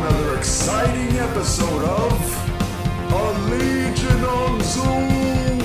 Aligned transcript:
another 0.00 0.38
exciting 0.38 1.18
episode 1.18 1.84
of 1.84 3.12
A 3.12 3.32
Legion 3.50 4.24
on 4.24 4.60
Zoom. 4.62 5.60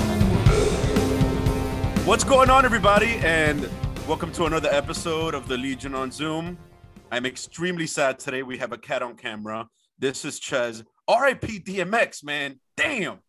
What's 2.04 2.22
going 2.22 2.50
on, 2.50 2.66
everybody? 2.66 3.14
And 3.22 3.66
welcome 4.06 4.30
to 4.32 4.44
another 4.44 4.68
episode 4.70 5.32
of 5.34 5.48
the 5.48 5.56
Legion 5.56 5.94
on 5.94 6.10
Zoom. 6.10 6.58
I'm 7.10 7.24
extremely 7.24 7.86
sad 7.86 8.18
today. 8.18 8.42
We 8.42 8.58
have 8.58 8.72
a 8.72 8.78
cat 8.78 9.02
on 9.02 9.16
camera. 9.16 9.68
This 9.98 10.26
is 10.26 10.38
Ches. 10.38 10.82
RIP 11.08 11.64
DMX, 11.64 12.22
man. 12.22 12.60
Damn. 12.76 13.20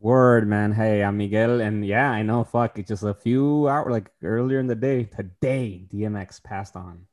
Word, 0.00 0.48
man. 0.48 0.72
Hey, 0.72 1.04
I'm 1.04 1.18
Miguel, 1.18 1.60
and 1.60 1.86
yeah, 1.86 2.10
I 2.10 2.22
know. 2.22 2.42
Fuck, 2.42 2.80
it's 2.80 2.88
just 2.88 3.04
a 3.04 3.14
few 3.14 3.68
hours, 3.68 3.92
like 3.92 4.10
earlier 4.24 4.58
in 4.58 4.66
the 4.66 4.74
day. 4.74 5.04
Today, 5.04 5.86
DMX 5.88 6.42
passed 6.42 6.74
on. 6.74 7.06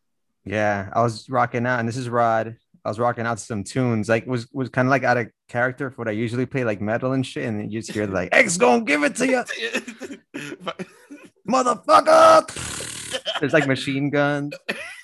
Yeah, 0.48 0.90
I 0.94 1.04
was 1.04 1.30
rocking 1.30 1.66
out, 1.66 1.80
and 1.82 1.90
this 1.90 1.98
is 1.98 2.10
Rod. 2.10 2.56
I 2.88 2.90
was 2.90 3.00
rocking 3.00 3.26
out 3.26 3.38
some 3.38 3.66
tunes, 3.66 4.08
like 4.08 4.26
was 4.26 4.48
was 4.54 4.70
kind 4.70 4.88
of 4.88 4.92
like 4.92 5.04
out 5.04 5.18
of 5.18 5.28
character 5.50 5.92
for 5.92 5.98
what 5.98 6.08
I 6.08 6.12
usually 6.12 6.46
play, 6.46 6.64
like 6.64 6.80
metal 6.80 7.12
and 7.12 7.26
shit. 7.26 7.44
And 7.44 7.70
you 7.70 7.82
just 7.82 7.92
hear 7.92 8.08
like 8.08 8.30
X 8.32 8.56
gonna 8.56 8.86
give 8.86 9.04
it 9.04 9.14
to 9.18 9.28
you, 9.28 9.44
motherfucker. 11.50 13.40
There's 13.42 13.52
like 13.52 13.68
machine 13.68 14.10
guns, 14.10 14.54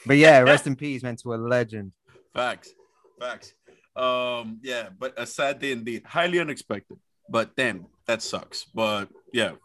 but 0.05 0.15
yeah, 0.15 0.39
rest 0.39 0.65
in 0.65 0.77
peace, 0.77 1.03
man, 1.03 1.17
to 1.17 1.33
a 1.33 1.35
legend. 1.35 1.91
Facts. 2.33 2.73
Facts. 3.19 3.53
Um, 3.97 4.61
yeah, 4.63 4.87
but 4.97 5.13
a 5.17 5.25
sad 5.25 5.59
day 5.59 5.73
indeed. 5.73 6.03
Highly 6.05 6.39
unexpected. 6.39 6.97
But 7.27 7.53
damn, 7.57 7.87
that 8.07 8.21
sucks. 8.21 8.63
But 8.73 9.09
yeah. 9.33 9.55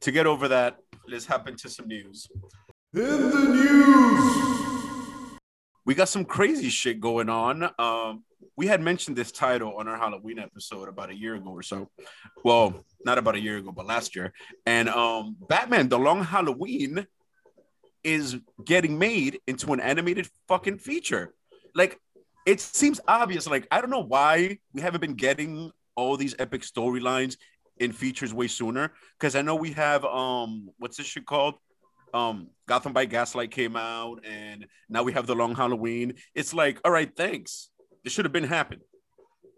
To 0.00 0.10
get 0.10 0.26
over 0.26 0.48
that, 0.48 0.78
let's 1.06 1.26
hop 1.26 1.46
into 1.46 1.68
some 1.68 1.86
news. 1.86 2.26
In 2.92 3.30
the 3.30 3.44
news, 3.54 4.59
we 5.90 5.96
got 5.96 6.08
some 6.08 6.24
crazy 6.24 6.68
shit 6.68 7.00
going 7.00 7.28
on. 7.28 7.68
Um, 7.76 8.22
we 8.56 8.68
had 8.68 8.80
mentioned 8.80 9.16
this 9.16 9.32
title 9.32 9.74
on 9.76 9.88
our 9.88 9.96
Halloween 9.96 10.38
episode 10.38 10.88
about 10.88 11.10
a 11.10 11.16
year 11.16 11.34
ago 11.34 11.50
or 11.50 11.64
so. 11.64 11.90
Well, 12.44 12.84
not 13.04 13.18
about 13.18 13.34
a 13.34 13.40
year 13.40 13.56
ago, 13.56 13.72
but 13.72 13.86
last 13.86 14.14
year. 14.14 14.32
And 14.64 14.88
um, 14.88 15.34
Batman: 15.48 15.88
The 15.88 15.98
Long 15.98 16.22
Halloween 16.22 17.08
is 18.04 18.36
getting 18.64 19.00
made 19.00 19.40
into 19.48 19.72
an 19.72 19.80
animated 19.80 20.28
fucking 20.46 20.78
feature. 20.78 21.34
Like, 21.74 21.98
it 22.46 22.60
seems 22.60 23.00
obvious. 23.08 23.48
Like, 23.48 23.66
I 23.72 23.80
don't 23.80 23.90
know 23.90 23.98
why 23.98 24.60
we 24.72 24.80
haven't 24.82 25.00
been 25.00 25.14
getting 25.14 25.72
all 25.96 26.16
these 26.16 26.36
epic 26.38 26.62
storylines 26.62 27.36
in 27.78 27.90
features 27.90 28.32
way 28.32 28.46
sooner. 28.46 28.92
Because 29.18 29.34
I 29.34 29.42
know 29.42 29.56
we 29.56 29.72
have 29.72 30.04
um, 30.04 30.70
what's 30.78 30.98
this 30.98 31.06
shit 31.06 31.26
called? 31.26 31.56
Um 32.14 32.48
Gotham 32.66 32.92
by 32.92 33.04
Gaslight 33.04 33.50
came 33.50 33.76
out 33.76 34.24
and 34.24 34.66
now 34.88 35.02
we 35.02 35.12
have 35.12 35.26
the 35.26 35.34
long 35.34 35.54
Halloween. 35.54 36.14
It's 36.34 36.54
like, 36.54 36.80
all 36.84 36.92
right, 36.92 37.10
thanks. 37.16 37.70
This 38.04 38.12
should 38.12 38.24
have 38.24 38.32
been 38.32 38.44
happened. 38.44 38.82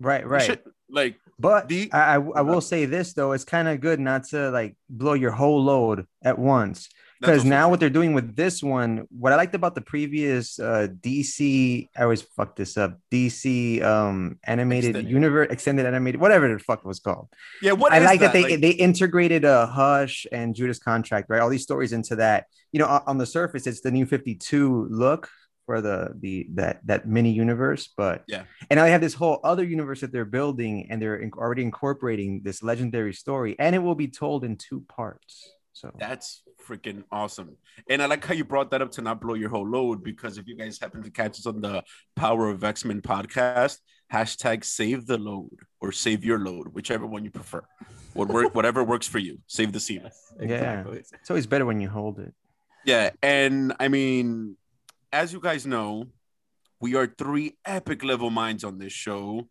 Right, 0.01 0.27
right. 0.27 0.43
should- 0.43 0.63
like 0.89 1.17
But 1.39 1.69
The- 1.69 1.91
I, 1.93 2.17
I 2.17 2.21
I 2.21 2.41
will 2.43 2.61
say 2.61 2.85
this 2.85 3.15
though, 3.15 3.33
it's 3.33 3.45
kind 3.45 3.67
of 3.69 3.81
good 3.81 3.99
not 4.01 4.25
to 4.29 4.51
like 4.51 4.77
blow 4.91 5.15
your 5.15 5.31
whole 5.31 5.63
load 5.63 6.07
at 6.23 6.39
once. 6.39 6.89
Because 7.23 7.45
now 7.45 7.71
what 7.71 7.81
they're 7.81 7.91
doing 8.01 8.13
with 8.15 8.35
this 8.37 8.63
one, 8.63 9.07
what 9.11 9.33
I 9.33 9.37
liked 9.37 9.55
about 9.55 9.75
the 9.75 9.81
previous 9.81 10.59
uh 10.59 10.89
DC, 11.01 11.89
I 11.97 12.03
always 12.03 12.23
fuck 12.23 12.57
this 12.57 12.77
up, 12.77 12.99
DC 13.11 13.83
um 13.83 14.39
animated 14.45 14.91
Extended. 14.91 15.11
universe, 15.13 15.49
extended 15.51 15.87
animated, 15.87 16.21
whatever 16.21 16.53
the 16.53 16.59
fuck 16.59 16.81
it 16.81 16.87
was 16.87 17.01
called. 17.01 17.29
yeah, 17.63 17.73
what 17.73 17.93
I 17.93 17.99
is 17.99 18.05
like 18.05 18.21
that, 18.21 18.33
they 18.33 18.43
Like, 18.43 18.61
they 18.61 18.71
integrated 18.71 19.45
a 19.45 19.67
Hush 19.67 20.27
and 20.33 20.55
Judas 20.55 20.79
Contract, 20.79 21.27
right? 21.31 21.41
All 21.41 21.49
these 21.51 21.63
stories 21.63 21.93
into 21.93 22.17
that. 22.17 22.47
You 22.73 22.79
know, 22.81 22.87
on 22.87 23.03
on 23.07 23.19
the 23.19 23.27
surface, 23.27 23.67
it's 23.67 23.81
the 23.83 23.91
new 23.91 24.07
52 24.07 24.89
look 24.91 25.29
for 25.67 25.81
the 25.81 26.11
the 26.19 26.47
that 26.55 26.81
that 26.87 27.07
mini 27.07 27.31
universe, 27.31 27.89
but 27.97 28.25
Yeah. 28.27 28.45
and 28.69 28.77
now 28.79 28.85
they 28.85 28.91
have 28.91 29.01
this 29.01 29.15
whole 29.15 29.39
other 29.45 29.63
universe 29.65 30.01
that 30.01 30.11
they're 30.13 30.25
building, 30.41 30.89
and 30.91 31.01
they're 31.01 31.23
already 31.37 31.63
incorporating 31.63 32.43
this 32.43 32.63
legendary 32.65 33.15
story, 33.15 33.55
and 33.61 33.71
it 33.77 33.79
will 33.79 33.95
be 33.95 34.09
told 34.09 34.43
in 34.45 34.57
two 34.57 34.81
parts. 34.89 35.35
So 35.73 35.91
that's 35.99 36.43
freaking 36.63 37.05
awesome. 37.11 37.57
And 37.89 38.03
I 38.03 38.07
like 38.07 38.25
how 38.25 38.35
you 38.35 38.45
brought 38.45 38.71
that 38.71 38.83
up 38.83 38.91
to 38.93 39.03
not 39.03 39.21
blow 39.21 39.35
your 39.35 39.51
whole 39.51 39.67
load 39.67 40.03
because 40.03 40.39
if 40.39 40.47
you 40.47 40.57
guys 40.57 40.79
happen 40.79 41.03
to 41.03 41.11
catch 41.11 41.39
us 41.39 41.47
on 41.47 41.61
the 41.61 41.83
Power 42.17 42.49
of 42.49 42.65
X 42.65 42.85
Men 42.85 43.01
podcast, 43.01 43.79
hashtag 44.13 44.65
save 44.65 45.07
the 45.07 45.19
load 45.19 45.57
or 45.81 45.93
save 45.93 46.25
your 46.25 46.39
load, 46.39 46.69
whichever 46.69 47.07
one 47.07 47.25
you 47.25 47.31
prefer. 47.31 47.63
What 48.15 48.29
work, 48.29 48.55
whatever 48.55 48.85
works 48.85 49.07
for 49.07 49.19
you. 49.19 49.39
Save 49.47 49.73
the 49.73 49.81
scene. 49.81 50.09
Yeah. 50.41 50.85
it's 50.89 51.31
always 51.31 51.47
better 51.47 51.67
when 51.67 51.81
you 51.81 51.89
hold 51.89 52.19
it. 52.19 52.35
Yeah, 52.85 53.11
and 53.23 53.75
I 53.79 53.89
mean, 53.89 54.57
as 55.13 55.33
you 55.33 55.41
guys 55.41 55.67
know, 55.67 56.07
we 56.81 56.97
are 56.97 57.07
three 57.07 57.57
epic 57.65 58.03
level 58.03 58.31
minds 58.31 58.65
on 58.65 58.79
this 58.79 58.93
show 58.93 59.49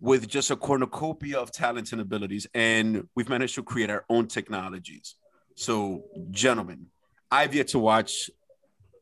with 0.00 0.28
just 0.28 0.50
a 0.50 0.56
cornucopia 0.56 1.38
of 1.38 1.50
talents 1.50 1.92
and 1.92 2.00
abilities, 2.00 2.46
and 2.54 3.08
we've 3.16 3.28
managed 3.28 3.56
to 3.56 3.64
create 3.64 3.90
our 3.90 4.04
own 4.08 4.28
technologies. 4.28 5.16
So, 5.58 6.04
gentlemen, 6.30 6.86
I've 7.32 7.52
yet 7.52 7.66
to 7.68 7.80
watch 7.80 8.30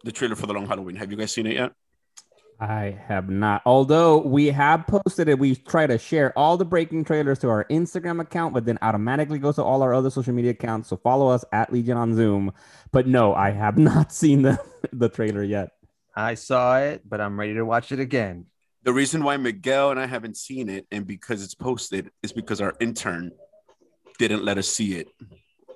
the 0.04 0.10
trailer 0.10 0.36
for 0.36 0.46
the 0.46 0.54
Long 0.54 0.66
Halloween. 0.66 0.96
Have 0.96 1.10
you 1.10 1.18
guys 1.18 1.30
seen 1.30 1.46
it 1.46 1.52
yet? 1.52 1.72
I 2.58 2.98
have 3.08 3.28
not. 3.28 3.60
Although 3.66 4.22
we 4.22 4.46
have 4.46 4.86
posted 4.86 5.28
it, 5.28 5.38
we 5.38 5.54
try 5.54 5.86
to 5.86 5.98
share 5.98 6.32
all 6.34 6.56
the 6.56 6.64
breaking 6.64 7.04
trailers 7.04 7.40
to 7.40 7.50
our 7.50 7.66
Instagram 7.66 8.22
account, 8.22 8.54
but 8.54 8.64
then 8.64 8.78
automatically 8.80 9.38
goes 9.38 9.56
to 9.56 9.64
all 9.64 9.82
our 9.82 9.92
other 9.92 10.08
social 10.08 10.32
media 10.32 10.52
accounts. 10.52 10.88
So 10.88 10.96
follow 10.96 11.28
us 11.28 11.44
at 11.52 11.70
Legion 11.74 11.98
on 11.98 12.14
Zoom. 12.14 12.54
But 12.90 13.06
no, 13.06 13.34
I 13.34 13.50
have 13.50 13.76
not 13.90 14.10
seen 14.10 14.40
the 14.40 14.58
the 14.94 15.10
trailer 15.10 15.42
yet. 15.42 15.72
I 16.16 16.36
saw 16.36 16.78
it, 16.78 17.02
but 17.06 17.20
I'm 17.20 17.38
ready 17.38 17.52
to 17.52 17.66
watch 17.66 17.92
it 17.92 18.00
again. 18.00 18.46
The 18.82 18.94
reason 18.94 19.22
why 19.24 19.36
Miguel 19.36 19.90
and 19.90 20.00
I 20.00 20.06
haven't 20.06 20.38
seen 20.38 20.70
it, 20.70 20.86
and 20.90 21.06
because 21.06 21.44
it's 21.44 21.54
posted, 21.54 22.10
is 22.22 22.32
because 22.32 22.62
our 22.62 22.72
intern 22.80 23.32
didn't 24.16 24.42
let 24.42 24.56
us 24.56 24.68
see 24.68 24.94
it 24.94 25.08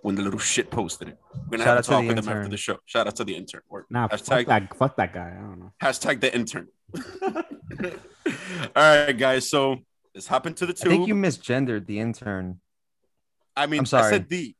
when 0.03 0.15
the 0.15 0.23
little 0.23 0.39
shit 0.39 0.71
posted 0.71 1.09
it. 1.09 1.19
We're 1.35 1.59
gonna 1.59 1.65
Shout 1.65 1.67
have 1.67 1.77
out 1.77 1.77
to 1.77 1.83
to 1.83 1.91
talk 1.91 2.03
the 2.03 2.07
with 2.15 2.25
them 2.25 2.37
after 2.37 2.49
the 2.49 2.57
show. 2.57 2.79
Shout 2.87 3.07
out 3.07 3.17
to 3.17 3.25
the 3.25 3.37
intern. 3.37 3.63
Or 3.69 3.87
Nah, 3.91 4.09
hashtag 4.09 4.27
fuck 4.27 4.47
that, 4.47 4.77
fuck 4.77 4.97
that 4.97 5.13
guy. 5.15 5.35
I 5.37 5.41
don't 5.41 5.59
know. 5.61 5.73
hashtag 5.83 6.21
the 6.21 6.35
intern. 6.35 6.69
All 8.77 9.07
right, 9.07 9.13
guys. 9.13 9.49
So 9.49 9.79
let's 10.15 10.27
hop 10.27 10.47
into 10.47 10.67
the 10.67 10.73
I 10.73 10.89
think 10.89 11.09
you 11.09 11.15
misgendered 11.15 11.87
the 11.87 11.99
intern. 12.01 12.61
I 13.57 13.67
mean, 13.67 13.81
I'm 13.81 13.87
sorry. 13.87 14.01
I 14.01 14.05
sorry. 14.07 14.15
said 14.21 14.29
the. 14.29 14.55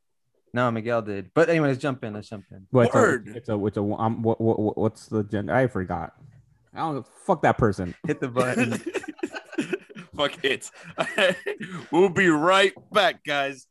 No, 0.53 0.69
Miguel 0.69 1.01
did. 1.01 1.31
But 1.33 1.49
anyway, 1.49 1.69
let's 1.69 1.79
jump 1.81 2.03
in. 2.03 2.13
Let's 2.13 2.27
jump 2.29 2.43
in. 2.51 2.67
What, 2.71 2.87
it's 2.87 2.95
a- 2.95 2.97
Word. 2.97 3.31
It's 3.35 3.49
a, 3.49 3.65
it's 3.65 3.77
a, 3.77 3.81
um, 3.81 4.21
what, 4.21 4.41
what, 4.41 4.59
what- 4.59 4.77
what's 4.77 5.05
the 5.07 5.23
gender? 5.23 5.53
I 5.53 5.67
forgot. 5.67 6.13
I 6.73 6.79
don't 6.79 7.05
fuck 7.25 7.41
that 7.43 7.57
person. 7.57 7.95
Hit 8.05 8.19
the 8.19 8.27
button. 8.27 8.81
Fuck 10.15 10.43
it. 10.43 10.69
we'll 11.91 12.09
be 12.09 12.27
right 12.27 12.73
back, 12.91 13.23
guys. 13.23 13.65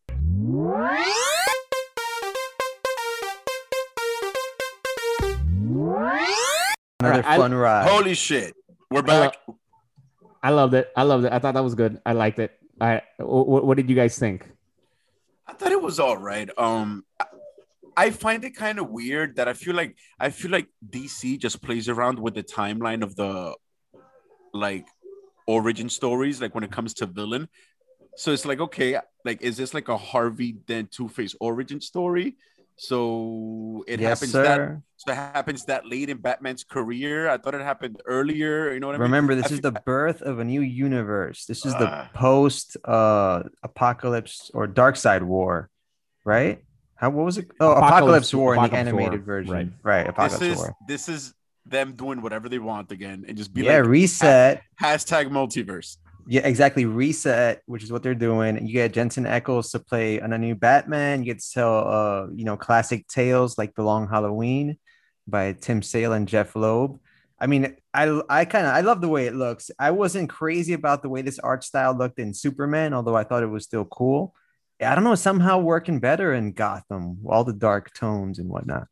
Another 7.01 7.15
Alright, 7.23 7.27
I- 7.27 7.37
fun 7.37 7.55
ride. 7.55 7.89
Holy 7.89 8.15
shit. 8.15 8.55
We're 8.91 8.99
I 9.01 9.03
back. 9.03 9.37
I 10.43 10.51
loved 10.51 10.75
it. 10.75 10.91
I 10.97 11.03
loved 11.03 11.25
it. 11.25 11.33
I 11.33 11.39
thought 11.39 11.55
that 11.55 11.65
was 11.65 11.75
good. 11.75 12.01
I 12.05 12.13
liked 12.13 12.39
it. 12.39 12.53
I. 12.81 13.03
What, 13.19 13.65
what 13.67 13.77
did 13.77 13.89
you 13.91 13.97
guys 13.97 14.19
think? 14.19 14.47
I 15.47 15.53
thought 15.55 15.73
it 15.73 15.83
was 15.83 15.99
all 15.99 16.17
right. 16.17 16.49
Um, 16.59 17.05
I- 17.19 17.27
I 17.97 18.11
find 18.11 18.45
it 18.45 18.55
kind 18.57 18.79
of 18.79 18.89
weird 18.89 19.37
that 19.37 19.49
I 19.49 19.53
feel 19.53 19.75
like 19.75 19.97
I 20.19 20.31
feel 20.31 20.51
like 20.51 20.69
DC 20.89 21.39
just 21.39 21.61
plays 21.61 21.89
around 21.89 22.19
with 22.19 22.35
the 22.35 22.43
timeline 22.43 23.03
of 23.03 23.17
the 23.17 23.55
like 24.55 24.87
origin 25.47 25.89
stories, 25.89 26.41
like 26.41 26.55
when 26.55 26.65
it 26.65 26.71
comes 26.71 26.95
to 26.95 27.07
villain. 27.07 27.49
So 28.17 28.33
it's 28.33 28.47
like, 28.47 28.61
okay, 28.61 28.99
like 29.25 29.43
is 29.43 29.57
this 29.57 29.75
like 29.75 29.89
a 29.89 29.97
Harvey 29.99 30.53
Dent 30.53 30.93
Two 30.93 31.09
Face 31.09 31.35
origin 31.41 31.81
story? 31.81 32.37
So 32.85 33.85
it 33.87 34.01
yes, 34.01 34.09
happens 34.21 34.33
that 34.33 34.81
so 34.97 35.13
it 35.13 35.15
happens 35.15 35.67
that 35.67 35.87
late 35.87 36.09
in 36.09 36.17
Batman's 36.17 36.65
career. 36.65 37.29
I 37.29 37.37
thought 37.37 37.55
it 37.55 37.61
happened 37.61 38.01
earlier. 38.07 38.73
You 38.73 38.81
know 38.81 38.87
what 38.87 38.97
I 38.97 38.99
mean? 38.99 39.03
Remember, 39.03 39.35
this 39.35 39.53
I 39.53 39.57
is 39.57 39.61
fe- 39.61 39.69
the 39.69 39.73
birth 39.85 40.23
of 40.23 40.39
a 40.39 40.45
new 40.45 40.63
universe. 40.63 41.45
This 41.45 41.67
is 41.67 41.75
the 41.75 41.87
Ah. 41.89 42.09
post 42.15 42.79
uh 42.87 43.43
apocalypse 43.63 44.51
or 44.55 44.67
Darkseid 44.67 45.23
war, 45.23 45.69
right? 46.25 46.65
How 46.97 47.11
what 47.11 47.27
was 47.27 47.37
it? 47.37 47.51
Oh, 47.61 47.73
Apocalypse- 47.73 48.33
apocalypse 48.33 48.35
war 48.35 48.57
in 48.57 48.63
the 48.71 48.75
animated 48.75 49.21
War, 49.27 49.35
version. 49.35 49.75
right. 49.83 50.07
Right, 50.07 50.31
This 50.31 50.41
is 50.41 50.57
war. 50.57 50.75
this 50.89 51.09
is 51.11 51.35
them 51.67 51.93
doing 51.93 52.23
whatever 52.23 52.49
they 52.49 52.59
want 52.59 52.91
again 52.91 53.27
and 53.29 53.37
just 53.37 53.53
be 53.53 53.61
Yeah, 53.65 53.81
like 53.81 53.89
reset. 53.91 54.63
hashtag 54.83 55.29
multiverse. 55.29 55.99
Yeah, 56.31 56.47
exactly. 56.47 56.85
Reset, 56.85 57.61
which 57.67 57.83
is 57.83 57.91
what 57.91 58.05
they're 58.05 58.15
doing. 58.15 58.65
You 58.65 58.73
get 58.73 58.93
Jensen 58.93 59.25
Ackles 59.25 59.73
to 59.73 59.81
play 59.81 60.21
on 60.21 60.33
a 60.33 60.39
new 60.39 60.55
Batman. 60.55 61.25
You 61.25 61.35
get 61.35 61.41
to 61.41 61.51
tell 61.53 61.89
uh, 61.89 62.27
you 62.33 62.45
know, 62.45 62.57
classic 62.57 63.09
tales 63.09 63.59
like 63.59 63.75
The 63.75 63.83
Long 63.83 64.07
Halloween 64.07 64.79
by 65.27 65.55
Tim 65.55 65.83
Sale 65.83 66.13
and 66.13 66.29
Jeph 66.29 66.55
Loeb. 66.55 67.01
I 67.41 67.49
mean, 67.49 67.75
I 67.93 68.21
I 68.29 68.45
kind 68.45 68.65
of 68.65 68.73
I 68.75 68.83
love 68.83 69.01
the 69.01 69.09
way 69.09 69.27
it 69.27 69.35
looks. 69.35 69.73
I 69.77 69.91
wasn't 69.91 70.31
crazy 70.31 70.73
about 70.73 71.03
the 71.03 71.09
way 71.09 71.23
this 71.23 71.41
art 71.41 71.65
style 71.65 71.99
looked 71.99 72.21
in 72.21 72.33
Superman, 72.33 72.95
although 72.95 73.17
I 73.17 73.25
thought 73.25 73.43
it 73.43 73.47
was 73.47 73.65
still 73.65 73.85
cool. 73.87 74.33
I 74.81 74.95
don't 74.95 75.03
know, 75.03 75.17
somehow 75.17 75.59
working 75.59 75.99
better 75.99 76.33
in 76.33 76.53
Gotham, 76.53 77.19
all 77.27 77.43
the 77.43 77.53
dark 77.53 77.93
tones 77.93 78.39
and 78.39 78.49
whatnot. 78.49 78.87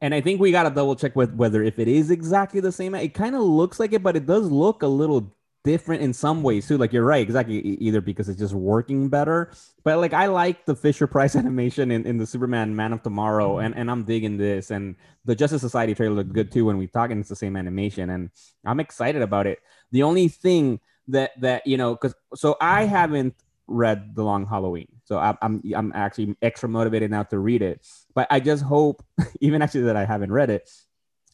And 0.00 0.14
I 0.14 0.22
think 0.22 0.40
we 0.40 0.50
got 0.50 0.62
to 0.62 0.70
double 0.70 0.96
check 0.96 1.14
with 1.16 1.34
whether 1.34 1.62
if 1.62 1.78
it 1.78 1.86
is 1.86 2.10
exactly 2.10 2.60
the 2.60 2.72
same. 2.72 2.94
It 2.94 3.12
kind 3.12 3.34
of 3.34 3.42
looks 3.42 3.78
like 3.78 3.92
it, 3.92 4.02
but 4.02 4.16
it 4.16 4.24
does 4.24 4.50
look 4.50 4.82
a 4.82 4.88
little 4.88 5.36
different 5.64 6.02
in 6.02 6.12
some 6.12 6.42
ways 6.42 6.66
too. 6.66 6.78
Like 6.78 6.92
you're 6.92 7.04
right, 7.04 7.22
exactly. 7.22 7.58
Either 7.58 8.00
because 8.00 8.28
it's 8.28 8.38
just 8.38 8.54
working 8.54 9.08
better, 9.08 9.50
but 9.84 9.98
like 9.98 10.12
I 10.12 10.26
like 10.26 10.66
the 10.66 10.74
Fisher 10.74 11.06
Price 11.06 11.36
animation 11.42 11.90
in, 11.90 12.06
in 12.06 12.18
the 12.18 12.26
Superman 12.26 12.74
Man 12.74 12.92
of 12.92 13.02
Tomorrow, 13.02 13.56
mm-hmm. 13.56 13.66
and, 13.66 13.76
and 13.76 13.90
I'm 13.90 14.04
digging 14.04 14.36
this. 14.36 14.70
And 14.70 14.96
the 15.24 15.34
Justice 15.34 15.62
Society 15.62 15.94
trailer 15.94 16.14
looked 16.14 16.32
good 16.32 16.50
too 16.50 16.66
when 16.66 16.78
we 16.78 16.86
talk, 16.86 17.10
and 17.10 17.20
it's 17.20 17.28
the 17.28 17.36
same 17.36 17.56
animation, 17.56 18.10
and 18.10 18.30
I'm 18.64 18.80
excited 18.80 19.22
about 19.22 19.46
it. 19.46 19.60
The 19.90 20.02
only 20.02 20.28
thing 20.28 20.80
that 21.08 21.32
that 21.40 21.66
you 21.66 21.76
know, 21.76 21.94
because 21.94 22.14
so 22.34 22.56
I 22.60 22.84
haven't 22.84 23.34
read 23.66 24.14
The 24.14 24.24
Long 24.24 24.46
Halloween, 24.46 24.88
so 25.04 25.18
I'm 25.18 25.38
I'm 25.42 25.62
I'm 25.74 25.92
actually 25.94 26.36
extra 26.42 26.68
motivated 26.68 27.10
now 27.10 27.22
to 27.24 27.38
read 27.38 27.62
it. 27.62 27.86
But 28.14 28.26
I 28.30 28.40
just 28.40 28.62
hope, 28.62 29.04
even 29.40 29.62
actually 29.62 29.82
that 29.82 29.96
I 29.96 30.04
haven't 30.04 30.32
read 30.32 30.50
it, 30.50 30.68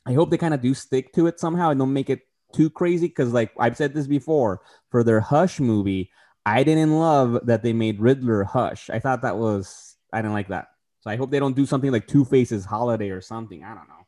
I 0.06 0.12
hope 0.12 0.30
they 0.30 0.38
kind 0.38 0.54
of 0.54 0.60
do 0.60 0.74
stick 0.74 1.12
to 1.14 1.26
it 1.26 1.40
somehow 1.40 1.70
and 1.70 1.78
don't 1.78 1.92
make 1.92 2.10
it 2.10 2.27
too 2.52 2.70
crazy. 2.70 3.06
Because 3.08 3.32
like 3.32 3.52
I've 3.58 3.76
said 3.76 3.94
this 3.94 4.06
before, 4.06 4.60
for 4.90 5.02
their 5.04 5.20
Hush 5.20 5.60
movie, 5.60 6.10
I 6.46 6.64
didn't 6.64 6.98
love 6.98 7.40
that 7.46 7.62
they 7.62 7.72
made 7.72 8.00
Riddler 8.00 8.44
Hush. 8.44 8.88
I 8.90 8.98
thought 8.98 9.22
that 9.22 9.36
was 9.38 9.96
I 10.12 10.18
didn't 10.22 10.34
like 10.34 10.48
that. 10.48 10.68
So 11.00 11.10
I 11.10 11.16
hope 11.16 11.30
they 11.30 11.38
don't 11.38 11.54
do 11.56 11.66
something 11.66 11.92
like 11.92 12.06
Two 12.06 12.24
Faces 12.24 12.64
Holiday 12.64 13.10
or 13.10 13.20
something. 13.20 13.62
I 13.62 13.74
don't 13.74 13.88
know. 13.88 14.04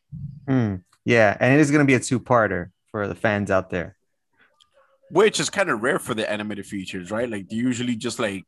Hmm. 0.49 0.75
Yeah, 1.05 1.37
and 1.41 1.55
it 1.55 1.61
is 1.61 1.71
going 1.71 1.81
to 1.81 1.87
be 1.87 1.95
a 1.95 2.01
two-parter 2.01 2.71
for 2.91 3.07
the 3.07 3.15
fans 3.15 3.51
out 3.51 3.71
there. 3.71 3.97
which 5.13 5.41
is 5.41 5.51
kind 5.51 5.71
of 5.71 5.83
rare 5.83 5.99
for 5.99 6.15
the 6.15 6.29
animated 6.31 6.65
features, 6.67 7.11
right? 7.11 7.29
Like 7.29 7.49
they 7.49 7.57
usually 7.57 7.97
just 7.97 8.19
like 8.21 8.45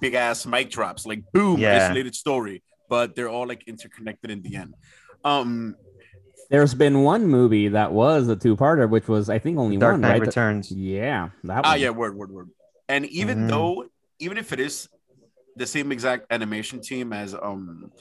big 0.00 0.14
ass 0.14 0.46
mic 0.46 0.70
drops, 0.70 1.04
like 1.06 1.22
boom, 1.34 1.60
Yeah. 1.60 1.84
isolated 1.86 2.14
story, 2.14 2.62
but 2.88 3.14
they're 3.14 3.28
all 3.28 3.46
like 3.46 3.62
interconnected 3.66 4.30
in 4.30 4.40
the 4.42 4.56
end. 4.56 4.74
Um, 5.24 5.76
There's 6.50 6.74
been 6.74 7.02
one 7.02 7.26
movie 7.26 7.68
that 7.68 7.92
was 7.92 8.28
a 8.28 8.36
two-parter, 8.36 8.88
which 8.88 9.06
was 9.06 9.28
I 9.28 9.38
think 9.38 9.58
only 9.58 9.76
Dark 9.76 9.94
one, 9.94 10.00
Knight 10.00 10.10
right? 10.12 10.20
Returns. 10.20 10.70
Yeah, 10.72 11.30
that 11.44 11.64
ah, 11.64 11.70
one. 11.70 11.80
yeah, 11.80 11.90
word, 11.90 12.16
word, 12.16 12.30
word. 12.32 12.50
And 12.88 13.04
even 13.06 13.40
Mhm. 13.40 13.48
though, 13.48 13.84
even 14.18 14.38
if 14.38 14.52
it 14.52 14.60
is 14.60 14.88
the 15.56 15.66
same 15.66 15.92
exact 15.92 16.26
animation 16.30 16.80
team 16.80 17.12
as 17.12 17.34
um 17.34 17.92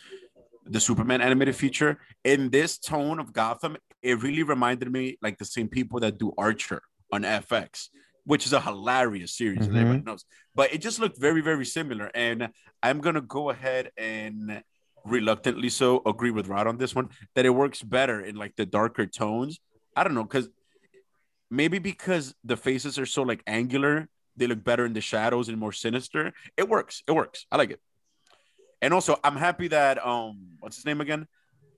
the 0.66 0.80
Superman 0.80 1.22
animated 1.22 1.56
feature, 1.56 1.98
in 2.24 2.50
this 2.50 2.78
tone 2.78 3.20
of 3.20 3.34
Gotham, 3.34 3.78
it 4.02 4.22
really 4.22 4.44
reminded 4.44 4.92
me 4.92 5.18
like 5.22 5.38
the 5.38 5.46
same 5.46 5.68
people 5.68 6.00
that 6.02 6.18
do 6.18 6.34
Archer 6.38 6.82
on 7.12 7.24
FX, 7.24 7.90
which 8.26 8.46
is 8.46 8.54
a 8.54 8.62
hilarious 8.62 9.34
series, 9.36 9.68
and 9.68 9.76
Mhm. 9.76 9.82
everybody 9.82 10.04
knows. 10.06 10.26
But 10.56 10.74
it 10.74 10.80
just 10.80 11.00
looked 11.00 11.20
very, 11.20 11.42
very 11.42 11.66
similar. 11.66 12.12
And 12.14 12.50
I'm 12.84 13.00
gonna 13.02 13.22
go 13.22 13.50
ahead 13.50 13.92
and 13.98 14.62
reluctantly 15.10 15.70
so 15.70 16.02
agree 16.06 16.32
with 16.32 16.48
Rod 16.48 16.68
on 16.68 16.78
this 16.78 16.94
one 16.94 17.10
that 17.36 17.46
it 17.46 17.50
works 17.50 17.82
better 17.82 18.22
in 18.22 18.36
like 18.36 18.56
the 18.56 18.66
darker 18.66 19.06
tones. 19.06 19.60
I 19.96 20.04
don't 20.04 20.14
know, 20.14 20.24
because 20.24 20.50
maybe 21.50 21.80
because 21.80 22.36
the 22.44 22.58
faces 22.58 23.00
are 23.00 23.06
so 23.06 23.24
like 23.24 23.42
angular, 23.48 24.08
they 24.36 24.48
look 24.48 24.64
better 24.64 24.86
in 24.86 24.94
the 24.94 25.02
shadows 25.02 25.50
and 25.50 25.58
more 25.58 25.72
sinister. 25.72 26.34
It 26.56 26.70
works. 26.70 27.04
It 27.08 27.14
works. 27.14 27.46
I 27.52 27.58
like 27.58 27.72
it. 27.72 27.82
And 28.82 28.94
also, 28.94 29.18
I'm 29.24 29.36
happy 29.36 29.70
that 29.70 30.06
um, 30.06 30.58
what's 30.60 30.76
his 30.76 30.86
name 30.86 31.02
again? 31.02 31.28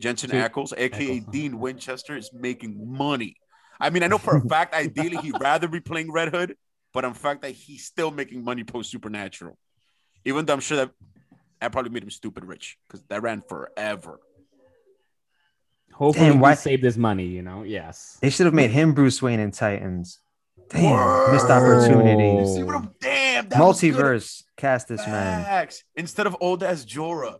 Jensen 0.01 0.31
Ackles, 0.31 0.73
aka 0.77 1.19
Ackles. 1.19 1.31
Dean 1.31 1.59
Winchester, 1.59 2.17
is 2.17 2.31
making 2.33 2.97
money. 2.97 3.35
I 3.79 3.89
mean, 3.89 4.03
I 4.03 4.07
know 4.07 4.17
for 4.17 4.37
a 4.37 4.41
fact, 4.49 4.73
ideally, 4.73 5.17
he'd 5.17 5.39
rather 5.39 5.67
be 5.67 5.79
playing 5.79 6.11
Red 6.11 6.33
Hood, 6.33 6.55
but 6.93 7.05
in 7.05 7.13
fact 7.13 7.41
that 7.43 7.51
he's 7.51 7.85
still 7.85 8.11
making 8.11 8.43
money 8.43 8.63
post 8.63 8.91
Supernatural. 8.91 9.57
Even 10.25 10.45
though 10.45 10.53
I'm 10.53 10.59
sure 10.59 10.77
that 10.77 10.91
that 11.61 11.71
probably 11.71 11.91
made 11.91 12.03
him 12.03 12.09
stupid 12.09 12.45
rich 12.45 12.77
because 12.87 13.03
that 13.09 13.21
ran 13.21 13.41
forever. 13.41 14.19
Hopefully, 15.93 16.27
Damn, 16.29 16.35
we 16.37 16.41
why- 16.41 16.53
save 16.53 16.81
this 16.81 16.97
money. 16.97 17.25
You 17.25 17.41
know, 17.41 17.63
yes. 17.63 18.17
They 18.21 18.29
should 18.29 18.45
have 18.45 18.53
made 18.55 18.71
him 18.71 18.93
Bruce 18.93 19.21
Wayne 19.21 19.39
in 19.39 19.51
Titans. 19.51 20.19
Damn, 20.69 20.91
Word. 20.95 21.33
missed 21.33 21.47
You 21.47 21.53
opportunity. 21.53 22.45
see 22.53 22.63
what 22.63 22.75
I'm 22.75 22.93
damn 23.01 23.49
that 23.49 23.59
was 23.59 23.81
good. 23.81 23.95
Multiverse, 23.95 24.43
cast 24.55 24.87
this 24.87 25.05
man. 25.05 25.43
Facts. 25.43 25.83
instead 25.95 26.27
of 26.27 26.37
old 26.39 26.61
as 26.63 26.85
Jorah. 26.85 27.39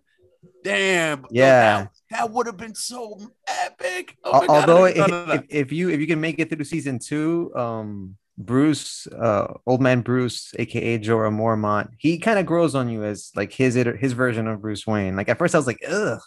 Damn. 0.63 1.21
yo, 1.21 1.27
Yeah. 1.31 1.77
that, 1.83 1.91
that 2.09 2.31
would 2.31 2.47
have 2.47 2.57
been 2.57 2.73
so 2.73 3.19
epic. 3.47 4.17
Oh 4.23 4.33
Al- 4.33 4.39
my 4.41 4.47
God, 4.47 4.53
I 4.55 4.59
Although 4.61 4.85
never 4.85 4.87
if, 4.89 4.95
thought 4.97 5.11
of 5.11 5.27
that. 5.27 5.43
if, 5.49 5.67
if 5.67 5.71
you 5.71 5.89
if 5.89 5.99
you 5.99 6.07
can 6.07 6.19
make 6.19 6.39
it 6.39 6.49
through 6.49 6.63
season 6.63 6.97
two, 6.97 7.53
um, 7.55 8.15
Bruce, 8.39 9.05
uh, 9.07 9.53
old 9.67 9.81
man 9.81 9.99
Bruce, 10.01 10.53
aka 10.57 10.97
Jorah 10.97 11.29
Mormont, 11.31 11.89
he 11.97 12.17
kind 12.19 12.39
of 12.39 12.45
grows 12.45 12.73
on 12.73 12.87
you 12.89 13.03
as 13.03 13.31
like 13.35 13.51
his 13.51 13.75
his 13.75 14.13
version 14.13 14.47
of 14.47 14.61
Bruce 14.61 14.87
Wayne. 14.87 15.15
Like 15.17 15.27
at 15.27 15.37
first, 15.37 15.53
I 15.53 15.57
was 15.57 15.67
like, 15.67 15.81
ugh, 15.87 16.19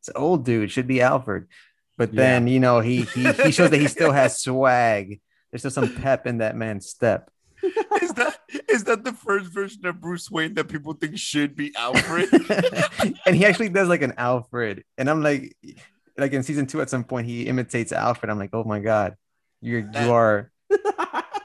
it's 0.00 0.08
an 0.08 0.16
old 0.16 0.44
dude, 0.44 0.70
should 0.72 0.88
be 0.88 1.00
Alfred. 1.00 1.46
But 1.96 2.12
Yeah. 2.12 2.16
then 2.22 2.46
you 2.48 2.58
know 2.58 2.80
he 2.80 3.02
he 3.02 3.30
he 3.32 3.52
shows 3.52 3.70
that 3.70 3.80
he 3.80 3.86
still 3.86 4.10
has 4.12 4.40
swag. 4.42 5.20
There's 5.50 5.62
still 5.62 5.70
some 5.70 5.94
pep 5.94 6.26
in 6.26 6.38
that 6.38 6.56
man's 6.56 6.88
step. 6.88 7.30
is 8.02 8.12
that 8.14 8.38
is 8.68 8.84
that 8.84 9.04
the 9.04 9.12
first 9.12 9.52
version 9.52 9.86
of 9.86 10.00
Bruce 10.00 10.28
Wayne 10.30 10.54
that 10.54 10.68
people 10.68 10.94
think 10.94 11.18
should 11.18 11.54
be 11.54 11.72
Alfred? 11.76 12.30
and 13.26 13.36
he 13.36 13.44
actually 13.44 13.68
does 13.68 13.86
like 13.88 14.02
an 14.02 14.14
Alfred, 14.16 14.82
and 14.98 15.08
I'm 15.08 15.22
like, 15.22 15.54
like 16.18 16.32
in 16.32 16.42
season 16.42 16.66
two, 16.66 16.80
at 16.80 16.90
some 16.90 17.04
point 17.04 17.26
he 17.28 17.42
imitates 17.46 17.92
Alfred. 17.92 18.28
I'm 18.30 18.38
like, 18.38 18.50
oh 18.54 18.64
my 18.64 18.80
god, 18.80 19.14
you're 19.60 19.82
That- 19.82 20.06
you 20.06 20.12
are 20.12 20.49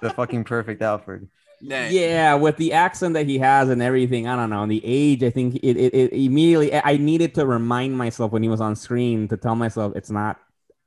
the 0.01 0.11
fucking 0.11 0.43
perfect 0.45 0.81
Alfred. 0.81 1.29
Nah. 1.61 1.91
Yeah, 1.91 2.35
with 2.35 2.57
the 2.57 2.73
accent 2.73 3.13
that 3.15 3.27
he 3.27 3.37
has 3.39 3.69
and 3.69 3.81
everything, 3.81 4.27
I 4.27 4.35
don't 4.35 4.49
know. 4.49 4.63
And 4.63 4.71
the 4.71 4.81
age, 4.83 5.23
I 5.23 5.29
think 5.29 5.55
it, 5.57 5.77
it, 5.77 5.93
it 5.93 6.13
immediately. 6.13 6.73
I 6.73 6.97
needed 6.97 7.35
to 7.35 7.45
remind 7.45 7.97
myself 7.97 8.31
when 8.31 8.43
he 8.43 8.49
was 8.49 8.61
on 8.61 8.75
screen 8.75 9.27
to 9.29 9.37
tell 9.37 9.55
myself 9.55 9.93
it's 9.95 10.09
not, 10.09 10.39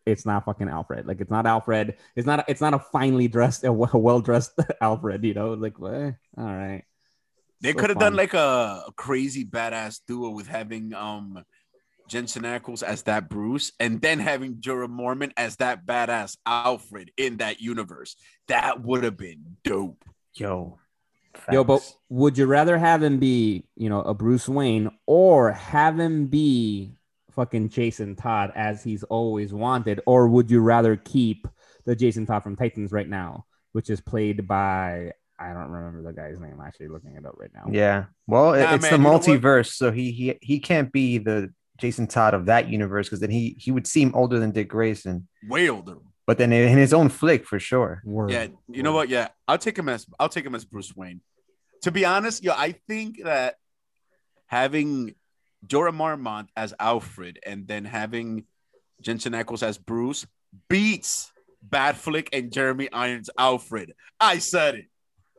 it's 0.06 0.26
not 0.26 0.44
fucking 0.44 0.68
Alfred. 0.68 1.06
Like 1.06 1.20
it's 1.20 1.30
not 1.30 1.46
Alfred. 1.46 1.96
It's 2.16 2.26
not. 2.26 2.44
It's 2.48 2.60
not 2.62 2.74
a 2.74 2.78
finely 2.78 3.28
dressed, 3.28 3.64
a 3.64 3.72
well 3.72 4.20
dressed 4.20 4.52
Alfred. 4.80 5.24
You 5.24 5.34
know, 5.34 5.52
like 5.54 5.74
eh, 5.80 6.12
all 6.38 6.44
right. 6.44 6.84
They 7.60 7.74
So 7.74 7.74
could 7.74 7.90
have 7.90 7.98
done 7.98 8.14
like 8.14 8.34
a, 8.34 8.84
a 8.86 8.92
crazy 8.96 9.44
badass 9.44 10.00
duo 10.06 10.30
with 10.30 10.46
having 10.46 10.92
um 10.94 11.44
Jensen 12.08 12.42
Ackles 12.42 12.82
as 12.82 13.02
that 13.04 13.28
Bruce 13.28 13.72
and 13.78 14.00
then 14.00 14.18
having 14.18 14.56
Jorah 14.56 14.88
Mormont 14.88 15.32
as 15.36 15.56
that 15.56 15.86
badass 15.86 16.36
Alfred 16.46 17.10
in 17.16 17.36
that 17.38 17.60
universe. 17.60 18.16
That 18.48 18.82
would 18.82 19.04
have 19.04 19.16
been 19.16 19.56
dope. 19.64 20.04
Yo, 20.34 20.78
Yo, 21.52 21.62
but 21.64 21.82
would 22.08 22.36
you 22.36 22.46
rather 22.46 22.76
have 22.78 23.02
him 23.02 23.18
be, 23.18 23.64
you 23.76 23.88
know, 23.88 24.00
a 24.02 24.14
Bruce 24.14 24.48
Wayne 24.48 24.90
or 25.06 25.52
have 25.52 25.98
him 25.98 26.26
be 26.26 26.92
fucking 27.32 27.68
Jason 27.68 28.16
Todd 28.16 28.52
as 28.56 28.82
he's 28.82 29.04
always 29.04 29.52
wanted? 29.52 30.00
Or 30.06 30.26
would 30.28 30.50
you 30.50 30.60
rather 30.60 30.96
keep 30.96 31.46
the 31.84 31.94
Jason 31.94 32.26
Todd 32.26 32.42
from 32.42 32.56
Titans 32.56 32.90
right 32.92 33.08
now, 33.08 33.46
which 33.72 33.88
is 33.88 34.00
played 34.00 34.48
by, 34.48 35.12
I 35.38 35.52
don't 35.52 35.70
remember 35.70 36.02
the 36.02 36.12
guy's 36.12 36.40
name, 36.40 36.54
I'm 36.60 36.66
actually 36.66 36.88
looking 36.88 37.14
it 37.14 37.24
up 37.24 37.34
right 37.38 37.50
now. 37.54 37.66
yeah. 37.70 38.06
Well, 38.26 38.52
Nah, 38.52 38.74
it's 38.74 38.82
man, 38.82 38.90
the 38.92 38.96
you 38.98 39.02
know 39.04 39.12
what? 39.12 39.22
multiverse, 39.22 39.72
so 39.72 39.90
he 39.92 40.10
he 40.10 40.38
he 40.42 40.58
can't 40.60 40.90
be 40.92 41.18
the 41.18 41.52
Jason 41.78 42.06
Todd 42.06 42.34
of 42.34 42.46
that 42.46 42.68
universe 42.68 43.06
because 43.06 43.20
then 43.20 43.30
he 43.30 43.56
he 43.58 43.70
would 43.70 43.86
seem 43.86 44.14
older 44.14 44.38
than 44.38 44.50
Dick 44.50 44.68
Grayson. 44.68 45.28
Way 45.48 45.68
older. 45.68 45.96
But 46.26 46.36
then 46.36 46.52
in 46.52 46.76
his 46.76 46.92
own 46.92 47.08
flick, 47.08 47.46
for 47.46 47.58
sure. 47.58 48.02
Word. 48.04 48.30
Yeah, 48.30 48.48
you 48.68 48.82
know 48.82 48.92
what? 48.92 49.08
Yeah, 49.08 49.28
I'll 49.46 49.58
take 49.58 49.78
him 49.78 49.88
as 49.88 50.06
I'll 50.20 50.28
take 50.28 50.44
him 50.44 50.54
as 50.54 50.64
Bruce 50.64 50.94
Wayne. 50.94 51.22
To 51.82 51.90
be 51.90 52.04
honest, 52.04 52.44
yo, 52.44 52.52
I 52.52 52.72
think 52.72 53.24
that 53.24 53.54
having 54.46 55.14
Jorah 55.66 55.94
Mormont 55.94 56.48
as 56.56 56.74
Alfred 56.78 57.38
and 57.46 57.66
then 57.66 57.84
having 57.84 58.44
Jensen 59.00 59.32
Ackles 59.32 59.62
as 59.62 59.78
Bruce 59.78 60.26
beats 60.68 61.32
Batfleck 61.66 62.28
and 62.32 62.52
Jeremy 62.52 62.90
Irons 62.92 63.30
Alfred. 63.38 63.94
I 64.20 64.38
said 64.38 64.74
it. 64.74 64.86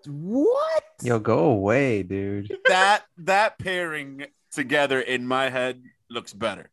What? 0.07 0.83
Yo, 1.03 1.19
go 1.19 1.39
away, 1.45 2.03
dude. 2.03 2.51
That 2.65 3.03
that 3.17 3.59
pairing 3.59 4.25
together 4.51 4.99
in 4.99 5.27
my 5.27 5.49
head 5.49 5.83
looks 6.09 6.33
better. 6.33 6.69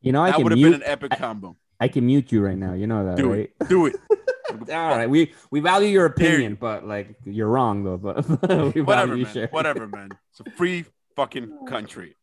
You 0.00 0.12
know, 0.12 0.22
I 0.22 0.28
that 0.30 0.36
can 0.36 0.44
would 0.44 0.52
have 0.52 0.56
been 0.58 0.70
mute. 0.70 0.82
an 0.82 0.88
epic 0.88 1.12
combo. 1.18 1.56
I 1.78 1.88
can 1.88 2.06
mute 2.06 2.30
you 2.32 2.40
right 2.42 2.56
now. 2.58 2.74
You 2.74 2.86
know 2.86 3.06
that, 3.06 3.16
Do 3.16 3.32
right? 3.32 3.50
it. 3.60 3.68
Do 3.68 3.86
it. 3.86 3.96
All 4.50 4.66
right, 4.96 5.08
we 5.08 5.32
we 5.50 5.60
value 5.60 5.88
your 5.88 6.08
There 6.16 6.26
opinion, 6.28 6.56
but 6.60 6.86
like 6.86 7.14
you're 7.24 7.48
wrong 7.48 7.84
though. 7.84 7.96
But 7.96 8.28
we 8.74 8.80
whatever, 8.82 9.08
value 9.12 9.24
man. 9.24 9.32
share. 9.32 9.48
Whatever, 9.48 9.86
man. 9.86 10.08
It's 10.30 10.40
a 10.40 10.50
free 10.56 10.84
fucking 11.16 11.66
country. 11.68 12.16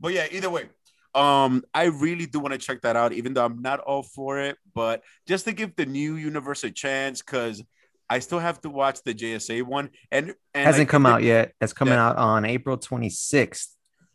But 0.00 0.12
yeah, 0.14 0.26
either 0.30 0.48
way, 0.50 0.68
um, 1.14 1.62
I 1.74 1.84
really 1.84 2.26
do 2.26 2.40
want 2.40 2.52
to 2.52 2.58
check 2.58 2.80
that 2.82 2.96
out, 2.96 3.12
even 3.12 3.34
though 3.34 3.44
I'm 3.44 3.60
not 3.62 3.80
all 3.80 4.02
for 4.02 4.38
it. 4.40 4.56
But 4.74 5.02
just 5.28 5.44
to 5.44 5.52
give 5.52 5.76
the 5.76 5.86
new 5.86 6.16
universe 6.16 6.64
a 6.64 6.70
chance, 6.70 7.20
because 7.20 7.62
I 8.08 8.18
still 8.20 8.38
have 8.40 8.60
to 8.62 8.70
watch 8.70 9.02
the 9.04 9.14
JSA 9.14 9.62
one, 9.62 9.90
and, 10.10 10.34
and 10.54 10.66
Hasn't 10.66 10.82
like, 10.82 10.88
come 10.88 11.02
the- 11.04 11.08
out 11.10 11.22
yet. 11.22 11.52
That's 11.60 11.72
coming 11.74 11.94
Yeah. 11.94 12.08
out 12.08 12.16
on 12.16 12.44
April 12.44 12.78
26th. 12.78 13.68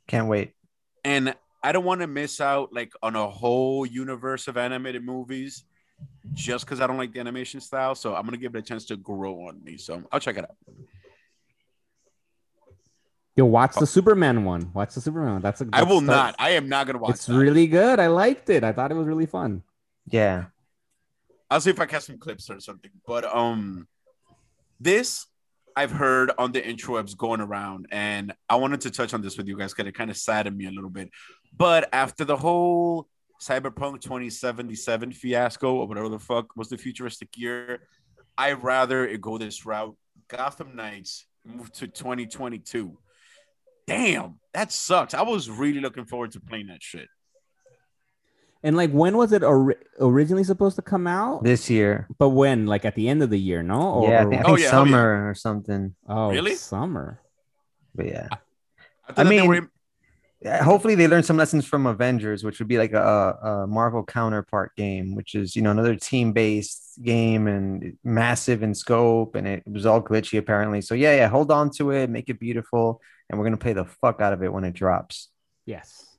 Can't 0.08 0.28
wait. 0.28 0.54
and 1.06 1.36
I 1.62 1.72
don't 1.72 1.84
want 1.84 2.02
to 2.02 2.08
miss 2.08 2.40
out 2.40 2.74
like 2.74 2.94
on 3.04 3.16
a 3.16 3.30
whole 3.30 3.86
universe 3.86 4.48
of 4.48 4.58
animated 4.58 5.04
movies 5.04 5.66
just 6.34 6.66
because 6.66 6.80
I 6.80 6.88
don't 6.88 6.98
like 6.98 7.14
the 7.14 7.20
animation 7.20 7.60
style. 7.60 7.96
So 7.96 8.16
I'm 8.16 8.26
gonna 8.26 8.38
give 8.38 8.56
it 8.56 8.60
a 8.60 8.62
chance 8.62 8.86
to 8.86 8.98
grow 8.98 9.48
on 9.48 9.64
me. 9.64 9.78
So 9.78 10.04
I'll 10.12 10.20
check 10.20 10.38
it 10.38 10.46
out. 10.46 10.56
Yo, 13.36 13.46
watch 13.46 13.76
the 13.76 13.88
Superman 13.88 14.44
one. 14.44 14.72
Watch 14.74 14.96
the 14.96 15.02
Superman 15.02 15.34
one. 15.34 15.42
That's 15.42 15.62
a. 15.62 15.68
I 15.72 15.84
will 15.84 16.02
that's- 16.02 16.08
not. 16.08 16.36
I 16.40 16.52
am 16.52 16.70
not 16.70 16.88
gonna 16.88 17.00
watch. 17.00 17.12
It. 17.12 17.16
It's 17.16 17.26
that. 17.26 17.38
really 17.38 17.68
good. 17.68 18.00
I 18.00 18.08
liked 18.08 18.50
it. 18.50 18.64
I 18.64 18.72
thought 18.72 18.92
it 18.92 18.96
was 18.96 19.08
really 19.08 19.26
fun. 19.26 19.64
Yeah. 20.08 20.46
I'll 21.50 21.62
see 21.62 21.70
if 21.72 21.80
I 21.80 21.86
catch 21.86 22.04
some 22.04 22.20
clips 22.20 22.50
or 22.50 22.60
something. 22.60 22.92
But 23.08 23.26
um, 23.26 23.88
this 24.80 25.26
I've 25.76 25.92
heard 25.92 26.32
on 26.38 26.52
the 26.52 26.62
intrawebs 26.62 27.16
going 27.16 27.40
around, 27.40 27.88
and 27.92 28.34
I 28.50 28.58
wanted 28.58 28.82
to 28.82 28.92
touch 28.92 29.14
on 29.14 29.22
this 29.22 29.38
with 29.38 29.48
you 29.48 29.58
guys 29.58 29.74
because 29.74 29.88
it 29.88 29.96
kind 29.96 30.10
of 30.10 30.18
saddened 30.18 30.58
me 30.58 30.66
a 30.66 30.72
little 30.72 30.90
bit. 30.90 31.10
But 31.56 31.90
after 31.94 32.24
the 32.26 32.38
whole 32.38 33.08
Cyberpunk 33.42 34.02
2077 34.02 35.12
fiasco 35.14 35.76
or 35.76 35.88
whatever 35.88 36.10
the 36.10 36.20
fuck 36.20 36.56
was 36.56 36.70
the 36.70 36.78
futuristic 36.78 37.30
year, 37.38 37.82
I'd 38.38 38.64
rather 38.64 39.06
it 39.08 39.22
go 39.22 39.38
this 39.38 39.66
route. 39.66 39.96
Gotham 40.30 40.76
Knights 40.76 41.26
move 41.46 41.72
to 41.74 41.88
2022. 41.88 42.98
Damn, 43.88 44.36
that 44.54 44.72
sucks. 44.72 45.14
I 45.14 45.24
was 45.24 45.50
really 45.50 45.80
looking 45.82 46.06
forward 46.06 46.32
to 46.34 46.40
playing 46.40 46.68
that 46.68 46.84
shit. 46.84 47.08
And 48.62 48.76
like, 48.76 48.92
when 48.92 49.16
was 49.18 49.32
it 49.32 49.42
ori- 49.42 49.76
originally 50.00 50.44
supposed 50.44 50.76
to 50.76 50.82
come 50.82 51.08
out? 51.08 51.44
This 51.44 51.70
year. 51.70 52.08
But 52.20 52.30
when? 52.30 52.66
Like 52.68 52.84
at 52.86 52.94
the 52.94 53.08
end 53.08 53.24
of 53.24 53.30
the 53.30 53.40
year, 53.40 53.64
no? 53.64 53.82
Or, 53.82 54.10
yeah, 54.10 54.22
I 54.22 54.30
think, 54.30 54.42
I 54.42 54.44
Oh, 54.44 54.46
think 54.48 54.48
yeah, 54.48 54.52
oh, 54.52 54.58
yeah. 54.58 54.70
summer 54.70 55.30
or 55.30 55.34
something. 55.34 55.96
oh, 56.08 56.30
Really? 56.30 56.56
Summer. 56.56 57.22
But 57.96 58.08
yeah. 58.08 58.28
I, 59.08 59.14
thought 59.14 59.26
I 59.26 59.30
mean- 59.30 59.48
were- 59.48 59.56
Yeah, 59.56 59.62
hopefully 60.46 60.96
they 60.96 61.08
learn 61.08 61.24
some 61.24 61.38
lessons 61.38 61.66
from 61.66 61.86
Avengers, 61.86 62.44
which 62.44 62.60
would 62.60 62.68
be 62.68 62.78
like 62.78 62.94
a, 62.94 63.38
a 63.42 63.68
Marvel 63.68 64.04
counterpart 64.04 64.76
game, 64.76 65.16
which 65.16 65.36
is 65.36 65.56
you 65.56 65.62
know 65.62 65.72
another 65.72 65.96
team-based 65.96 67.02
game 67.02 67.48
and 67.48 67.98
massive 68.04 68.64
in 68.64 68.74
scope, 68.74 69.36
and 69.36 69.48
it 69.48 69.64
was 69.68 69.86
all 69.86 70.02
glitchy 70.02 70.38
apparently. 70.38 70.82
So 70.82 70.96
yeah, 70.96 71.16
yeah, 71.16 71.28
hold 71.28 71.52
on 71.52 71.70
to 71.72 71.92
it, 71.92 72.10
make 72.10 72.30
it 72.30 72.40
beautiful, 72.40 73.02
and 73.30 73.38
we're 73.38 73.46
gonna 73.46 73.58
play 73.58 73.74
the 73.74 73.86
fuck 73.86 74.22
out 74.22 74.34
of 74.34 74.42
it 74.44 74.52
when 74.54 74.64
it 74.64 74.74
drops. 74.74 75.30
Yes. 75.66 76.18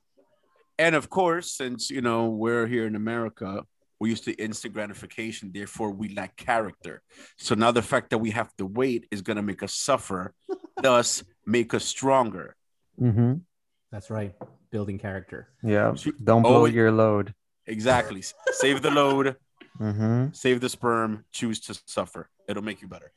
and 0.79 0.95
of 0.95 1.09
course, 1.09 1.51
since 1.51 1.89
you 1.89 2.01
know 2.01 2.29
we're 2.29 2.67
here 2.67 2.85
in 2.85 2.95
America, 2.95 3.63
we 3.99 4.09
used 4.09 4.23
to 4.25 4.33
instant 4.33 4.73
gratification. 4.73 5.51
Therefore, 5.53 5.91
we 5.91 6.09
lack 6.09 6.37
character. 6.37 7.01
So 7.37 7.55
now 7.55 7.71
the 7.71 7.81
fact 7.81 8.11
that 8.11 8.19
we 8.19 8.31
have 8.31 8.55
to 8.57 8.65
wait 8.67 9.07
is 9.11 9.21
gonna 9.23 9.41
make 9.41 9.63
us 9.63 9.73
suffer, 9.73 10.33
thus 10.81 11.23
make 11.45 11.73
us 11.73 11.85
stronger. 11.85 12.55
Mm-hmm. 12.99 13.33
That's 13.91 14.09
right. 14.09 14.33
Building 14.71 14.97
character. 14.99 15.49
Yeah, 15.63 15.93
She- 15.95 16.11
don't 16.23 16.41
blow 16.43 16.61
Oh, 16.61 16.65
your 16.65 16.91
load. 16.91 17.33
Exactly. 17.67 18.23
Save 18.53 18.81
the 18.81 18.91
load. 18.91 19.35
Mm-hmm. 19.79 20.33
save 20.33 20.59
the 20.59 20.67
sperm, 20.69 21.23
choose 21.31 21.59
to 21.61 21.79
suffer. 21.85 22.29
It'll 22.47 22.61
make 22.61 22.81
you 22.81 22.89
better. 22.89 23.11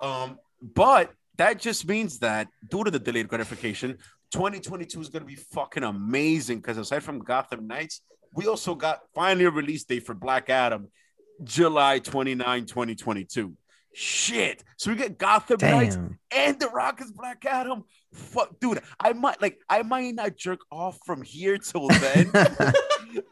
Um, 0.00 0.38
but 0.60 1.12
that 1.36 1.60
just 1.60 1.86
means 1.86 2.18
that 2.18 2.48
due 2.68 2.82
to 2.84 2.90
the 2.90 2.98
delayed 2.98 3.28
gratification, 3.28 3.96
2022 4.32 5.00
is 5.00 5.08
going 5.08 5.22
to 5.22 5.26
be 5.26 5.36
fucking 5.36 5.84
amazing 5.84 6.58
because 6.58 6.78
aside 6.78 7.04
from 7.04 7.20
Gotham 7.20 7.66
Knights, 7.68 8.00
we 8.34 8.46
also 8.48 8.74
got 8.74 9.00
finally 9.14 9.44
a 9.46 9.50
release 9.50 9.84
date 9.84 10.04
for 10.04 10.14
Black 10.14 10.50
Adam, 10.50 10.88
July 11.44 12.00
29, 12.00 12.66
2022. 12.66 13.56
Shit. 13.92 14.62
So 14.76 14.90
we 14.90 14.96
get 14.96 15.18
Gotham 15.18 15.58
Knights 15.60 15.98
and 16.34 16.58
The 16.60 16.68
Rock 16.68 17.00
is 17.00 17.10
Black 17.12 17.44
Adam. 17.44 17.84
Fuck, 18.12 18.58
dude. 18.60 18.80
I 18.98 19.12
might 19.12 19.40
like 19.42 19.58
I 19.68 19.82
might 19.82 20.14
not 20.14 20.36
jerk 20.36 20.60
off 20.70 20.98
from 21.04 21.22
here 21.22 21.58
till 21.58 21.88
then. 21.88 22.30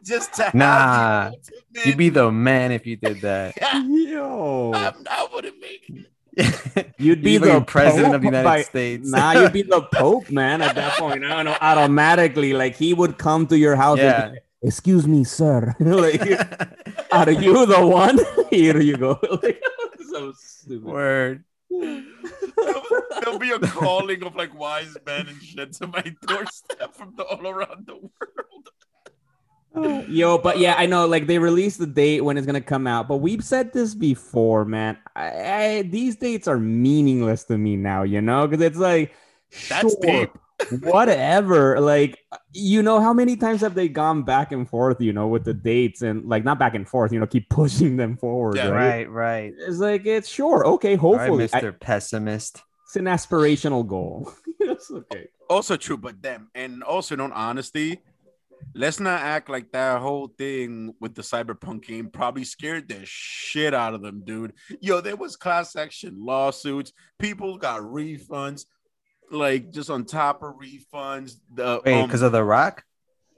just 0.05 0.33
to 0.35 0.51
Nah, 0.53 1.31
the 1.71 1.81
You'd 1.85 1.97
be 1.97 2.09
the 2.09 2.31
man 2.31 2.71
if 2.71 2.85
you 2.85 2.95
did 2.97 3.21
that. 3.21 3.55
Yo. 3.87 4.71
I'm 4.73 5.03
not 5.03 5.31
gonna 5.31 5.51
make 5.59 5.89
it. 5.89 6.93
You'd 6.97 7.21
be 7.21 7.31
You'd 7.33 7.43
the 7.43 7.61
president 7.61 8.07
Pope 8.07 8.15
of 8.15 8.21
the 8.21 8.27
United 8.27 8.43
by- 8.45 8.61
States. 8.61 9.09
Nah, 9.09 9.31
you'd 9.33 9.51
be 9.53 9.63
the 9.63 9.81
Pope, 9.81 10.29
man. 10.29 10.61
At 10.61 10.75
that 10.75 10.97
point, 10.97 11.23
I 11.25 11.29
don't 11.29 11.45
know. 11.45 11.57
Automatically, 11.59 12.53
like 12.53 12.75
he 12.77 12.93
would 12.93 13.17
come 13.17 13.47
to 13.47 13.57
your 13.57 13.75
house. 13.75 13.97
Yeah. 13.97 14.27
And, 14.27 14.39
Excuse 14.61 15.07
me, 15.07 15.23
sir. 15.23 15.73
like, 15.79 16.21
are 17.13 17.31
you 17.31 17.65
the 17.65 17.85
one? 17.85 18.19
Here 18.49 18.77
you 18.81 18.97
go. 18.97 19.17
like, 19.41 19.61
so 20.11 20.33
stupid. 20.37 20.83
Word. 20.83 21.43
There'll 21.69 23.39
be 23.39 23.51
a 23.51 23.59
calling 23.67 24.23
of 24.23 24.35
like 24.35 24.57
wise 24.57 24.95
men 25.05 25.27
and 25.27 25.41
shit 25.41 25.73
to 25.73 25.87
my 25.87 26.03
doorstep 26.27 26.95
from 26.95 27.13
the, 27.15 27.23
all 27.23 27.47
around 27.47 27.85
the 27.85 27.95
world. 27.95 28.69
Uh, 29.75 30.03
yo, 30.07 30.37
but 30.37 30.57
yeah, 30.57 30.73
I 30.77 30.87
know. 30.87 31.05
Like 31.05 31.27
they 31.27 31.37
released 31.37 31.77
the 31.77 31.85
date 31.85 32.21
when 32.21 32.37
it's 32.37 32.47
gonna 32.47 32.59
come 32.59 32.87
out, 32.87 33.07
but 33.07 33.17
we've 33.17 33.43
said 33.43 33.71
this 33.71 33.93
before, 33.93 34.65
man. 34.65 34.97
I, 35.15 35.27
I, 35.27 35.81
these 35.83 36.15
dates 36.15 36.47
are 36.47 36.57
meaningless 36.57 37.43
to 37.45 37.57
me 37.57 37.75
now, 37.77 38.01
you 38.03 38.21
know, 38.21 38.47
because 38.47 38.65
it's 38.65 38.77
like, 38.77 39.13
That's 39.69 39.93
sure, 39.93 40.01
deep. 40.01 40.31
Whatever. 40.81 41.79
Like, 41.79 42.19
you 42.53 42.81
know, 42.83 42.99
how 43.01 43.13
many 43.13 43.35
times 43.35 43.61
have 43.61 43.75
they 43.75 43.87
gone 43.87 44.23
back 44.23 44.51
and 44.51 44.67
forth, 44.69 44.99
you 45.01 45.13
know, 45.13 45.27
with 45.27 45.43
the 45.45 45.53
dates 45.53 46.01
and 46.01 46.25
like 46.25 46.43
not 46.43 46.59
back 46.59 46.75
and 46.75 46.87
forth, 46.87 47.11
you 47.11 47.19
know, 47.19 47.27
keep 47.27 47.49
pushing 47.49 47.97
them 47.97 48.17
forward, 48.17 48.55
Yeah, 48.55 48.69
right? 48.69 49.09
Right, 49.09 49.09
right. 49.09 49.53
It's 49.57 49.79
like 49.79 50.05
it's 50.05 50.29
sure, 50.29 50.65
okay, 50.65 50.95
hopefully, 50.95 51.45
I- 51.53 51.61
Mr. 51.61 51.79
Pessimist. 51.79 52.63
it's 52.85 52.95
an 52.95 53.05
aspirational 53.05 53.85
goal. 53.87 54.33
it's 54.59 54.91
okay. 54.91 55.27
Also 55.49 55.75
true, 55.77 55.97
but 55.97 56.21
them 56.21 56.49
and 56.53 56.83
also 56.83 57.15
in 57.15 57.21
all 57.21 57.31
honesty, 57.33 57.99
let's 58.75 58.99
not 58.99 59.21
act 59.21 59.49
like 59.49 59.71
that 59.71 59.99
whole 59.99 60.27
thing 60.27 60.93
with 60.99 61.15
the 61.15 61.23
cyberpunk 61.23 61.85
game 61.87 62.07
probably 62.09 62.43
scared 62.43 62.87
the 62.87 63.01
shit 63.03 63.73
out 63.73 63.95
of 63.95 64.01
them, 64.03 64.21
dude. 64.23 64.53
Yo, 64.79 65.01
there 65.01 65.15
was 65.15 65.35
class 65.35 65.75
action 65.75 66.23
lawsuits, 66.23 66.93
people 67.17 67.57
got 67.57 67.81
refunds, 67.81 68.65
like 69.31 69.71
just 69.71 69.89
on 69.89 70.05
top 70.05 70.43
of 70.43 70.55
refunds. 70.55 71.35
The 71.53 71.81
Wait, 71.85 71.93
um, 72.01 72.07
because 72.07 72.21
of 72.21 72.31
The 72.31 72.43
Rock? 72.43 72.83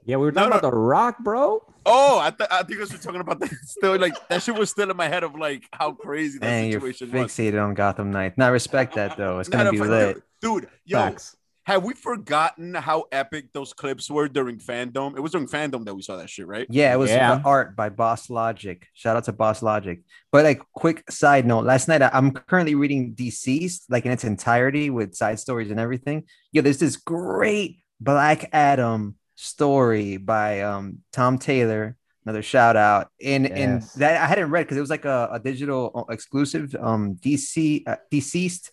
Yeah, 0.04 0.16
we 0.16 0.24
were 0.24 0.32
talking 0.32 0.50
no. 0.50 0.58
about 0.58 0.70
the 0.70 0.76
Rock, 0.76 1.18
bro. 1.20 1.64
Oh, 1.86 2.18
I, 2.18 2.30
th- 2.30 2.48
I 2.50 2.62
think 2.64 2.78
I 2.78 2.80
was 2.80 2.90
talking 3.00 3.20
about 3.20 3.38
that. 3.40 3.50
Still, 3.62 3.98
like 3.98 4.14
that 4.28 4.42
shit 4.42 4.56
was 4.56 4.70
still 4.70 4.90
in 4.90 4.96
my 4.96 5.08
head 5.08 5.22
of 5.22 5.34
like 5.36 5.64
how 5.72 5.92
crazy 5.92 6.38
that 6.38 6.60
you're 6.62 6.80
situation 6.80 7.10
was. 7.12 7.32
fixated 7.32 7.62
on 7.62 7.74
Gotham 7.74 8.10
Knights. 8.10 8.36
Now, 8.36 8.46
I 8.46 8.50
respect 8.50 8.94
that, 8.96 9.16
though. 9.16 9.38
It's 9.38 9.48
gonna 9.48 9.70
be 9.70 9.78
lit. 9.78 10.22
dude. 10.40 10.68
Yo, 10.84 10.98
Facts. 10.98 11.36
Have 11.64 11.84
we 11.84 11.94
forgotten 11.94 12.74
how 12.74 13.04
epic 13.12 13.52
those 13.52 13.72
clips 13.72 14.10
were 14.10 14.26
during 14.28 14.58
FanDome? 14.58 15.16
It 15.16 15.20
was 15.20 15.30
during 15.32 15.46
FanDome 15.46 15.84
that 15.84 15.94
we 15.94 16.02
saw 16.02 16.16
that 16.16 16.28
shit, 16.28 16.46
right? 16.48 16.66
Yeah, 16.68 16.92
it 16.92 16.96
was 16.98 17.10
Yeah. 17.10 17.36
the 17.36 17.42
art 17.44 17.76
by 17.76 17.88
Boss 17.88 18.28
Logic. 18.28 18.84
Shout 18.94 19.16
out 19.16 19.24
to 19.24 19.32
Boss 19.32 19.62
Logic. 19.62 20.00
But 20.32 20.44
like, 20.44 20.60
quick 20.74 21.08
side 21.08 21.46
note: 21.46 21.64
last 21.64 21.86
night 21.86 22.02
I- 22.02 22.10
I'm 22.12 22.32
currently 22.32 22.74
reading 22.74 23.14
DCeased, 23.14 23.82
like 23.88 24.04
in 24.04 24.10
its 24.12 24.24
entirety 24.24 24.90
with 24.90 25.14
side 25.14 25.38
stories 25.38 25.70
and 25.70 25.78
everything. 25.78 26.24
Yo, 26.50 26.62
there's 26.62 26.78
this 26.78 26.96
great 26.96 27.78
Black 28.00 28.48
Adam 28.52 29.16
story 29.36 30.16
by 30.16 30.62
um 30.62 30.98
Tom 31.12 31.38
Taylor. 31.38 31.96
Another 32.24 32.42
shout 32.42 32.76
out. 32.76 33.08
And 33.24 33.46
and 33.46 33.82
that 33.96 34.20
I 34.20 34.26
hadn't 34.26 34.50
read 34.50 34.62
because 34.64 34.76
it 34.78 34.80
was 34.80 34.90
like 34.90 35.04
a, 35.04 35.28
a 35.32 35.38
digital 35.40 35.90
uh, 35.94 36.12
exclusive. 36.12 36.74
Um, 36.78 37.16
DC 37.16 37.82
uh, 37.86 37.96
DCeased 38.12 38.70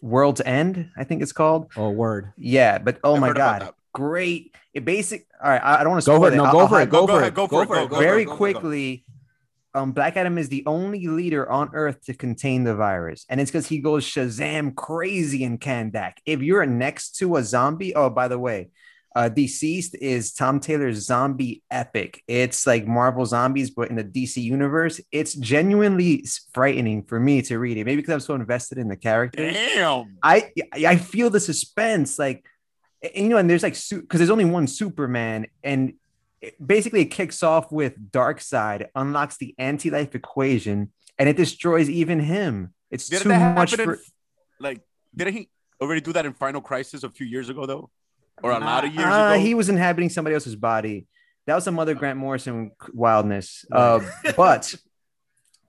World's 0.00 0.40
End, 0.40 0.90
I 0.96 1.04
think 1.04 1.22
it's 1.22 1.32
called. 1.32 1.70
Oh, 1.76 1.90
word. 1.90 2.32
Yeah, 2.36 2.78
but 2.78 2.98
oh 3.04 3.14
I've 3.14 3.20
my 3.20 3.32
god, 3.32 3.70
great! 3.92 4.54
It 4.74 4.84
basic. 4.84 5.26
All 5.42 5.50
right, 5.50 5.62
I, 5.62 5.80
I 5.80 5.82
don't 5.82 5.92
want 5.92 6.02
to 6.04 6.10
Go 6.10 6.16
spoil 6.16 6.28
for 6.28 6.34
it. 6.34 6.36
No, 6.36 6.44
I'll- 6.44 6.52
go 6.52 6.58
I'll 6.60 6.68
for 6.68 6.80
it. 6.80 6.90
Go 6.90 7.06
go 7.06 7.12
for 7.14 7.18
ahead, 7.20 7.32
it. 7.32 7.34
go 7.34 7.46
for 7.48 7.62
it, 7.62 7.90
very 7.90 8.24
go, 8.24 8.30
go, 8.30 8.34
go. 8.34 8.36
quickly. 8.36 9.04
Um, 9.74 9.92
Black 9.92 10.16
Adam 10.16 10.38
is 10.38 10.48
the 10.48 10.64
only 10.66 11.06
leader 11.06 11.48
on 11.48 11.70
Earth 11.74 12.02
to 12.06 12.14
contain 12.14 12.64
the 12.64 12.74
virus, 12.74 13.26
and 13.28 13.40
it's 13.40 13.50
because 13.50 13.66
he 13.68 13.78
goes 13.78 14.04
Shazam 14.04 14.74
crazy 14.74 15.44
in 15.44 15.58
Kahndaq. 15.58 16.14
If 16.24 16.40
you're 16.40 16.64
next 16.66 17.16
to 17.18 17.36
a 17.36 17.42
zombie, 17.44 17.94
oh, 17.94 18.08
by 18.10 18.28
the 18.28 18.38
way, 18.38 18.70
uh, 19.16 19.28
DCeased 19.32 19.94
is 20.00 20.32
Tom 20.32 20.60
Taylor's 20.60 20.98
zombie 20.98 21.62
epic. 21.70 22.22
It's 22.28 22.66
like 22.66 22.86
Marvel 22.86 23.26
zombies, 23.26 23.70
but 23.70 23.90
in 23.90 23.96
the 23.96 24.04
DC 24.04 24.42
universe. 24.42 25.00
It's 25.10 25.34
genuinely 25.34 26.24
frightening 26.52 27.02
for 27.02 27.18
me 27.18 27.42
to 27.42 27.58
read 27.58 27.78
it. 27.78 27.84
Maybe 27.84 28.02
because 28.02 28.14
I'm 28.14 28.20
so 28.20 28.34
invested 28.34 28.78
in 28.78 28.88
the 28.88 28.96
character. 28.96 29.50
Damn. 29.50 30.18
I 30.22 30.52
I 30.72 30.96
feel 30.96 31.30
the 31.30 31.40
suspense, 31.40 32.18
like 32.18 32.46
and, 33.02 33.14
you 33.14 33.28
know, 33.28 33.36
and 33.36 33.48
there's 33.48 33.62
like 33.62 33.74
because 33.74 34.18
there's 34.18 34.30
only 34.30 34.44
one 34.44 34.66
Superman, 34.66 35.46
and 35.62 35.94
it, 36.40 36.54
basically 36.64 37.00
it 37.00 37.06
kicks 37.06 37.42
off 37.42 37.70
with 37.70 38.10
Darkseid, 38.10 38.88
unlocks 38.94 39.36
the 39.36 39.54
anti-life 39.58 40.14
equation, 40.14 40.92
and 41.18 41.28
it 41.28 41.36
destroys 41.36 41.88
even 41.88 42.20
him. 42.20 42.74
It's 42.90 43.08
Didn't 43.08 43.24
too 43.24 43.38
much 43.54 43.74
for. 43.74 43.94
in, 43.94 44.00
like 44.60 44.80
didn't 45.14 45.34
he 45.34 45.48
already 45.80 46.00
do 46.00 46.12
that 46.12 46.26
in 46.26 46.32
Final 46.32 46.60
Crisis 46.60 47.04
a 47.04 47.10
few 47.10 47.26
years 47.26 47.48
ago 47.48 47.66
though? 47.66 47.90
Or 48.42 48.52
a 48.52 48.58
lot 48.60 48.84
of 48.84 48.92
years 48.94 49.06
Uh, 49.06 49.32
ago? 49.34 49.40
he 49.40 49.54
was 49.54 49.68
inhabiting 49.68 50.08
somebody 50.10 50.34
else's 50.34 50.56
body. 50.56 51.06
That 51.46 51.54
was 51.54 51.64
some 51.64 51.78
other 51.78 51.94
Grant 51.94 52.18
Morrison 52.18 52.72
wildness. 52.92 53.64
Uh, 53.72 54.00
but 54.36 54.74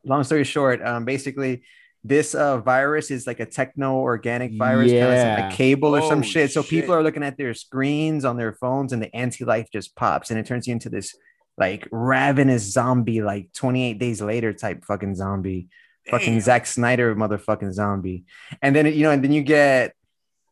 long 0.04 0.24
story 0.24 0.44
short, 0.44 0.82
um, 0.86 1.06
basically, 1.06 1.64
this 2.04 2.34
uh, 2.34 2.58
virus 2.60 3.12
is 3.12 3.28
like 3.28 3.40
a 3.40 3.46
techno 3.46 3.96
organic 3.98 4.54
virus, 4.58 4.92
kind 4.92 5.04
of 5.04 5.12
Yeah. 5.14 5.44
like 5.46 5.54
a 5.54 5.56
cable 5.56 5.96
or 5.96 6.02
some 6.02 6.20
Oh, 6.20 6.22
shit. 6.22 6.52
So 6.52 6.62
shit. 6.62 6.70
people 6.70 6.96
are 6.96 7.04
looking 7.04 7.24
at 7.24 7.38
their 7.38 7.54
screens 7.54 8.24
on 8.26 8.38
their 8.38 8.54
phones, 8.54 8.94
and 8.94 9.02
the 9.02 9.14
anti 9.16 9.44
life 9.46 9.68
just 9.72 9.96
pops, 9.96 10.30
and 10.32 10.40
it 10.40 10.46
turns 10.46 10.68
you 10.68 10.74
into 10.74 10.90
this 10.90 11.16
like 11.58 11.88
ravenous 11.92 12.64
zombie, 12.72 13.22
like 13.22 13.52
28 13.54 14.00
days 14.00 14.22
later 14.22 14.54
type 14.54 14.86
fucking 14.86 15.16
zombie 15.16 15.68
fucking 16.10 16.34
Damn. 16.36 16.42
Zack 16.42 16.66
Snyder 16.66 17.14
motherfucking 17.16 17.72
zombie. 17.74 18.24
And 18.62 18.74
then 18.76 18.86
you 18.88 19.04
know, 19.04 19.12
and 19.12 19.22
then 19.24 19.32
you 19.34 19.44
get 19.44 19.94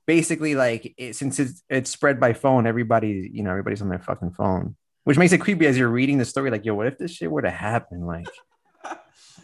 basically 0.07 0.55
like 0.55 0.93
it, 0.97 1.15
since 1.15 1.39
it's 1.39 1.61
it's 1.69 1.91
spread 1.91 2.19
by 2.19 2.33
phone, 2.33 2.65
everybody 2.65 3.29
you 3.31 3.43
know 3.43 3.51
everybody's 3.51 3.81
on 3.83 3.89
their 3.89 3.99
fucking 3.99 4.31
phone. 4.31 4.75
which 5.03 5.17
makes 5.17 5.33
it 5.33 5.37
creepy 5.39 5.67
as 5.67 5.77
you're 5.77 5.87
reading 5.89 6.17
the 6.17 6.25
story. 6.25 6.49
Like, 6.49 6.65
yo, 6.65 6.73
what 6.73 6.87
if 6.87 6.97
this 6.97 7.11
shit 7.11 7.29
were 7.29 7.43
to 7.43 7.51
happen? 7.51 8.05
Like, 8.05 8.27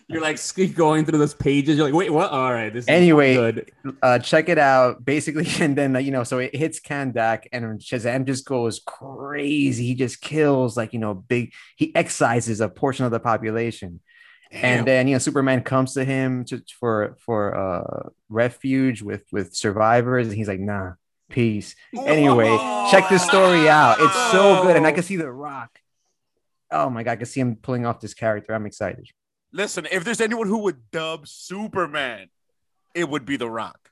You're 0.09 0.21
like 0.21 0.37
going 0.75 1.05
through 1.05 1.17
those 1.19 1.33
pages. 1.33 1.77
You're 1.77 1.85
like, 1.85 1.93
wait, 1.95 2.11
what? 2.11 2.29
All 2.29 2.51
right, 2.51 2.71
this 2.73 2.83
is 2.83 2.89
Anyway, 2.89 3.35
good. 3.35 3.71
uh, 4.01 4.19
check 4.19 4.49
it 4.49 4.57
out. 4.57 5.03
Basically, 5.05 5.47
and 5.61 5.77
then 5.77 5.95
uh, 5.95 5.99
you 5.99 6.11
know, 6.11 6.23
so 6.25 6.39
it 6.39 6.53
hits 6.55 6.79
Kahndaq, 6.81 7.45
and 7.53 7.79
Shazam 7.79 8.25
just 8.25 8.45
goes 8.45 8.81
crazy. 8.85 9.87
He 9.87 9.95
just 9.95 10.19
kills 10.21 10.75
like 10.75 10.91
you 10.93 10.99
know, 10.99 11.13
big. 11.13 11.53
He 11.77 11.91
excises 11.95 12.59
a 12.59 12.67
portion 12.67 13.05
of 13.05 13.11
the 13.11 13.19
population. 13.21 14.01
And 14.53 14.87
then 14.87 15.07
you 15.07 15.15
know 15.15 15.19
superman 15.19 15.63
comes 15.63 15.93
to 15.93 16.05
him 16.05 16.45
to, 16.45 16.61
for 16.79 17.17
for 17.19 17.55
uh 17.55 18.09
refuge 18.29 19.01
with 19.01 19.25
with 19.31 19.55
survivors. 19.55 20.27
And 20.27 20.35
he's 20.35 20.47
like 20.47 20.59
nah 20.59 20.93
peace. 21.29 21.75
Anyway 21.95 22.55
check 22.91 23.09
this 23.09 23.25
story 23.25 23.67
out. 23.67 23.97
It's 23.99 24.31
so 24.31 24.63
good. 24.63 24.75
And 24.75 24.85
i 24.85 24.91
can 24.91 25.03
see 25.03 25.15
the 25.15 25.31
rock. 25.31 25.79
Oh 26.71 26.89
my 26.89 27.03
god 27.03 27.11
i 27.11 27.15
can 27.17 27.25
see 27.25 27.39
him 27.39 27.55
pulling 27.55 27.85
off 27.85 27.99
this 27.99 28.13
character. 28.13 28.53
I'm 28.53 28.65
excited. 28.65 29.07
Listen, 29.55 29.87
if 29.91 30.03
there's 30.03 30.19
anyone 30.19 30.47
who 30.47 30.57
would 30.63 30.89
dub 30.89 31.27
Superman, 31.27 32.29
it 32.95 33.07
would 33.07 33.23
be 33.23 33.37
The 33.37 33.47
Rock. 33.47 33.91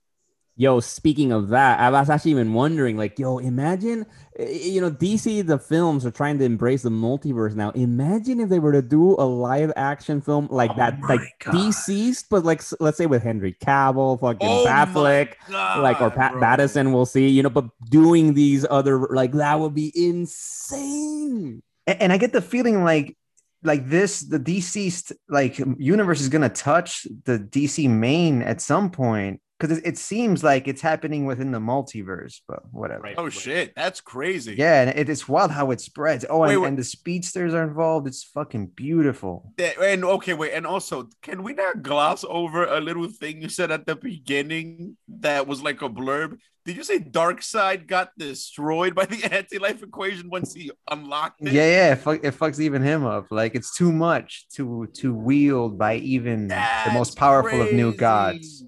Yo, 0.57 0.79
speaking 0.79 1.31
of 1.31 1.47
that, 1.49 1.79
I 1.79 1.89
was 1.89 2.09
actually 2.09 2.31
even 2.31 2.53
wondering, 2.53 2.97
like, 2.97 3.17
yo, 3.17 3.39
imagine, 3.39 4.05
eh, 4.37 4.49
you 4.51 4.81
know, 4.81 4.91
DC, 4.91 5.41
the 5.47 5.57
films 5.57 6.05
are 6.05 6.11
trying 6.11 6.37
to 6.39 6.45
embrace 6.45 6.83
the 6.83 6.89
multiverse 6.91 7.55
now. 7.55 7.71
Imagine 7.71 8.39
if 8.41 8.49
they 8.49 8.59
were 8.59 8.73
to 8.73 8.81
do 8.81 9.15
a 9.17 9.25
live 9.25 9.71
action 9.75 10.21
film 10.21 10.47
like 10.51 10.75
Oh 10.75 10.75
that, 10.75 10.99
like 11.07 11.21
God. 11.39 11.55
DCeased, 11.55 12.25
but 12.29 12.43
like, 12.43 12.61
let's 12.79 12.97
say 12.97 13.05
with 13.07 13.23
Henry 13.23 13.53
Cavill, 13.53 14.19
fucking 14.19 14.39
Oh 14.41 14.63
my 14.65 14.69
Batfleck, 14.85 15.35
like, 15.47 16.01
or 16.01 16.09
God, 16.09 16.15
Pat 16.15 16.31
bro. 16.33 16.41
Madison, 16.41 16.91
we'll 16.93 17.05
see, 17.05 17.27
you 17.29 17.41
know, 17.43 17.49
but 17.49 17.65
doing 17.89 18.33
these 18.33 18.65
other, 18.69 18.99
like, 19.09 19.31
that 19.33 19.59
would 19.59 19.73
be 19.73 19.91
insane. 19.95 21.63
and, 21.87 22.01
and 22.01 22.13
I 22.13 22.17
get 22.17 22.33
the 22.33 22.41
feeling 22.41 22.83
like 22.83 23.17
like 23.63 23.87
this 23.89 24.21
the 24.21 24.39
DCeased 24.39 25.11
like 25.29 25.59
universe 25.77 26.19
is 26.21 26.29
gonna 26.29 26.49
touch 26.49 27.07
the 27.25 27.37
DC 27.37 27.87
main 27.89 28.41
at 28.41 28.59
some 28.61 28.89
point 28.89 29.39
because 29.61 29.77
it, 29.77 29.85
it 29.85 29.97
seems 29.97 30.43
like 30.43 30.67
it's 30.67 30.81
happening 30.81 31.25
within 31.25 31.51
the 31.51 31.59
multiverse, 31.59 32.41
but 32.47 32.63
whatever. 32.71 33.01
Right. 33.03 33.15
Oh 33.17 33.29
shit, 33.29 33.73
that's 33.75 34.01
crazy. 34.01 34.55
Yeah, 34.57 34.81
and 34.81 34.89
it, 34.97 35.07
it's 35.07 35.27
wild 35.27 35.51
how 35.51 35.69
it 35.71 35.79
spreads. 35.79 36.25
Oh, 36.27 36.39
Wait, 36.39 36.53
and, 36.53 36.61
wait. 36.61 36.67
and 36.69 36.77
the 36.77 36.83
speedsters 36.83 37.53
are 37.53 37.63
involved. 37.63 38.07
It's 38.07 38.23
fucking 38.23 38.67
beautiful. 38.75 39.53
Yeah, 39.59 39.73
And 39.81 40.03
okay, 40.03 40.33
wait, 40.33 40.53
and 40.53 40.65
also, 40.65 41.09
can 41.21 41.43
we 41.43 41.53
not 41.53 41.83
gloss 41.83 42.25
over 42.27 42.65
a 42.65 42.79
little 42.79 43.07
thing 43.07 43.41
you 43.41 43.49
said 43.49 43.71
at 43.71 43.85
the 43.85 43.95
beginning 43.95 44.97
that 45.07 45.45
was 45.47 45.61
like 45.61 45.81
a 45.83 45.89
blurb? 45.89 46.39
Did 46.63 46.77
you 46.77 46.83
say 46.83 46.99
Darkseid 46.99 47.87
got 47.87 48.11
destroyed 48.17 48.93
by 48.93 49.05
the 49.05 49.23
anti-life 49.31 49.81
equation 49.81 50.29
once 50.29 50.53
he 50.53 50.71
unlocked 50.89 51.41
it? 51.41 51.53
Yeah, 51.53 51.65
yeah, 51.65 51.91
it, 51.93 51.95
fuck, 51.97 52.23
it 52.23 52.37
fucks 52.37 52.59
even 52.59 52.83
him 52.83 53.05
up. 53.05 53.27
Like 53.31 53.55
it's 53.55 53.75
too 53.75 53.91
much 53.91 54.47
to 54.55 54.87
to 54.95 55.13
wield 55.13 55.77
by 55.77 55.95
even 55.97 56.47
the 56.49 56.91
most 56.93 57.09
That's 57.09 57.15
powerful 57.15 57.61
of 57.61 57.73
new 57.73 57.93
gods. 57.93 58.63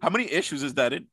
How 0.00 0.10
many 0.10 0.30
issues 0.30 0.62
is 0.62 0.74
that 0.74 0.92
in? 0.92 1.06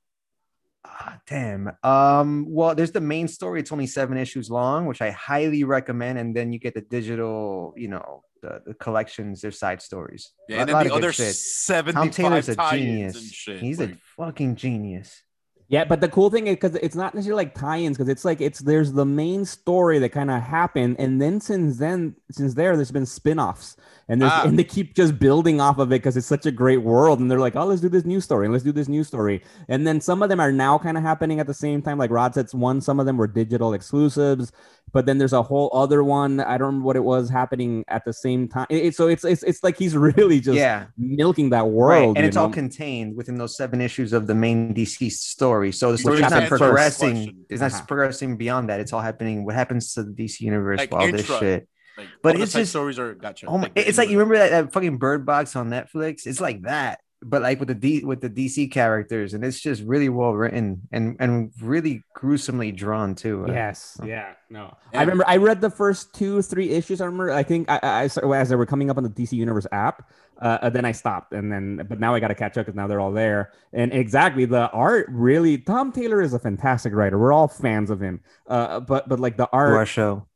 Ah, 0.86 1.20
damn. 1.28 1.72
Um, 1.84 2.46
well, 2.48 2.74
there's 2.74 2.92
the 2.92 3.02
main 3.02 3.28
story. 3.28 3.60
It's 3.60 3.72
only 3.72 3.88
seven 3.88 4.18
issues 4.18 4.50
long, 4.50 4.86
which 4.86 5.02
I 5.02 5.12
highly 5.12 5.64
recommend. 5.64 6.18
And 6.18 6.36
then 6.36 6.54
you 6.54 6.60
get 6.60 6.74
the 6.74 6.82
digital, 6.82 7.74
you 7.76 7.90
know, 7.90 8.24
the, 8.42 8.62
the 8.66 8.74
collections, 8.74 9.42
their 9.42 9.52
side 9.52 9.82
stories. 9.82 10.32
Yeah, 10.48 10.58
A 10.58 10.60
and 10.62 10.70
then 10.70 10.88
the 10.88 10.94
other. 10.94 11.12
75 11.12 11.94
Tom 11.94 12.10
Taylor's 12.10 12.50
a 12.50 12.56
genius. 12.72 13.46
He's 13.60 13.80
like, 13.80 13.92
a 13.92 13.98
fucking 14.16 14.56
genius. 14.56 15.22
Yeah, 15.70 15.84
but 15.84 16.00
the 16.00 16.08
cool 16.08 16.30
thing 16.30 16.48
is 16.48 16.56
because 16.56 16.76
it's 16.76 16.96
not 16.96 17.14
necessarily 17.14 17.44
like 17.44 17.54
tie-ins, 17.54 17.98
because 17.98 18.08
it's 18.10 18.24
like 18.24 18.40
it's 18.40 18.60
there's 18.60 18.94
the 18.94 19.06
main 19.06 19.44
story 19.44 20.00
that 20.00 20.10
kind 20.10 20.32
of 20.32 20.42
happened, 20.42 20.96
and 20.98 21.22
then 21.22 21.42
since 21.42 21.78
then, 21.78 22.16
since 22.32 22.54
there, 22.54 22.76
there's 22.78 22.92
been 22.92 23.06
spin-offs, 23.06 23.76
and 24.08 24.22
there's 24.22 24.32
Ah. 24.34 24.44
and 24.48 24.58
they 24.58 24.64
keep 24.64 24.96
just 24.96 25.20
building 25.20 25.60
off 25.60 25.78
of 25.78 25.90
it 25.92 25.96
because 26.02 26.16
it's 26.16 26.26
such 26.26 26.46
a 26.46 26.52
great 26.52 26.84
world, 26.84 27.20
and 27.20 27.30
they're 27.30 27.40
like, 27.42 27.58
oh, 27.58 27.66
let's 27.66 27.82
do 27.82 27.90
this 27.90 28.06
new 28.06 28.22
story, 28.22 28.46
and 28.46 28.54
let's 28.54 28.64
do 28.64 28.72
this 28.72 28.88
new 28.88 29.04
story, 29.04 29.44
and 29.68 29.86
then 29.86 30.00
some 30.00 30.24
of 30.24 30.30
them 30.30 30.40
are 30.40 30.54
now 30.54 30.78
kind 30.78 30.96
of 30.98 31.04
happening 31.04 31.42
at 31.42 31.48
the 31.48 31.54
same 31.54 31.82
time. 31.82 31.98
Like 31.98 32.12
Rod 32.12 32.34
said, 32.34 32.48
one, 32.54 32.80
some 32.80 32.98
of 33.02 33.06
them 33.06 33.18
were 33.18 33.28
digital 33.28 33.74
exclusives, 33.74 34.54
but 34.94 35.06
then 35.06 35.18
there's 35.18 35.34
a 35.34 35.44
whole 35.44 35.70
other 35.74 36.02
one. 36.02 36.40
I 36.40 36.58
don't 36.58 36.68
remember 36.68 36.86
what 36.86 36.96
it 36.96 37.04
was 37.04 37.30
happening 37.30 37.84
at 37.90 38.06
the 38.06 38.14
same 38.14 38.48
time. 38.48 38.68
It, 38.70 38.86
it- 38.86 38.96
so 38.96 39.08
it's 39.10 39.26
it's 39.26 39.44
it's 39.44 39.62
like 39.66 39.78
he's 39.78 39.98
really 40.10 40.40
just 40.40 40.56
yeah. 40.58 40.86
milking 40.98 41.50
that 41.50 41.68
world, 41.68 42.16
Right. 42.16 42.18
And 42.18 42.26
it's 42.26 42.38
all 42.38 42.50
contained 42.50 43.18
within 43.18 43.36
those 43.38 43.58
seven 43.58 43.82
issues 43.82 44.14
of 44.14 44.28
the 44.28 44.34
main 44.36 44.74
DC 44.74 45.12
story. 45.12 45.57
So 45.72 45.88
the 45.88 45.92
Which 45.94 46.02
story's 46.02 46.22
not 46.22 46.48
progressing. 46.48 47.14
Question. 47.16 47.46
It's 47.50 47.62
not 47.62 47.72
Uh-huh. 47.74 47.86
progressing 47.88 48.38
beyond 48.38 48.70
that. 48.70 48.80
It's 48.80 48.94
all 48.94 49.02
happening. 49.02 49.46
What 49.46 49.56
happens 49.56 49.94
to 49.94 50.04
the 50.04 50.12
DC 50.12 50.42
universe 50.42 50.80
Like 50.80 50.92
while 50.92 51.12
this 51.12 51.26
shit. 51.26 51.68
like, 51.98 52.08
But 52.24 52.40
it's 52.40 52.54
just- 52.54 52.70
stories 52.72 53.00
are 53.00 53.14
gotcha. 53.16 53.48
Oh 53.48 53.58
my! 53.58 53.72
the 53.74 53.88
It's 53.88 53.98
like 53.98 54.10
you 54.10 54.18
remember 54.20 54.38
that, 54.38 54.52
that 54.52 54.74
fucking 54.74 54.98
Bird 54.98 55.26
Box 55.26 55.56
on 55.56 55.70
Netflix. 55.70 56.26
It's 56.28 56.40
like 56.42 56.62
that, 56.64 57.00
but 57.24 57.42
like 57.42 57.60
with 57.60 57.68
the 57.70 57.76
D 57.76 58.04
with 58.06 58.22
the 58.22 58.30
DC 58.30 58.72
characters, 58.72 59.34
and 59.34 59.44
it's 59.44 59.60
just 59.60 59.82
really 59.84 60.10
well 60.10 60.34
written 60.34 60.82
and 60.92 61.16
and 61.20 61.52
really 61.62 62.04
gruesomely 62.14 62.72
drawn 62.72 63.16
too. 63.16 63.46
Uh, 63.46 63.52
Yes. 63.52 64.00
Yeah. 64.04 64.34
No. 64.50 64.76
I 64.94 65.02
remember 65.02 65.24
I 65.28 65.38
read 65.38 65.60
the 65.62 65.70
first 65.70 66.14
two, 66.14 66.42
three 66.42 66.70
issues. 66.70 67.02
I 67.02 67.06
remember. 67.06 67.32
I 67.32 67.44
think 67.44 67.70
I, 67.70 67.80
I, 67.82 68.04
I 68.04 68.38
as 68.38 68.50
they 68.50 68.56
were 68.56 68.66
coming 68.66 68.90
up 68.90 68.98
on 68.98 69.04
the 69.04 69.10
DC 69.10 69.34
Universe 69.34 69.66
app. 69.72 70.10
Uh, 70.40 70.70
then 70.70 70.86
I 70.86 70.92
stopped, 70.92 71.34
and 71.34 71.52
then 71.52 71.84
but 71.90 72.00
now 72.00 72.14
I 72.14 72.20
got 72.20 72.28
to 72.28 72.36
catch 72.36 72.58
up 72.60 72.68
because 72.68 72.76
now 72.76 72.86
they're 72.86 73.00
all 73.00 73.12
there. 73.12 73.54
And 73.74 73.92
exactly, 73.92 74.46
the 74.46 74.70
art 74.70 75.08
really. 75.10 75.58
Tom 75.58 75.92
Taylor 75.92 76.22
is 76.22 76.34
a 76.34 76.40
fantastic 76.40 76.94
writer. 76.94 77.18
We're 77.18 77.34
all 77.34 77.48
fans 77.48 77.90
of 77.90 78.00
him. 78.00 78.22
Uh, 78.46 78.80
but 78.80 79.10
but 79.10 79.20
like 79.20 79.38
the 79.38 79.48
to 79.48 79.54
our 79.54 79.78
art, 79.78 79.88
show. 79.88 80.28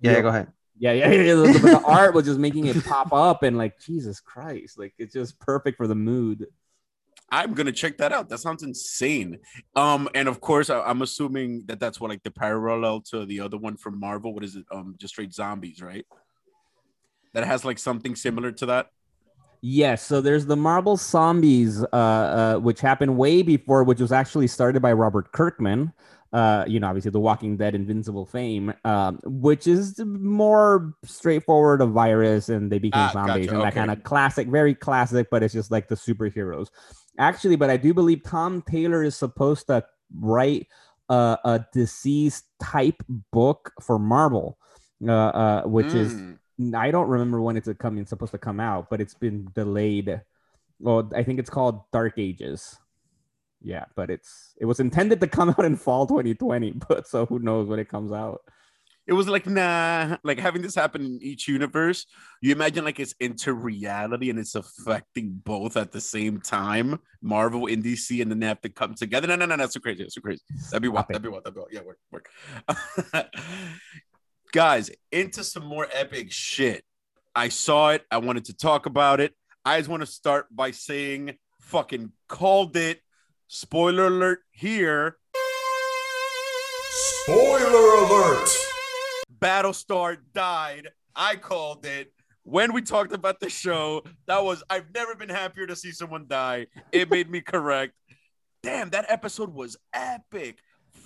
Yeah, 0.00 0.12
Yeah. 0.12 0.20
go 0.22 0.28
ahead. 0.28 0.46
Yeah, 0.78 0.92
yeah, 0.92 1.10
yeah. 1.10 1.34
the- 1.34 1.58
but 1.62 1.80
the 1.80 1.86
art 1.86 2.14
was 2.14 2.24
just 2.24 2.38
making 2.38 2.66
it 2.66 2.84
pop 2.84 3.12
up, 3.12 3.42
and 3.42 3.56
like 3.56 3.78
Jesus 3.80 4.20
Christ, 4.20 4.78
like 4.78 4.94
it's 4.98 5.14
just 5.14 5.38
perfect 5.40 5.76
for 5.76 5.86
the 5.86 5.94
mood. 5.94 6.46
I'm 7.30 7.54
gonna 7.54 7.72
check 7.72 7.98
that 7.98 8.12
out. 8.12 8.28
That 8.28 8.38
sounds 8.38 8.62
insane. 8.62 9.38
Um, 9.74 10.08
and 10.14 10.28
of 10.28 10.40
course, 10.40 10.70
I, 10.70 10.80
I'm 10.80 11.02
assuming 11.02 11.64
that 11.66 11.80
that's 11.80 12.00
what 12.00 12.10
like 12.10 12.22
the 12.22 12.30
parallel 12.30 13.00
to 13.02 13.24
the 13.26 13.40
other 13.40 13.56
one 13.56 13.76
from 13.76 13.98
Marvel. 13.98 14.34
What 14.34 14.44
is 14.44 14.56
it? 14.56 14.64
Um, 14.70 14.94
just 14.98 15.14
straight 15.14 15.32
zombies, 15.32 15.82
right? 15.82 16.06
That 17.32 17.44
has 17.44 17.64
like 17.64 17.78
something 17.78 18.14
similar 18.14 18.52
to 18.52 18.66
that. 18.66 18.90
Yes, 19.66 20.04
so 20.04 20.20
there's 20.20 20.44
the 20.44 20.56
Marvel 20.56 20.98
Zombies, 20.98 21.82
uh, 21.84 21.86
uh, 21.96 22.56
which 22.58 22.82
happened 22.82 23.16
way 23.16 23.40
before, 23.40 23.82
which 23.82 23.98
was 23.98 24.12
actually 24.12 24.46
started 24.46 24.82
by 24.82 24.92
Robert 24.92 25.32
Kirkman. 25.32 25.90
Uh, 26.34 26.64
you 26.66 26.80
know, 26.80 26.88
obviously 26.88 27.12
the 27.12 27.20
Walking 27.20 27.56
Dead 27.56 27.76
Invincible 27.76 28.26
fame, 28.26 28.74
um, 28.84 29.20
which 29.22 29.68
is 29.68 30.00
more 30.04 30.92
straightforward 31.04 31.80
a 31.80 31.86
virus 31.86 32.48
and 32.48 32.72
they 32.72 32.80
became 32.80 33.00
Ah, 33.00 33.10
zombies 33.12 33.46
gotcha, 33.46 33.54
and 33.54 33.64
that 33.64 33.74
kind 33.74 33.90
of 33.92 34.02
classic, 34.02 34.48
very 34.48 34.74
classic, 34.74 35.28
but 35.30 35.44
it's 35.44 35.54
just 35.54 35.70
like 35.70 35.86
the 35.86 35.94
superheroes. 35.94 36.70
Actually, 37.20 37.54
but 37.54 37.70
I 37.70 37.76
do 37.76 37.94
believe 37.94 38.24
Tom 38.24 38.62
Taylor 38.62 39.04
is 39.04 39.14
supposed 39.14 39.68
to 39.68 39.84
write 40.18 40.66
uh, 41.08 41.36
a 41.44 41.64
DCeased 41.72 42.42
type 42.60 43.00
book 43.30 43.72
for 43.80 44.00
Marvel, 44.00 44.58
uh, 45.06 45.12
uh, 45.12 45.62
which 45.62 45.94
is 45.94 46.14
Mm. 46.60 46.74
I 46.74 46.90
don't 46.90 47.08
remember 47.08 47.40
when 47.40 47.56
it's 47.56 47.68
coming 47.78 48.06
supposed 48.06 48.32
to 48.32 48.38
come 48.38 48.60
out, 48.60 48.88
but 48.90 49.00
it's 49.00 49.14
been 49.14 49.48
delayed. 49.54 50.20
Well, 50.78 51.10
I 51.14 51.22
think 51.22 51.38
it's 51.38 51.50
called 51.50 51.90
Dark 51.92 52.14
Ages. 52.18 52.78
Yeah, 53.64 53.86
but 53.96 54.10
it's 54.10 54.54
it 54.60 54.66
was 54.66 54.78
intended 54.78 55.20
to 55.22 55.26
come 55.26 55.48
out 55.58 55.64
in 55.64 55.76
fall 55.76 56.06
2020, 56.06 56.72
but 56.88 57.08
so 57.08 57.26
who 57.26 57.38
knows 57.38 57.66
when 57.66 57.78
it 57.78 57.88
comes 57.88 58.12
out. 58.12 58.42
It 59.06 59.12
was 59.12 59.28
like 59.28 59.46
nah, 59.46 60.16
like 60.22 60.38
having 60.38 60.62
this 60.62 60.74
happen 60.74 61.04
in 61.04 61.18
each 61.22 61.48
universe. 61.48 62.06
You 62.40 62.52
imagine 62.52 62.84
like 62.84 63.00
it's 63.00 63.14
into 63.20 63.52
reality 63.52 64.30
and 64.30 64.38
it's 64.38 64.54
affecting 64.54 65.40
both 65.44 65.76
at 65.76 65.92
the 65.92 66.00
same 66.00 66.40
time. 66.40 67.00
Marvel 67.20 67.66
and 67.66 67.82
DC, 67.82 68.20
and 68.22 68.30
then 68.30 68.38
they 68.38 68.46
have 68.46 68.62
to 68.62 68.68
come 68.68 68.94
together. 68.94 69.26
No, 69.26 69.36
no, 69.36 69.46
no, 69.46 69.56
that's 69.56 69.74
so 69.74 69.80
crazy. 69.80 70.04
That's 70.04 70.14
so 70.14 70.20
crazy. 70.20 70.42
That'd 70.70 70.82
be 70.82 70.88
wild. 70.88 71.06
That'd 71.08 71.22
be 71.22 71.28
wild. 71.28 71.44
That'd 71.44 71.54
be 71.54 71.60
wild. 71.60 71.72
Yeah, 71.72 71.80
work, 71.82 71.98
work. 72.10 73.30
Guys, 74.52 74.90
into 75.10 75.42
some 75.42 75.64
more 75.64 75.88
epic 75.92 76.30
shit. 76.32 76.84
I 77.34 77.48
saw 77.48 77.90
it. 77.90 78.04
I 78.10 78.18
wanted 78.18 78.46
to 78.46 78.56
talk 78.56 78.86
about 78.86 79.20
it. 79.20 79.34
I 79.64 79.78
just 79.78 79.88
want 79.88 80.02
to 80.02 80.06
start 80.06 80.46
by 80.54 80.70
saying, 80.70 81.36
fucking 81.60 82.12
called 82.28 82.76
it. 82.76 83.00
Spoiler 83.58 84.08
alert 84.08 84.40
here. 84.50 85.16
Spoiler 86.90 88.04
alert! 88.04 88.48
Battlestar 89.38 90.16
died. 90.34 90.88
I 91.14 91.36
called 91.36 91.86
it. 91.86 92.12
When 92.42 92.72
we 92.72 92.82
talked 92.82 93.12
about 93.12 93.38
the 93.38 93.48
show, 93.48 94.02
that 94.26 94.42
was 94.42 94.64
I've 94.68 94.92
never 94.92 95.14
been 95.14 95.28
happier 95.28 95.68
to 95.68 95.76
see 95.76 95.92
someone 95.92 96.26
die. 96.28 96.66
It 96.90 97.08
made 97.12 97.30
me 97.30 97.42
correct. 97.42 97.92
Damn, 98.64 98.90
that 98.90 99.06
episode 99.08 99.54
was 99.54 99.76
epic. 99.92 100.58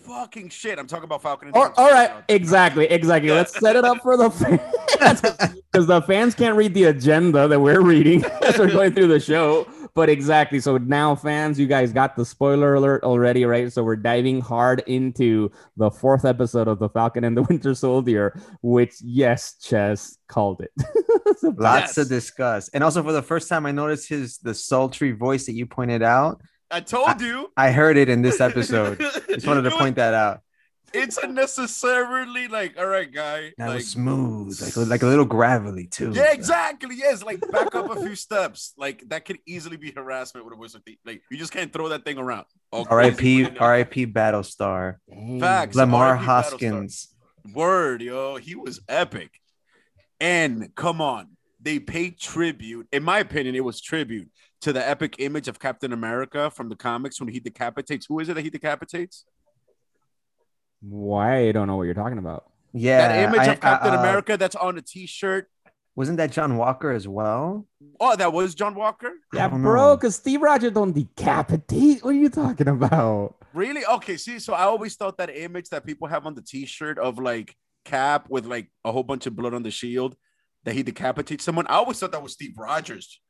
Fucking 0.07 0.49
shit. 0.49 0.79
I'm 0.79 0.87
talking 0.87 1.05
about 1.05 1.21
Falcon. 1.21 1.49
and 1.49 1.57
Or, 1.57 1.79
all 1.79 1.91
right, 1.91 2.09
Soldier. 2.09 2.25
exactly, 2.31 2.87
exactly. 2.87 3.31
Let's 3.31 3.61
set 3.61 3.77
it 3.77 3.85
up 3.85 3.99
for 4.03 4.17
the 4.17 4.31
fans 4.99 5.21
because 5.71 5.87
the 5.87 6.01
fans 6.01 6.35
can't 6.35 6.57
read 6.57 6.73
the 6.73 6.85
agenda 6.85 7.47
that 7.47 7.61
we're 7.61 7.83
reading 7.83 8.25
as 8.43 8.59
we're 8.59 8.71
going 8.73 8.95
through 8.95 9.09
the 9.09 9.21
show. 9.21 9.67
But 9.94 10.09
exactly. 10.09 10.61
So 10.61 10.79
now, 10.79 11.14
fans, 11.14 11.59
you 11.59 11.66
guys 11.66 11.92
got 11.92 12.16
the 12.16 12.24
spoiler 12.24 12.74
alert 12.74 13.03
already, 13.05 13.44
right? 13.44 13.72
So 13.72 13.83
we're 13.83 13.96
diving 13.96 14.40
hard 14.40 14.83
into 14.87 15.51
the 15.77 15.90
fourth 15.90 16.24
episode 16.24 16.68
of 16.68 16.79
The 16.79 16.88
Falcon 16.88 17.24
and 17.24 17.37
the 17.37 17.42
Winter 17.48 17.74
Soldier, 17.74 18.38
which, 18.62 18.94
yes, 19.03 19.57
Chess 19.61 20.18
called 20.29 20.61
it. 20.62 20.70
So- 21.38 21.55
Lots 21.57 21.94
to 21.94 22.05
discuss. 22.05 22.68
And 22.70 22.83
also 22.83 23.03
for 23.03 23.12
the 23.12 23.22
first 23.22 23.48
time, 23.48 23.64
I 23.66 23.70
noticed 23.70 24.09
his 24.09 24.38
the 24.38 24.55
sultry 24.55 25.12
voice 25.12 25.46
that 25.46 25.53
you 25.53 25.66
pointed 25.66 26.03
out. 26.03 26.40
I 26.70 26.81
told 26.81 27.20
you. 27.20 27.51
I 27.57 27.70
heard 27.70 27.96
it 27.96 28.09
in 28.09 28.22
this 28.22 28.40
episode. 28.40 28.98
Just 29.29 29.46
wanted 29.46 29.62
to 29.62 29.70
point 29.70 29.96
that 29.96 30.14
out. 30.14 30.40
It's 30.92 31.18
unnecessarily 31.18 32.48
like, 32.48 32.79
all 32.79 32.87
right, 32.87 33.12
guy. 33.12 33.53
That 33.59 33.68
like, 33.68 33.77
was 33.77 33.88
smooth, 33.88 34.61
like 34.61 34.88
like 34.88 35.03
a 35.03 35.07
little 35.07 35.24
gravelly 35.24 35.87
too. 35.87 36.12
Yeah, 36.14 36.33
exactly. 36.33 36.96
Yes, 36.96 37.22
like 37.22 37.40
back 37.51 37.74
up 37.74 37.90
a 37.90 38.01
few 38.01 38.14
steps. 38.16 38.74
Like 38.79 39.09
that 39.09 39.24
could 39.24 39.38
easily 39.46 39.77
be 39.77 39.92
harassment 39.92 40.44
with 40.44 40.55
a 40.55 40.57
whistle. 40.57 40.81
Like 41.05 41.22
you 41.31 41.37
just 41.37 41.53
can't 41.53 41.72
throw 41.72 41.88
that 41.90 42.05
thing 42.05 42.18
around. 42.18 42.46
Oh, 42.72 42.87
R.I.P. 42.88 43.57
R.I.P. 43.59 44.07
Battlestar. 44.07 44.96
Facts. 45.40 45.77
Lamar 45.77 46.16
R.I.P. 46.16 46.24
Battlestar. 46.24 46.27
Hoskins. 46.27 47.14
Word, 47.55 48.03
yo, 48.03 48.37
he 48.37 48.55
was 48.55 48.81
epic. 48.88 49.40
And 50.20 50.74
come 50.74 51.01
on, 51.01 51.37
they 51.61 51.79
paid 51.79 52.18
tribute. 52.18 52.88
In 52.92 53.03
my 53.03 53.18
opinion, 53.20 53.55
it 53.55 53.64
was 53.64 53.81
tribute 53.81 54.29
to 54.61 54.72
the 54.72 54.87
epic 54.87 55.16
image 55.18 55.48
of 55.48 55.59
Captain 55.59 55.92
America 55.92 56.51
from 56.51 56.68
the 56.68 56.77
comics 56.77 57.20
when 57.20 57.29
he 57.29 57.40
decapitates. 57.40 58.07
Who 58.07 58.18
is 58.20 58.29
it 58.29 58.35
that 58.35 58.42
he 58.42 58.51
decapitates? 58.51 59.24
Why? 60.81 61.49
I 61.49 61.53
don't 61.53 61.67
know 61.67 61.77
what 61.77 61.85
you're 61.85 61.95
talking 61.95 62.19
about. 62.19 62.45
Yeah, 62.73 63.09
that 63.09 63.25
image 63.25 63.49
I- 63.49 63.53
of 63.53 63.61
Captain 63.61 63.95
uh, 63.95 63.99
America 63.99 64.37
that's 64.37 64.57
on 64.57 64.79
a 64.79 64.83
T-shirt. 64.83 65.49
Wasn't 65.97 66.19
that 66.19 66.31
John 66.31 66.57
Walker 66.57 66.93
as 66.93 67.09
well? 67.09 67.67
Oh, 67.99 68.14
that 68.14 68.33
was 68.33 68.55
John 68.55 68.77
Walker. 68.77 69.14
Yeah, 69.35 69.49
bro, 69.49 69.97
because 69.97 70.14
Steve 70.14 70.43
Rogers 70.43 70.71
don't 70.71 70.93
decapitate. 70.93 72.05
What 72.05 72.11
are 72.11 72.19
you 72.19 72.29
talking 72.29 72.69
about? 72.69 73.35
Really? 73.53 73.85
Okay. 73.85 74.17
See, 74.17 74.38
so 74.38 74.53
I 74.53 74.62
always 74.62 74.95
thought 74.95 75.19
that 75.19 75.37
image 75.37 75.71
that 75.71 75.85
people 75.85 76.07
have 76.07 76.25
on 76.25 76.35
the 76.37 76.43
T-shirt 76.43 77.01
of 77.01 77.19
like 77.19 77.57
Cap 77.85 78.27
with 78.29 78.47
like 78.47 78.71
a 78.85 78.93
whole 78.93 79.03
bunch 79.03 79.27
of 79.27 79.35
blood 79.35 79.55
on 79.55 79.64
the 79.64 79.73
shield 79.73 80.14
that 80.64 80.75
he 80.75 80.85
decapitates 80.85 81.43
someone. 81.43 81.67
I 81.67 81.75
always 81.75 81.99
thought 81.99 82.12
that 82.12 82.23
was 82.23 82.35
Steve 82.35 82.57
Rogers. 82.57 83.21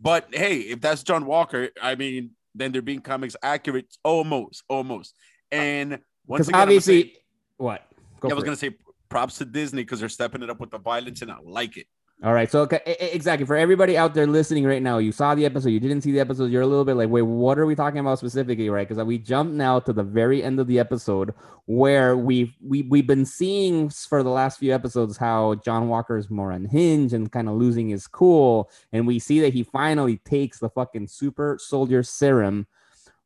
But 0.00 0.28
hey, 0.32 0.60
if 0.60 0.80
that's 0.80 1.02
John 1.02 1.26
Walker, 1.26 1.68
I 1.82 1.94
mean, 1.96 2.30
then 2.54 2.72
they're 2.72 2.80
being 2.80 3.00
comics 3.00 3.36
accurate, 3.42 3.94
almost, 4.02 4.62
almost. 4.68 5.14
And 5.50 5.92
once 5.92 6.02
Because 6.28 6.48
again, 6.48 6.60
I'm 6.60 6.66
gonna 6.66 6.70
obviously, 6.76 7.02
say- 7.02 7.16
what? 7.56 7.82
Go 8.20 8.28
yeah, 8.28 8.32
I 8.32 8.34
was 8.34 8.44
it. 8.44 8.46
gonna 8.46 8.56
say 8.56 8.76
props 9.08 9.38
to 9.38 9.44
Disney 9.44 9.82
because 9.82 10.00
they're 10.00 10.08
stepping 10.08 10.42
it 10.42 10.50
up 10.50 10.60
with 10.60 10.70
the 10.70 10.78
violence, 10.78 11.22
and 11.22 11.30
I 11.30 11.38
like 11.42 11.76
it. 11.76 11.86
All 12.24 12.32
right. 12.32 12.48
So, 12.48 12.60
okay, 12.60 12.80
exactly. 13.12 13.44
For 13.44 13.56
everybody 13.56 13.96
out 13.98 14.14
there 14.14 14.28
listening 14.28 14.64
right 14.64 14.80
now, 14.80 14.98
you 14.98 15.10
saw 15.10 15.34
the 15.34 15.44
episode, 15.44 15.70
you 15.70 15.80
didn't 15.80 16.02
see 16.02 16.12
the 16.12 16.20
episode, 16.20 16.52
you're 16.52 16.62
a 16.62 16.66
little 16.66 16.84
bit 16.84 16.94
like, 16.94 17.08
wait, 17.08 17.22
what 17.22 17.58
are 17.58 17.66
we 17.66 17.74
talking 17.74 17.98
about 17.98 18.20
specifically, 18.20 18.70
right? 18.70 18.88
Because 18.88 19.02
we 19.02 19.18
jumped 19.18 19.54
now 19.54 19.80
to 19.80 19.92
the 19.92 20.04
very 20.04 20.40
end 20.40 20.60
of 20.60 20.68
the 20.68 20.78
episode 20.78 21.34
where 21.66 22.16
we've 22.16 22.54
we, 22.64 22.82
we've 22.82 23.08
been 23.08 23.26
seeing 23.26 23.88
for 23.88 24.22
the 24.22 24.30
last 24.30 24.60
few 24.60 24.72
episodes 24.72 25.16
how 25.16 25.56
John 25.64 25.88
Walker 25.88 26.16
is 26.16 26.30
more 26.30 26.52
unhinged 26.52 27.12
and 27.12 27.32
kind 27.32 27.48
of 27.48 27.56
losing 27.56 27.88
his 27.88 28.06
cool. 28.06 28.70
And 28.92 29.04
we 29.04 29.18
see 29.18 29.40
that 29.40 29.52
he 29.52 29.64
finally 29.64 30.18
takes 30.18 30.60
the 30.60 30.70
fucking 30.70 31.08
super 31.08 31.58
soldier 31.60 32.04
serum, 32.04 32.68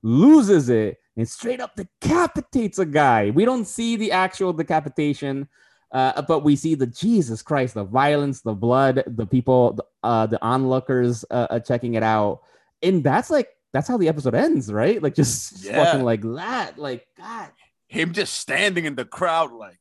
loses 0.02 0.70
it, 0.70 0.96
and 1.16 1.28
straight 1.28 1.60
up 1.60 1.76
decapitates 1.76 2.78
a 2.78 2.86
guy. 2.86 3.30
We 3.30 3.44
don't 3.44 3.64
see 3.66 3.96
the 3.96 4.12
actual 4.12 4.52
decapitation. 4.52 5.48
Uh, 5.92 6.20
but 6.22 6.40
we 6.40 6.56
see 6.56 6.74
the 6.74 6.86
Jesus 6.86 7.42
Christ, 7.42 7.74
the 7.74 7.84
violence, 7.84 8.40
the 8.40 8.52
blood, 8.52 9.04
the 9.06 9.24
people, 9.24 9.74
the, 9.74 9.84
uh, 10.02 10.26
the 10.26 10.42
onlookers 10.44 11.24
uh, 11.30 11.46
uh, 11.48 11.60
checking 11.60 11.94
it 11.94 12.02
out, 12.02 12.40
and 12.82 13.04
that's 13.04 13.30
like 13.30 13.48
that's 13.72 13.86
how 13.86 13.96
the 13.96 14.08
episode 14.08 14.34
ends, 14.34 14.70
right? 14.72 15.00
Like 15.00 15.14
just 15.14 15.64
Yeah. 15.64 15.84
fucking 15.84 16.02
like 16.04 16.22
that, 16.22 16.76
like 16.76 17.06
God. 17.16 17.50
Him 17.86 18.12
just 18.12 18.34
standing 18.34 18.84
in 18.84 18.96
the 18.96 19.04
crowd, 19.04 19.52
like, 19.52 19.78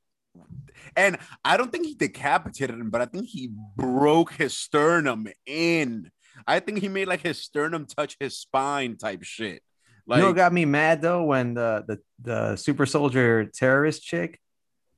and 0.95 1.17
I 1.43 1.57
don't 1.57 1.71
think 1.71 1.87
he 1.87 1.95
decapitated 1.95 2.79
him, 2.79 2.91
but 2.91 3.01
I 3.01 3.07
think 3.07 3.25
he 3.25 3.49
broke 3.75 4.33
his 4.33 4.55
sternum 4.55 5.27
in. 5.47 6.11
I 6.45 6.59
think 6.59 6.79
he 6.79 6.87
made 6.87 7.07
like 7.07 7.21
his 7.21 7.39
sternum 7.41 7.87
touch 7.87 8.15
his 8.19 8.37
spine 8.37 8.95
type 8.97 9.23
shit. 9.23 9.63
Like, 10.07 10.17
you 10.17 10.21
know 10.23 10.29
what 10.29 10.35
got 10.35 10.53
me 10.53 10.65
mad 10.65 11.01
though 11.01 11.23
when 11.23 11.53
the 11.55 11.83
the 11.87 11.99
the 12.21 12.55
super 12.57 12.85
soldier 12.85 13.45
terrorist 13.45 14.03
chick, 14.03 14.39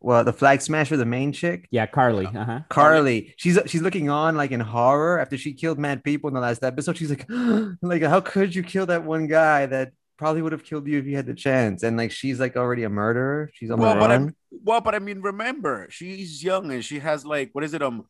well, 0.02 0.24
the 0.24 0.34
flag 0.34 0.62
smasher, 0.62 0.98
the 0.98 1.06
main 1.06 1.32
chick, 1.32 1.68
Yeah, 1.72 1.86
Carly. 1.86 2.26
Uh 2.28 2.44
huh. 2.46 2.60
Carly, 2.70 3.34
she's 3.38 3.58
she's 3.68 3.82
looking 3.82 4.10
on 4.10 4.36
like 4.36 4.52
in 4.52 4.60
horror 4.60 5.20
after 5.20 5.38
she 5.38 5.54
killed 5.54 5.80
mad 5.80 6.04
people 6.04 6.28
in 6.28 6.34
the 6.34 6.40
last 6.42 6.64
episode. 6.64 6.98
She's 6.98 7.10
like, 7.10 7.26
like 7.82 8.02
how 8.04 8.20
could 8.22 8.54
you 8.54 8.64
kill 8.64 8.86
that 8.88 9.04
one 9.06 9.28
guy 9.28 9.66
that 9.66 9.92
probably 10.18 10.42
would 10.42 10.52
have 10.52 10.64
killed 10.64 10.88
you 10.88 11.00
if 11.00 11.06
you 11.06 11.16
had 11.16 11.26
the 11.26 11.34
chance? 11.34 11.84
And 11.84 11.96
like 11.98 12.12
she's 12.12 12.40
like 12.40 12.58
already 12.58 12.84
a 12.84 12.90
murderer. 12.90 13.50
She's 13.54 13.72
on 13.72 13.80
well, 13.80 13.94
the 13.96 14.00
but 14.00 14.12
I, 14.12 14.28
well, 14.64 14.82
but 14.82 14.94
I 14.94 15.00
mean, 15.00 15.22
remember, 15.22 15.88
she's 15.90 16.44
young 16.44 16.70
and 16.72 16.84
she 16.84 17.00
has 17.00 17.26
like 17.26 17.50
what 17.54 17.64
is 17.64 17.74
it, 17.74 17.82
um, 17.82 18.06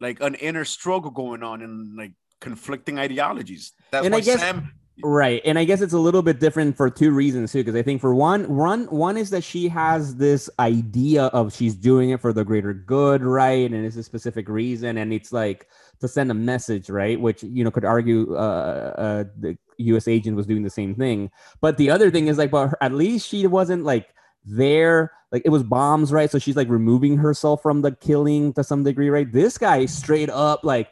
like 0.00 0.20
an 0.20 0.34
inner 0.34 0.64
struggle 0.66 1.10
going 1.10 1.42
on 1.42 1.62
and 1.62 1.96
like 1.96 2.12
conflicting 2.40 2.98
ideologies. 2.98 3.72
That's 3.90 4.04
And 4.06 4.12
why 4.14 4.20
guess- 4.20 4.40
Sam. 4.40 4.72
Right. 5.02 5.40
And 5.44 5.58
I 5.58 5.64
guess 5.64 5.80
it's 5.80 5.92
a 5.92 5.98
little 5.98 6.22
bit 6.22 6.40
different 6.40 6.76
for 6.76 6.90
two 6.90 7.10
reasons 7.10 7.52
too. 7.52 7.58
Because 7.58 7.74
I 7.74 7.82
think 7.82 8.00
for 8.00 8.14
one, 8.14 8.54
one, 8.54 8.84
one 8.86 9.16
is 9.16 9.30
that 9.30 9.42
she 9.44 9.68
has 9.68 10.16
this 10.16 10.50
idea 10.58 11.26
of 11.26 11.54
she's 11.54 11.74
doing 11.74 12.10
it 12.10 12.20
for 12.20 12.32
the 12.32 12.44
greater 12.44 12.74
good, 12.74 13.22
right? 13.22 13.70
And 13.70 13.86
it's 13.86 13.96
a 13.96 14.02
specific 14.02 14.48
reason, 14.48 14.98
and 14.98 15.12
it's 15.12 15.32
like 15.32 15.68
to 16.00 16.08
send 16.08 16.30
a 16.30 16.34
message, 16.34 16.90
right? 16.90 17.20
Which 17.20 17.42
you 17.42 17.64
know 17.64 17.70
could 17.70 17.84
argue 17.84 18.34
uh, 18.34 18.94
uh, 18.98 19.24
the 19.38 19.56
U.S. 19.78 20.06
agent 20.08 20.36
was 20.36 20.46
doing 20.46 20.62
the 20.62 20.70
same 20.70 20.94
thing. 20.94 21.30
But 21.60 21.78
the 21.78 21.90
other 21.90 22.10
thing 22.10 22.26
is 22.26 22.36
like, 22.36 22.50
but 22.50 22.68
her- 22.68 22.78
at 22.82 22.92
least 22.92 23.26
she 23.26 23.46
wasn't 23.46 23.84
like 23.84 24.14
there 24.44 25.12
like 25.32 25.42
it 25.44 25.50
was 25.50 25.62
bombs 25.62 26.12
right 26.12 26.30
so 26.30 26.38
she's 26.38 26.56
like 26.56 26.68
removing 26.70 27.18
herself 27.18 27.62
from 27.62 27.82
the 27.82 27.92
killing 27.92 28.54
to 28.54 28.64
some 28.64 28.82
degree 28.84 29.10
right 29.10 29.32
this 29.32 29.58
guy 29.58 29.84
straight 29.84 30.30
up 30.30 30.64
like 30.64 30.90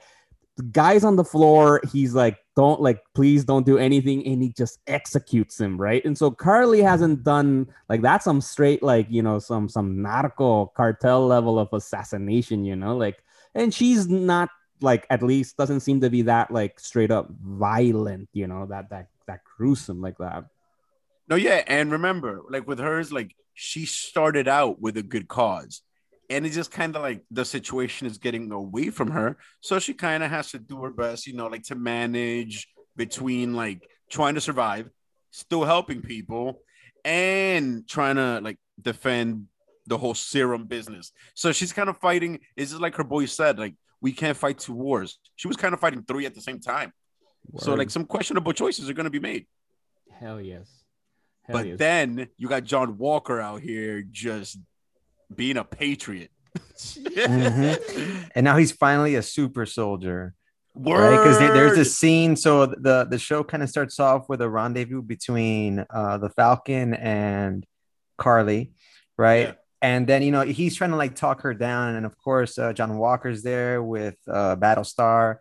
guy's 0.70 1.02
on 1.02 1.16
the 1.16 1.24
floor 1.24 1.80
he's 1.90 2.14
like 2.14 2.36
don't 2.58 2.80
like 2.80 3.00
please 3.14 3.44
don't 3.44 3.64
do 3.64 3.78
anything 3.78 4.26
and 4.26 4.42
he 4.42 4.48
just 4.50 4.80
executes 4.88 5.60
him 5.60 5.80
right? 5.80 6.04
And 6.04 6.18
so 6.18 6.30
carly 6.30 6.82
hasn't 6.82 7.22
done 7.22 7.68
like 7.88 8.02
that's 8.02 8.24
some 8.24 8.40
straight 8.40 8.82
like 8.82 9.06
you 9.08 9.22
know 9.22 9.38
some 9.38 9.68
some 9.68 10.02
narco 10.02 10.66
cartel 10.66 11.24
level 11.24 11.58
of 11.58 11.68
assassination 11.72 12.64
you 12.64 12.74
know? 12.74 12.96
Like 12.96 13.22
and 13.54 13.72
she's 13.72 14.08
not 14.08 14.48
like 14.80 15.06
at 15.08 15.22
least 15.22 15.56
doesn't 15.56 15.80
seem 15.86 16.00
to 16.00 16.10
be 16.10 16.22
that 16.22 16.50
like 16.50 16.80
straight 16.80 17.12
up 17.12 17.30
violent 17.40 18.28
you 18.32 18.48
know 18.48 18.66
that 18.66 18.90
that 18.90 19.06
that 19.28 19.44
gruesome 19.44 20.00
like 20.00 20.18
that. 20.18 20.44
No, 21.28 21.36
yeah, 21.36 21.62
and 21.68 21.92
remember, 21.92 22.42
like 22.48 22.66
with 22.66 22.80
hers, 22.80 23.12
like 23.12 23.36
she 23.54 23.86
started 23.86 24.48
out 24.48 24.80
with 24.80 24.96
a 24.96 25.02
good 25.02 25.28
cause, 25.28 25.82
and 26.30 26.44
it's 26.46 26.54
just 26.54 26.70
kind 26.70 26.94
of 26.96 27.02
like 27.02 27.22
the 27.30 27.44
situation 27.44 28.06
is 28.06 28.18
getting 28.18 28.50
away 28.52 28.90
from 28.90 29.10
her, 29.10 29.36
so 29.60 29.78
she 29.78 29.94
kind 29.94 30.22
of 30.22 30.30
has 30.30 30.50
to 30.50 30.58
do 30.58 30.82
her 30.82 30.90
best, 30.90 31.26
you 31.26 31.34
know, 31.34 31.46
like 31.46 31.62
to 31.64 31.74
manage 31.74 32.68
between 32.96 33.54
like 33.54 33.88
trying 34.10 34.34
to 34.34 34.40
survive, 34.40 34.90
still 35.30 35.64
helping 35.64 36.02
people, 36.02 36.60
and 37.04 37.86
trying 37.88 38.16
to 38.16 38.40
like 38.42 38.58
defend 38.80 39.46
the 39.86 39.96
whole 39.96 40.14
serum 40.14 40.66
business. 40.66 41.12
So 41.34 41.52
she's 41.52 41.72
kind 41.72 41.88
of 41.88 41.96
fighting. 41.98 42.40
Is 42.56 42.70
just 42.70 42.82
like 42.82 42.96
her 42.96 43.04
boy 43.04 43.26
said, 43.26 43.58
like 43.58 43.74
we 44.00 44.12
can't 44.12 44.36
fight 44.36 44.58
two 44.58 44.74
wars. 44.74 45.18
She 45.36 45.48
was 45.48 45.56
kind 45.56 45.72
of 45.74 45.80
fighting 45.80 46.04
three 46.06 46.26
at 46.26 46.34
the 46.34 46.40
same 46.42 46.60
time. 46.60 46.92
So 47.56 47.74
like 47.74 47.90
some 47.90 48.04
questionable 48.04 48.52
choices 48.52 48.90
are 48.90 48.92
going 48.92 49.04
to 49.04 49.10
be 49.10 49.20
made. 49.20 49.46
hell 50.20 50.40
yes 50.40 50.68
hell 51.44 51.56
But 51.56 51.66
yes. 51.66 51.78
then 51.78 52.28
you 52.36 52.48
got 52.48 52.64
John 52.64 52.98
Walker 52.98 53.40
out 53.40 53.62
here 53.62 54.02
just 54.10 54.58
being 55.34 55.56
a 55.56 55.64
patriot. 55.64 56.30
Mhm. 56.76 58.30
And 58.34 58.44
now 58.44 58.56
he's 58.56 58.72
finally 58.72 59.14
a 59.16 59.22
super 59.22 59.66
soldier. 59.66 60.34
Word. 60.74 61.00
right 61.10 61.16
because 61.18 61.38
there's 61.38 61.76
a 61.76 61.84
scene 61.84 62.36
so 62.36 62.66
the 62.66 63.04
the 63.10 63.18
show 63.18 63.42
kind 63.42 63.64
of 63.64 63.68
starts 63.68 63.98
off 63.98 64.28
with 64.28 64.40
a 64.40 64.48
rendezvous 64.48 65.02
between 65.02 65.84
uh 65.90 66.18
the 66.18 66.30
falcon 66.30 66.94
and 66.94 67.66
carly 68.16 68.70
right 69.16 69.48
Yeah. 69.48 69.52
and 69.82 70.06
then 70.06 70.22
you 70.22 70.30
know 70.30 70.42
he's 70.42 70.76
trying 70.76 70.90
to 70.90 70.96
like 70.96 71.16
talk 71.16 71.40
her 71.40 71.52
down 71.52 71.96
and 71.96 72.06
of 72.06 72.16
course 72.16 72.58
uh, 72.58 72.72
john 72.72 72.96
walker's 72.96 73.42
there 73.42 73.82
with 73.82 74.14
uh 74.28 74.54
battlestar 74.54 75.38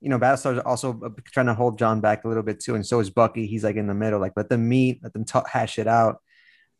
you 0.00 0.08
know 0.08 0.18
battlestar's 0.18 0.60
also 0.64 1.14
trying 1.26 1.46
to 1.46 1.54
hold 1.54 1.76
john 1.78 2.00
back 2.00 2.24
a 2.24 2.28
little 2.28 2.42
bit 2.42 2.58
too 2.58 2.74
and 2.74 2.86
so 2.86 3.00
is 3.00 3.10
bucky 3.10 3.46
he's 3.46 3.64
like 3.64 3.76
in 3.76 3.86
the 3.86 3.92
middle 3.92 4.18
like 4.18 4.32
let 4.34 4.48
them 4.48 4.66
meet 4.66 5.00
let 5.02 5.12
them 5.12 5.26
talk 5.26 5.46
hash 5.46 5.78
it 5.78 5.88
out 5.88 6.22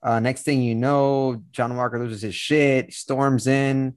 uh 0.02 0.20
next 0.20 0.42
thing 0.42 0.62
you 0.62 0.74
know 0.74 1.42
john 1.50 1.76
walker 1.76 1.98
loses 1.98 2.22
his 2.22 2.34
shit 2.34 2.92
storms 2.92 3.46
in 3.46 3.94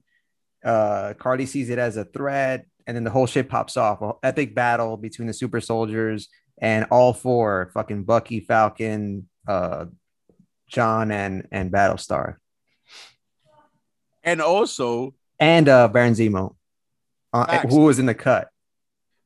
uh 0.64 1.14
carly 1.18 1.46
sees 1.46 1.70
it 1.70 1.78
as 1.78 1.96
a 1.96 2.04
threat 2.04 2.66
and 2.86 2.96
then 2.96 3.04
the 3.04 3.10
whole 3.10 3.26
shit 3.26 3.48
pops 3.48 3.76
off. 3.76 4.02
A 4.02 4.12
epic 4.22 4.54
battle 4.54 4.96
between 4.96 5.26
the 5.26 5.34
super 5.34 5.60
soldiers 5.60 6.28
and 6.58 6.86
all 6.90 7.12
four 7.12 7.70
fucking 7.74 8.04
Bucky, 8.04 8.40
Falcon, 8.40 9.28
uh, 9.46 9.86
John, 10.68 11.10
and 11.10 11.48
and 11.50 11.72
Battlestar, 11.72 12.36
and 14.22 14.40
also 14.40 15.14
and 15.38 15.68
uh, 15.68 15.88
Baron 15.88 16.14
Zemo, 16.14 16.54
uh, 17.32 17.60
who 17.60 17.80
was 17.80 17.98
in 17.98 18.06
the 18.06 18.14
cut. 18.14 18.48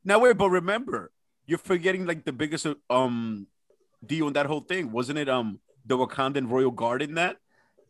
now 0.03 0.19
wait, 0.19 0.37
but 0.37 0.49
remember, 0.49 1.11
you're 1.45 1.57
forgetting 1.57 2.05
like 2.05 2.25
the 2.25 2.33
biggest 2.33 2.67
um 2.89 3.47
deal 4.05 4.27
in 4.27 4.33
that 4.33 4.45
whole 4.45 4.61
thing, 4.61 4.91
wasn't 4.91 5.19
it? 5.19 5.29
Um, 5.29 5.59
the 5.89 5.97
Wakandan 5.97 6.49
Royal 6.49 6.71
Guard 6.71 7.01
in 7.01 7.15
that. 7.15 7.37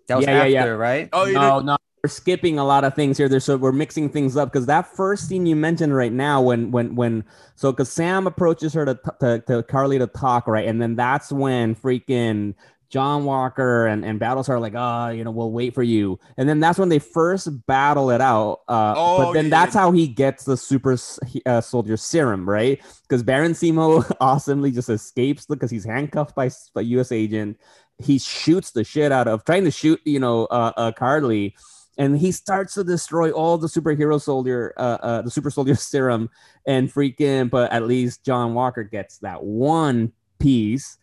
That 0.07 0.15
was 0.15 0.25
Yeah, 0.25 0.31
yeah, 0.31 0.39
after, 0.39 0.51
yeah. 0.51 0.65
right? 0.65 1.09
Oh, 1.13 1.25
you 1.25 1.33
no, 1.33 1.59
no, 1.59 1.77
we're 2.03 2.09
skipping 2.09 2.57
a 2.57 2.65
lot 2.65 2.83
of 2.83 2.95
things 2.95 3.17
here. 3.17 3.29
There's 3.29 3.43
so 3.45 3.57
we're 3.57 3.71
mixing 3.71 4.09
things 4.09 4.35
up 4.37 4.51
because 4.51 4.65
that 4.65 4.87
first 4.87 5.27
scene 5.27 5.45
you 5.45 5.55
mentioned 5.55 5.95
right 5.95 6.11
now, 6.11 6.41
when 6.41 6.71
when 6.71 6.95
when 6.95 7.25
so 7.55 7.71
because 7.71 7.91
Sam 7.91 8.25
approaches 8.25 8.73
her 8.73 8.85
to, 8.85 8.99
to 9.19 9.43
to 9.47 9.63
Carly 9.63 9.99
to 9.99 10.07
talk, 10.07 10.47
right, 10.47 10.67
and 10.67 10.81
then 10.81 10.95
that's 10.95 11.31
when 11.31 11.75
freaking 11.75 12.55
John 12.89 13.23
Walker 13.25 13.85
and 13.85 14.03
and 14.03 14.19
Battlestar 14.19 14.49
are 14.51 14.59
like, 14.59 14.73
ah, 14.75 15.09
you 15.09 15.23
know, 15.23 15.29
we'll 15.29 15.51
wait 15.51 15.75
for 15.75 15.83
you, 15.83 16.19
and 16.37 16.49
then 16.49 16.59
that's 16.59 16.79
when 16.79 16.89
they 16.89 16.97
first 16.97 17.67
battle 17.67 18.09
it 18.09 18.21
out. 18.21 18.61
Uh, 18.67 18.95
Oh, 18.97 19.17
but 19.17 19.33
then 19.33 19.45
yeah, 19.45 19.49
that's 19.49 19.75
how 19.75 19.91
he 19.91 20.07
gets 20.07 20.45
the 20.45 20.57
super 20.57 20.97
uh, 21.45 21.61
soldier 21.61 21.97
serum, 21.97 22.49
right? 22.49 22.81
Because 23.03 23.21
Baron 23.21 23.51
Zemo 23.51 24.09
awesomely 24.21 24.71
just 24.71 24.89
escapes 24.89 25.45
because 25.45 25.69
he's 25.69 25.85
handcuffed 25.85 26.33
by 26.33 26.47
s- 26.47 26.71
by 26.73 26.81
U.S. 26.81 27.11
agent. 27.11 27.57
He 28.01 28.19
shoots 28.19 28.71
the 28.71 28.83
shit 28.83 29.11
out 29.11 29.27
of 29.27 29.43
trying 29.45 29.65
to 29.65 29.71
shoot, 29.71 29.99
you 30.05 30.19
know, 30.19 30.45
uh, 30.45 30.71
uh 30.77 30.91
Carly 30.91 31.55
and 31.99 32.17
he 32.17 32.31
starts 32.31 32.75
to 32.75 32.83
destroy 32.83 33.29
all 33.29 33.57
the 33.57 33.67
superhero 33.67 34.19
soldier 34.19 34.73
uh, 34.77 34.97
uh 35.01 35.21
the 35.21 35.29
super 35.29 35.51
soldier 35.51 35.75
serum 35.91 36.29
and 36.65 36.91
freaking 36.91 37.49
but 37.49 37.71
at 37.71 37.83
least 37.83 38.25
john 38.25 38.55
walker 38.55 38.83
gets 38.83 39.19
that 39.19 39.43
one 39.43 40.11
piece. 40.39 40.97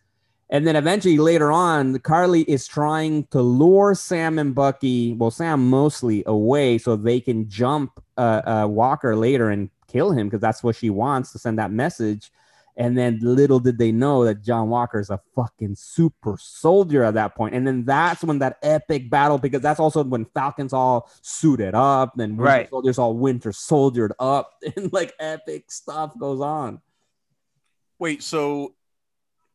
And 0.49 0.65
then 0.65 0.75
eventually 0.75 1.17
later 1.17 1.51
on 1.51 1.99
carly 1.99 2.41
is 2.41 2.67
trying 2.67 3.25
to 3.27 3.41
lure 3.41 3.93
sam 3.95 4.39
and 4.39 4.55
bucky 4.55 5.13
well 5.13 5.31
sam 5.31 5.69
mostly 5.69 6.23
away 6.25 6.77
so 6.77 6.95
they 6.95 7.19
can 7.19 7.47
jump 7.47 8.03
uh, 8.17 8.41
uh 8.45 8.67
walker 8.67 9.15
later 9.15 9.49
and 9.49 9.69
kill 9.87 10.11
him 10.11 10.27
because 10.27 10.41
that's 10.41 10.63
what 10.63 10.75
she 10.75 10.89
wants 10.89 11.31
to 11.33 11.39
send 11.39 11.59
that 11.59 11.71
message 11.71 12.31
and 12.77 12.95
then 12.97 13.17
little 13.21 13.59
did 13.59 13.79
they 13.79 13.91
know 13.91 14.23
that 14.23 14.43
John 14.43 14.69
Walker 14.69 14.99
is 14.99 15.09
a 15.09 15.19
fucking 15.35 15.75
super 15.75 16.37
soldier 16.39 17.03
at 17.03 17.15
that 17.15 17.35
point. 17.35 17.55
And 17.55 17.65
then 17.65 17.83
that's 17.85 18.23
when 18.23 18.37
that 18.39 18.57
epic 18.61 19.09
battle, 19.09 19.39
because 19.39 19.61
that's 19.61 19.79
also 19.79 20.03
when 20.03 20.25
Falcon's 20.25 20.73
all 20.73 21.09
suited 21.23 21.73
up 21.73 22.19
and 22.19 22.37
Winter 22.37 22.43
Right. 22.43 22.69
Soldier's 22.69 22.99
all 22.99 23.15
winter 23.15 23.51
soldiered 23.51 24.13
up 24.19 24.53
and 24.75 24.93
like 24.93 25.13
epic 25.19 25.71
stuff 25.71 26.17
goes 26.19 26.39
on. 26.39 26.79
Wait, 27.99 28.21
so 28.21 28.75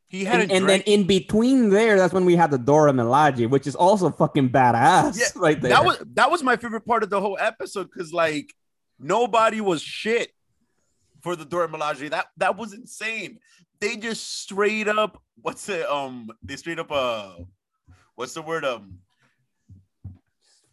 he 0.08 0.24
had 0.24 0.40
And, 0.40 0.50
and 0.52 0.68
then 0.68 0.80
in 0.82 1.06
between 1.06 1.70
there, 1.70 1.96
that's 1.96 2.12
when 2.12 2.24
we 2.24 2.34
had 2.34 2.50
the 2.50 2.58
Dora 2.58 2.92
Milaje, 2.92 3.48
which 3.48 3.68
is 3.68 3.76
also 3.76 4.10
fucking 4.10 4.50
badass 4.50 5.16
Yeah, 5.18 5.26
right 5.36 5.60
there. 5.60 5.70
that 5.70 5.84
was 5.84 6.02
that 6.14 6.30
was 6.30 6.42
my 6.42 6.56
favorite 6.56 6.84
part 6.84 7.04
of 7.04 7.10
the 7.10 7.20
whole 7.20 7.38
episode 7.40 7.84
because 7.84 8.12
like 8.12 8.52
nobody 8.98 9.60
was 9.60 9.80
shit 9.80 10.32
for 11.22 11.36
the 11.36 11.44
Dora 11.44 11.68
Milaje. 11.68 12.10
That 12.10 12.26
that 12.36 12.56
was 12.56 12.74
insane. 12.74 13.38
They 13.80 13.96
just 13.96 14.40
straight 14.42 14.88
up 14.88 15.22
what's 15.40 15.68
it 15.68 15.86
um 15.88 16.30
they 16.42 16.56
straight 16.56 16.78
up 16.78 16.92
uh 16.92 17.34
what's 18.14 18.34
the 18.34 18.42
word 18.42 18.64
um 18.64 18.98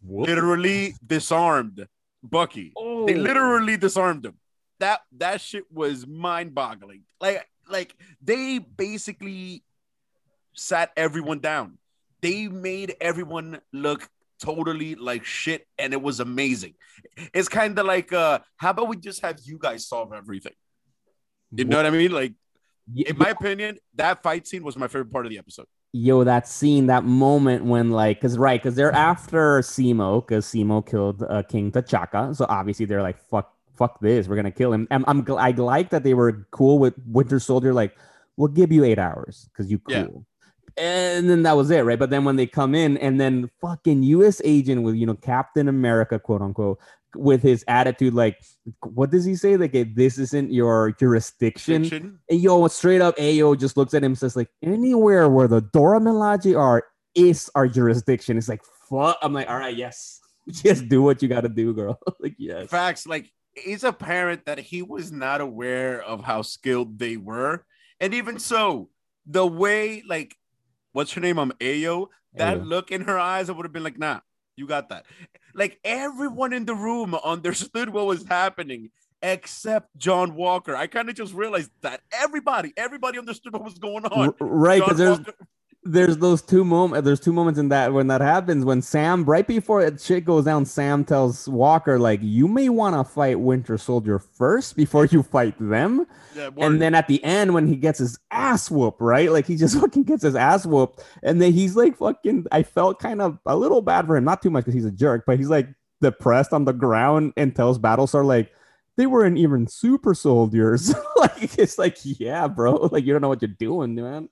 literally 0.06 0.94
disarmed 1.06 1.86
Bucky. 2.22 2.72
Oh. 2.76 3.06
They 3.06 3.14
literally 3.14 3.76
disarmed 3.76 4.26
him. 4.26 4.34
That 4.78 5.00
that 5.18 5.40
shit 5.40 5.64
was 5.72 6.06
mind 6.06 6.54
boggling. 6.54 7.02
Like 7.20 7.46
like 7.68 7.96
they 8.22 8.58
basically 8.58 9.62
sat 10.54 10.90
everyone 10.96 11.40
down. 11.40 11.78
They 12.20 12.48
made 12.48 12.96
everyone 13.00 13.60
look 13.72 14.08
totally 14.40 14.94
like 14.94 15.24
shit, 15.24 15.66
and 15.78 15.92
it 15.92 16.00
was 16.02 16.20
amazing. 16.20 16.74
It's 17.34 17.48
kind 17.48 17.78
of 17.78 17.86
like 17.86 18.12
uh, 18.12 18.40
how 18.56 18.70
about 18.70 18.88
we 18.88 18.96
just 18.96 19.22
have 19.22 19.38
you 19.44 19.58
guys 19.58 19.86
solve 19.86 20.12
everything? 20.12 20.54
You 21.52 21.64
know 21.64 21.76
what 21.76 21.86
I 21.86 21.90
mean? 21.90 22.12
Like, 22.12 22.34
in 22.94 23.18
my 23.18 23.30
opinion, 23.30 23.78
that 23.94 24.22
fight 24.22 24.46
scene 24.46 24.62
was 24.62 24.76
my 24.76 24.88
favorite 24.88 25.10
part 25.10 25.26
of 25.26 25.30
the 25.30 25.38
episode. 25.38 25.66
yo, 25.92 26.24
that 26.24 26.46
scene, 26.46 26.86
that 26.86 27.04
moment 27.04 27.64
when 27.64 27.90
like, 27.90 28.20
cause 28.20 28.38
right, 28.38 28.62
cause 28.62 28.74
they're 28.74 28.92
after 28.92 29.60
Zemo, 29.60 30.26
cause 30.26 30.46
Zemo 30.46 30.86
killed 30.86 31.22
uh, 31.28 31.42
King 31.42 31.72
T'Chaka, 31.72 32.34
so 32.36 32.46
obviously 32.48 32.86
they're 32.86 33.02
like, 33.02 33.18
fuck, 33.18 33.52
fuck 33.76 34.00
this, 34.00 34.28
we're 34.28 34.36
gonna 34.36 34.50
kill 34.50 34.72
him. 34.72 34.86
I'm, 34.90 35.04
I'm 35.06 35.24
I 35.36 35.50
like 35.50 35.90
that 35.90 36.04
they 36.04 36.14
were 36.14 36.46
cool 36.50 36.78
with 36.78 36.94
Winter 37.06 37.40
Soldier, 37.40 37.74
like, 37.74 37.96
we'll 38.36 38.48
give 38.48 38.70
you 38.72 38.84
eight 38.84 38.98
hours, 38.98 39.48
cause 39.56 39.70
you 39.70 39.78
cool. 39.78 39.94
Yeah. 39.94 40.06
And 40.76 41.28
then 41.28 41.42
that 41.42 41.56
was 41.56 41.70
it, 41.70 41.84
right? 41.84 41.98
But 41.98 42.10
then 42.10 42.24
when 42.24 42.36
they 42.36 42.46
come 42.46 42.74
in, 42.74 42.96
and 42.98 43.20
then 43.20 43.50
fucking 43.60 44.02
U.S. 44.02 44.40
agent 44.44 44.82
with 44.82 44.94
you 44.94 45.06
know 45.06 45.14
Captain 45.14 45.68
America, 45.68 46.18
quote 46.18 46.42
unquote, 46.42 46.78
with 47.14 47.42
his 47.42 47.64
attitude, 47.68 48.14
like, 48.14 48.40
what 48.82 49.10
does 49.10 49.24
he 49.24 49.34
say? 49.34 49.56
Like, 49.56 49.72
"Hey, 49.72 49.84
this 49.84 50.18
isn't 50.18 50.52
your 50.52 50.92
jurisdiction. 50.92 51.84
Fiction. 51.84 52.18
And 52.28 52.40
yo, 52.40 52.66
straight 52.68 53.00
up, 53.00 53.16
Ayo 53.16 53.58
just 53.58 53.76
looks 53.76 53.94
at 53.94 54.02
him 54.02 54.12
and 54.12 54.18
says, 54.18 54.36
like, 54.36 54.48
anywhere 54.62 55.28
where 55.28 55.48
the 55.48 55.60
Dora 55.60 56.00
Milaje 56.00 56.58
are 56.58 56.84
is 57.14 57.50
our 57.54 57.66
jurisdiction. 57.66 58.38
It's 58.38 58.48
like, 58.48 58.62
fuck. 58.88 59.18
I'm 59.22 59.32
like, 59.32 59.48
all 59.48 59.58
right, 59.58 59.76
yes. 59.76 60.20
Just 60.50 60.88
do 60.88 61.02
what 61.02 61.22
you 61.22 61.28
got 61.28 61.42
to 61.42 61.48
do, 61.48 61.72
girl. 61.72 61.98
like, 62.20 62.34
yes. 62.38 62.68
Facts. 62.68 63.06
Like, 63.06 63.30
it's 63.54 63.84
apparent 63.84 64.46
that 64.46 64.58
he 64.58 64.82
was 64.82 65.10
not 65.10 65.40
aware 65.40 66.02
of 66.02 66.22
how 66.24 66.42
skilled 66.42 66.98
they 66.98 67.16
were, 67.16 67.64
and 67.98 68.14
even 68.14 68.38
so, 68.38 68.88
the 69.26 69.46
way 69.46 70.02
like, 70.06 70.36
what's 70.92 71.12
her 71.12 71.20
name? 71.20 71.38
I'm 71.38 71.52
Ayo. 71.52 72.08
That 72.34 72.58
Ayo. 72.58 72.66
look 72.66 72.90
in 72.90 73.02
her 73.02 73.18
eyes, 73.18 73.48
I 73.50 73.52
would 73.52 73.64
have 73.66 73.72
been 73.72 73.82
like, 73.84 73.98
nah, 73.98 74.20
you 74.56 74.66
got 74.66 74.88
that. 74.90 75.04
Like 75.54 75.80
everyone 75.84 76.52
in 76.52 76.64
the 76.64 76.74
room 76.74 77.14
understood 77.14 77.90
what 77.90 78.06
was 78.06 78.24
happening 78.26 78.90
except 79.22 79.96
John 79.98 80.34
Walker. 80.34 80.74
I 80.74 80.86
kind 80.86 81.08
of 81.08 81.14
just 81.14 81.34
realized 81.34 81.70
that 81.82 82.00
everybody, 82.12 82.72
everybody 82.76 83.18
understood 83.18 83.52
what 83.52 83.64
was 83.64 83.74
going 83.78 84.04
on. 84.06 84.34
Right, 84.40 84.80
because 84.80 84.96
there's 84.98 85.18
Walker- 85.18 85.34
there's 85.82 86.18
those 86.18 86.42
two 86.42 86.64
moments. 86.64 87.04
There's 87.04 87.20
two 87.20 87.32
moments 87.32 87.58
in 87.58 87.70
that 87.70 87.92
when 87.92 88.08
that 88.08 88.20
happens. 88.20 88.64
When 88.64 88.82
Sam, 88.82 89.24
right 89.24 89.46
before 89.46 89.80
it 89.80 90.00
shit 90.00 90.24
goes 90.24 90.44
down, 90.44 90.66
Sam 90.66 91.04
tells 91.04 91.48
Walker 91.48 91.98
like, 91.98 92.20
"You 92.22 92.46
may 92.48 92.68
want 92.68 92.96
to 92.96 93.04
fight 93.04 93.40
Winter 93.40 93.78
Soldier 93.78 94.18
first 94.18 94.76
before 94.76 95.06
you 95.06 95.22
fight 95.22 95.54
them." 95.58 96.06
Yeah. 96.36 96.50
And 96.58 96.82
then 96.82 96.94
at 96.94 97.08
the 97.08 97.22
end, 97.24 97.54
when 97.54 97.66
he 97.66 97.76
gets 97.76 97.98
his 97.98 98.18
ass 98.30 98.70
whooped, 98.70 99.00
right? 99.00 99.32
Like 99.32 99.46
he 99.46 99.56
just 99.56 99.78
fucking 99.80 100.04
gets 100.04 100.22
his 100.22 100.36
ass 100.36 100.66
whooped. 100.66 101.02
And 101.22 101.40
then 101.40 101.52
he's 101.52 101.76
like 101.76 101.96
fucking, 101.96 102.46
I 102.52 102.62
felt 102.62 102.98
kind 103.00 103.22
of 103.22 103.38
a 103.46 103.56
little 103.56 103.80
bad 103.80 104.06
for 104.06 104.16
him. 104.16 104.24
Not 104.24 104.42
too 104.42 104.50
much 104.50 104.64
because 104.64 104.74
he's 104.74 104.84
a 104.84 104.90
jerk, 104.90 105.24
but 105.26 105.38
he's 105.38 105.48
like 105.50 105.68
depressed 106.00 106.52
on 106.52 106.64
the 106.64 106.72
ground 106.72 107.32
and 107.36 107.54
tells 107.54 107.78
Battlestar, 107.78 108.24
like, 108.24 108.52
they 108.96 109.06
weren't 109.06 109.38
even 109.38 109.66
super 109.66 110.14
soldiers. 110.14 110.94
like, 111.16 111.58
it's 111.58 111.78
like, 111.78 111.96
yeah, 112.02 112.48
bro. 112.48 112.74
Like, 112.92 113.04
you 113.04 113.12
don't 113.12 113.22
know 113.22 113.28
what 113.28 113.40
you're 113.42 113.48
doing, 113.48 113.94
man. 113.94 114.28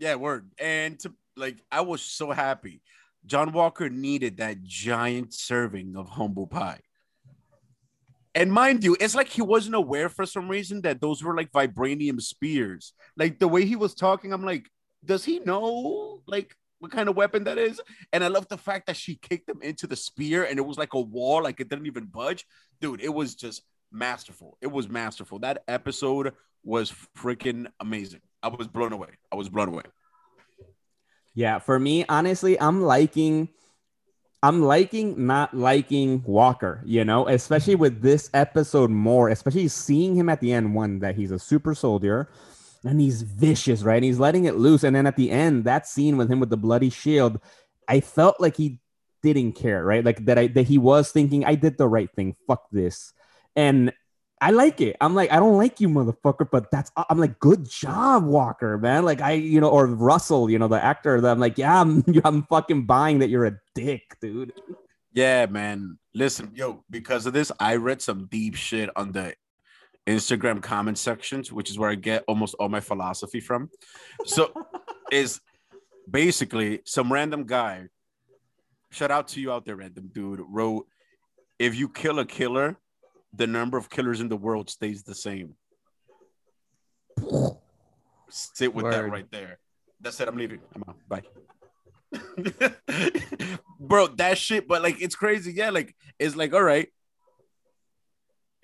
Yeah, 0.00 0.14
word. 0.14 0.50
And 0.58 0.98
to 1.00 1.12
like, 1.36 1.62
I 1.70 1.82
was 1.82 2.02
so 2.02 2.32
happy. 2.32 2.80
John 3.26 3.52
Walker 3.52 3.90
needed 3.90 4.38
that 4.38 4.62
giant 4.62 5.34
serving 5.34 5.94
of 5.94 6.08
humble 6.08 6.46
pie. 6.46 6.80
And 8.34 8.50
mind 8.50 8.82
you, 8.82 8.96
it's 8.98 9.14
like 9.14 9.28
he 9.28 9.42
wasn't 9.42 9.74
aware 9.74 10.08
for 10.08 10.24
some 10.24 10.48
reason 10.48 10.80
that 10.82 11.02
those 11.02 11.22
were 11.22 11.36
like 11.36 11.52
vibranium 11.52 12.20
spears. 12.22 12.94
Like 13.16 13.38
the 13.38 13.48
way 13.48 13.66
he 13.66 13.76
was 13.76 13.94
talking, 13.94 14.32
I'm 14.32 14.44
like, 14.44 14.70
does 15.04 15.24
he 15.24 15.40
know 15.40 16.22
like 16.26 16.56
what 16.78 16.92
kind 16.92 17.10
of 17.10 17.16
weapon 17.16 17.44
that 17.44 17.58
is? 17.58 17.78
And 18.12 18.24
I 18.24 18.28
love 18.28 18.48
the 18.48 18.56
fact 18.56 18.86
that 18.86 18.96
she 18.96 19.16
kicked 19.16 19.50
him 19.50 19.60
into 19.60 19.86
the 19.86 19.96
spear 19.96 20.44
and 20.44 20.58
it 20.58 20.64
was 20.64 20.78
like 20.78 20.94
a 20.94 21.00
wall, 21.00 21.42
like 21.42 21.60
it 21.60 21.68
didn't 21.68 21.86
even 21.86 22.06
budge. 22.06 22.46
Dude, 22.80 23.02
it 23.02 23.12
was 23.12 23.34
just 23.34 23.62
masterful. 23.92 24.56
It 24.62 24.68
was 24.68 24.88
masterful. 24.88 25.40
That 25.40 25.62
episode 25.68 26.32
was 26.64 26.94
freaking 27.18 27.66
amazing. 27.80 28.20
I 28.42 28.48
was 28.48 28.68
blown 28.68 28.92
away. 28.92 29.08
I 29.30 29.36
was 29.36 29.48
blown 29.48 29.68
away. 29.68 29.82
Yeah, 31.34 31.58
for 31.58 31.78
me, 31.78 32.04
honestly, 32.08 32.60
I'm 32.60 32.82
liking 32.82 33.48
I'm 34.42 34.62
liking 34.62 35.26
not 35.26 35.54
liking 35.54 36.22
Walker, 36.26 36.82
you 36.86 37.04
know, 37.04 37.28
especially 37.28 37.74
with 37.74 38.00
this 38.00 38.30
episode 38.32 38.90
more, 38.90 39.28
especially 39.28 39.68
seeing 39.68 40.14
him 40.14 40.30
at 40.30 40.40
the 40.40 40.52
end 40.52 40.74
one 40.74 41.00
that 41.00 41.14
he's 41.14 41.30
a 41.30 41.38
super 41.38 41.74
soldier 41.74 42.30
and 42.82 42.98
he's 43.00 43.20
vicious, 43.20 43.82
right? 43.82 43.96
And 43.96 44.04
he's 44.04 44.18
letting 44.18 44.46
it 44.46 44.56
loose 44.56 44.82
and 44.82 44.96
then 44.96 45.06
at 45.06 45.16
the 45.16 45.30
end 45.30 45.64
that 45.64 45.86
scene 45.86 46.16
with 46.16 46.30
him 46.30 46.40
with 46.40 46.48
the 46.48 46.56
bloody 46.56 46.88
shield, 46.88 47.38
I 47.86 48.00
felt 48.00 48.40
like 48.40 48.56
he 48.56 48.80
didn't 49.22 49.52
care, 49.52 49.84
right? 49.84 50.04
Like 50.04 50.24
that 50.24 50.38
I 50.38 50.46
that 50.48 50.66
he 50.66 50.78
was 50.78 51.12
thinking 51.12 51.44
I 51.44 51.54
did 51.54 51.76
the 51.76 51.88
right 51.88 52.10
thing. 52.16 52.34
Fuck 52.46 52.70
this. 52.72 53.12
And 53.54 53.92
I 54.40 54.50
like 54.50 54.80
it. 54.80 54.96
I'm 55.00 55.14
like, 55.14 55.30
I 55.30 55.36
don't 55.36 55.58
like 55.58 55.80
you, 55.80 55.88
motherfucker, 55.88 56.48
but 56.50 56.70
that's 56.70 56.90
I'm 56.96 57.18
like, 57.18 57.38
good 57.38 57.68
job, 57.68 58.24
Walker, 58.24 58.78
man. 58.78 59.04
Like 59.04 59.20
I, 59.20 59.32
you 59.32 59.60
know, 59.60 59.68
or 59.68 59.86
Russell, 59.86 60.50
you 60.50 60.58
know, 60.58 60.68
the 60.68 60.82
actor. 60.82 61.20
That 61.20 61.32
I'm 61.32 61.40
like, 61.40 61.58
yeah, 61.58 61.80
I'm, 61.80 62.04
I'm 62.24 62.44
fucking 62.44 62.86
buying 62.86 63.18
that 63.18 63.28
you're 63.28 63.46
a 63.46 63.58
dick, 63.74 64.16
dude. 64.20 64.54
Yeah, 65.12 65.46
man. 65.46 65.98
Listen, 66.14 66.52
yo, 66.54 66.84
because 66.88 67.26
of 67.26 67.32
this, 67.32 67.52
I 67.60 67.76
read 67.76 68.00
some 68.00 68.26
deep 68.26 68.54
shit 68.54 68.88
on 68.96 69.12
the 69.12 69.34
Instagram 70.06 70.62
comment 70.62 70.96
sections, 70.96 71.52
which 71.52 71.70
is 71.70 71.78
where 71.78 71.90
I 71.90 71.94
get 71.94 72.24
almost 72.26 72.54
all 72.58 72.68
my 72.68 72.80
philosophy 72.80 73.40
from. 73.40 73.70
So 74.24 74.52
is 75.12 75.40
basically 76.10 76.80
some 76.84 77.12
random 77.12 77.44
guy. 77.44 77.88
Shout 78.90 79.10
out 79.10 79.28
to 79.28 79.40
you 79.40 79.52
out 79.52 79.66
there, 79.66 79.76
random 79.76 80.10
dude, 80.12 80.40
wrote, 80.48 80.86
if 81.58 81.76
you 81.76 81.88
kill 81.88 82.18
a 82.18 82.24
killer, 82.24 82.76
the 83.32 83.46
number 83.46 83.78
of 83.78 83.90
killers 83.90 84.20
in 84.20 84.28
the 84.28 84.36
world 84.36 84.70
stays 84.70 85.02
the 85.02 85.14
same. 85.14 85.54
Sit 88.28 88.74
with 88.74 88.90
that 88.90 89.10
right 89.10 89.30
there. 89.30 89.58
That's 90.00 90.20
it. 90.20 90.28
I'm 90.28 90.36
leaving. 90.36 90.60
I'm 90.74 90.84
out. 90.88 90.96
Bye. 91.08 91.22
Bro, 93.80 94.08
that 94.16 94.38
shit, 94.38 94.66
but 94.66 94.82
like 94.82 95.00
it's 95.00 95.14
crazy. 95.14 95.52
Yeah, 95.52 95.70
like 95.70 95.94
it's 96.18 96.36
like, 96.36 96.52
all 96.52 96.62
right. 96.62 96.88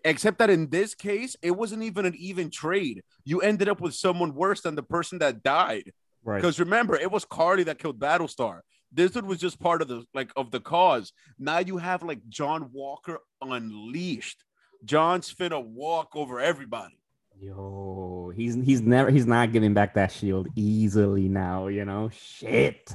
Except 0.05 0.39
that 0.39 0.51
in 0.51 0.71
this 0.71 0.95
case, 0.95 1.37
it 1.43 1.51
wasn't 1.51 1.83
even 1.83 2.07
an 2.07 2.15
even 2.17 2.51
trade. 2.51 3.03
You 3.25 3.41
ended 3.41 3.69
up 3.69 3.81
with 3.81 3.95
someone 3.95 4.35
worse 4.35 4.61
than 4.61 4.77
the 4.77 4.83
person 4.83 5.19
that 5.19 5.43
died. 5.43 5.93
Right. 6.25 6.37
Because 6.37 6.61
remember, 6.61 6.97
it 6.97 7.11
was 7.11 7.25
Carly 7.25 7.65
that 7.65 7.79
killed 7.79 7.99
Battlestar. 7.99 8.61
This 8.93 9.11
dude 9.11 9.27
was 9.27 9.39
just 9.39 9.61
part 9.61 9.83
of 9.83 9.89
the 9.89 10.05
like 10.15 10.31
of 10.37 10.51
the 10.51 10.61
cause. 10.61 11.13
Now 11.39 11.59
you 11.59 11.77
have 11.79 12.03
like 12.03 12.21
John 12.29 12.71
Walker 12.73 13.19
unleashed. 13.43 14.45
John's 14.85 15.33
finna 15.33 15.65
walk 15.65 16.15
over 16.15 16.41
everybody. 16.41 16.99
Yo, 17.39 18.33
he's 18.35 18.55
he's 18.55 18.81
never 18.81 19.11
he's 19.11 19.27
not 19.27 19.53
giving 19.53 19.75
back 19.75 19.95
that 19.95 20.11
shield 20.11 20.49
easily 20.57 21.29
now, 21.29 21.67
you 21.67 21.85
know. 21.85 22.11
Shit. 22.11 22.95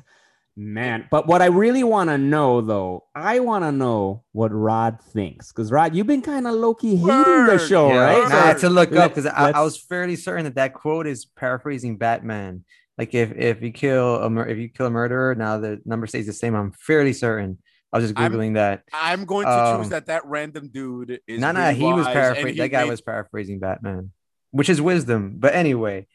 Man, 0.58 1.08
but 1.10 1.28
what 1.28 1.42
I 1.42 1.46
really 1.46 1.84
want 1.84 2.10
to 2.10 2.18
know 2.18 2.60
though, 2.60 3.06
I 3.16 3.40
want 3.40 3.64
to 3.64 3.72
know 3.72 4.24
what 4.34 4.52
Rod 4.52 5.00
thinks 5.02 5.52
because 5.52 5.72
Rod, 5.72 5.96
you've 5.96 6.08
been 6.08 6.22
kind 6.22 6.46
of 6.46 6.56
low 6.56 6.74
key 6.74 6.98
hating 6.98 7.46
the 7.46 7.58
show, 7.58 7.88
Yeah, 7.88 8.00
right? 8.00 8.30
Nah, 8.30 8.36
I 8.36 8.48
had 8.48 8.58
to 8.60 8.70
look 8.70 8.94
up 8.94 9.12
because 9.12 9.28
I, 9.28 9.52
I 9.52 9.62
was 9.62 9.78
fairly 9.78 10.18
certain 10.18 10.44
that 10.44 10.56
that 10.56 10.74
quote 10.74 11.08
is 11.08 11.26
paraphrasing 11.26 11.98
Batman. 11.98 12.66
Like 12.98 13.14
if 13.14 13.32
if 13.32 13.62
you 13.62 13.72
kill 13.72 14.18
a 14.18 14.30
mur- 14.30 14.48
if 14.48 14.58
you 14.58 14.70
kill 14.70 14.88
a 14.88 14.92
murderer, 14.92 15.36
now 15.36 15.58
the 15.58 15.82
number 15.86 16.06
stays 16.06 16.28
the 16.28 16.34
same. 16.34 16.54
I'm 16.54 16.74
fairly 16.74 17.14
certain. 17.14 17.58
I 17.94 17.98
was 17.98 18.08
just 18.10 18.20
I'm- 18.20 18.32
googling 18.34 18.54
that. 18.56 18.84
I'm 18.94 19.26
going 19.26 19.46
to 19.46 19.52
Um, 19.52 19.82
choose 19.82 19.90
that 19.90 20.06
that 20.08 20.26
random 20.26 20.70
dude 20.70 21.20
is. 21.28 21.40
No, 21.42 21.52
no, 21.52 21.60
really 21.68 21.76
he 21.76 21.84
was 21.94 22.08
paraphrasing. 22.08 22.54
he 22.54 22.60
That 22.60 22.70
guy 22.70 22.84
made- 22.84 22.90
was 22.90 23.02
paraphrasing 23.02 23.60
Batman, 23.60 24.12
which 24.52 24.70
is 24.70 24.82
wisdom. 24.82 25.36
But 25.38 25.56
anyway, 25.56 26.08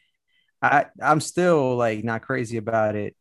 I 0.61 0.85
I'm 1.01 1.19
still 1.21 1.75
like 1.75 2.03
not 2.03 2.21
crazy 2.23 2.57
about 2.57 2.95
it. 2.95 3.15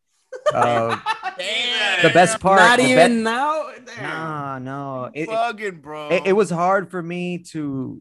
Uh, 0.55 0.99
the 2.03 2.11
best 2.15 2.41
part, 2.41 2.61
not 2.61 2.79
the 2.79 2.85
be- 2.85 2.93
even 2.93 3.23
now. 3.23 3.65
Nah, 4.01 4.59
no, 4.59 5.11
it, 5.15 5.23
it, 5.23 5.27
Fucking 5.29 5.81
bro. 5.81 6.09
it, 6.11 6.23
it 6.27 6.33
was 6.33 6.51
hard 6.51 6.91
for 6.91 7.03
me 7.03 7.39
to 7.53 8.01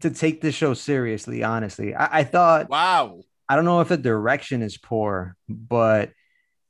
to 0.00 0.10
take 0.10 0.40
this 0.40 0.54
show 0.54 0.74
seriously. 0.74 1.42
Honestly, 1.42 1.94
I, 1.94 2.20
I 2.20 2.24
thought 2.24 2.68
wow. 2.70 3.20
I 3.48 3.54
don't 3.56 3.64
know 3.64 3.80
if 3.80 3.88
the 3.88 3.96
direction 3.96 4.62
is 4.62 4.76
poor, 4.78 5.36
but 5.48 6.10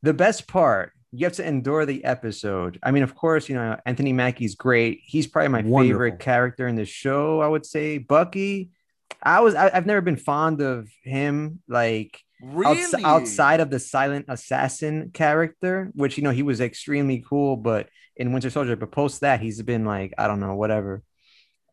the 0.02 0.12
best 0.14 0.46
part, 0.46 0.92
you 1.12 1.24
have 1.26 1.34
to 1.34 1.46
endure 1.46 1.86
the 1.86 2.04
episode. 2.04 2.78
I 2.82 2.90
mean, 2.90 3.02
of 3.02 3.14
course, 3.14 3.48
you 3.48 3.54
know, 3.54 3.78
Anthony 3.86 4.12
Mackie's 4.12 4.54
great. 4.54 5.00
He's 5.04 5.26
probably 5.26 5.48
my 5.48 5.62
Wonderful. 5.62 5.82
favorite 5.94 6.18
character 6.18 6.66
in 6.68 6.74
the 6.76 6.84
show, 6.84 7.40
I 7.40 7.48
would 7.48 7.64
say. 7.64 7.98
Bucky, 7.98 8.70
I 9.22 9.40
was 9.40 9.54
I, 9.54 9.70
I've 9.72 9.86
never 9.86 10.00
been 10.00 10.16
fond 10.16 10.60
of 10.60 10.88
him 11.02 11.60
like 11.68 12.20
Really? 12.42 12.82
outs- 12.82 12.94
outside 13.04 13.60
of 13.60 13.70
the 13.70 13.78
silent 13.78 14.26
assassin 14.28 15.10
character, 15.14 15.90
which 15.94 16.18
you 16.18 16.22
know 16.24 16.30
he 16.30 16.42
was 16.42 16.60
extremely 16.60 17.24
cool, 17.26 17.56
but 17.56 17.88
in 18.16 18.32
Winter 18.32 18.50
Soldier, 18.50 18.76
but 18.76 18.90
post 18.90 19.20
that 19.22 19.40
he's 19.40 19.60
been 19.62 19.84
like, 19.84 20.12
I 20.18 20.26
don't 20.26 20.40
know, 20.40 20.54
whatever. 20.54 21.02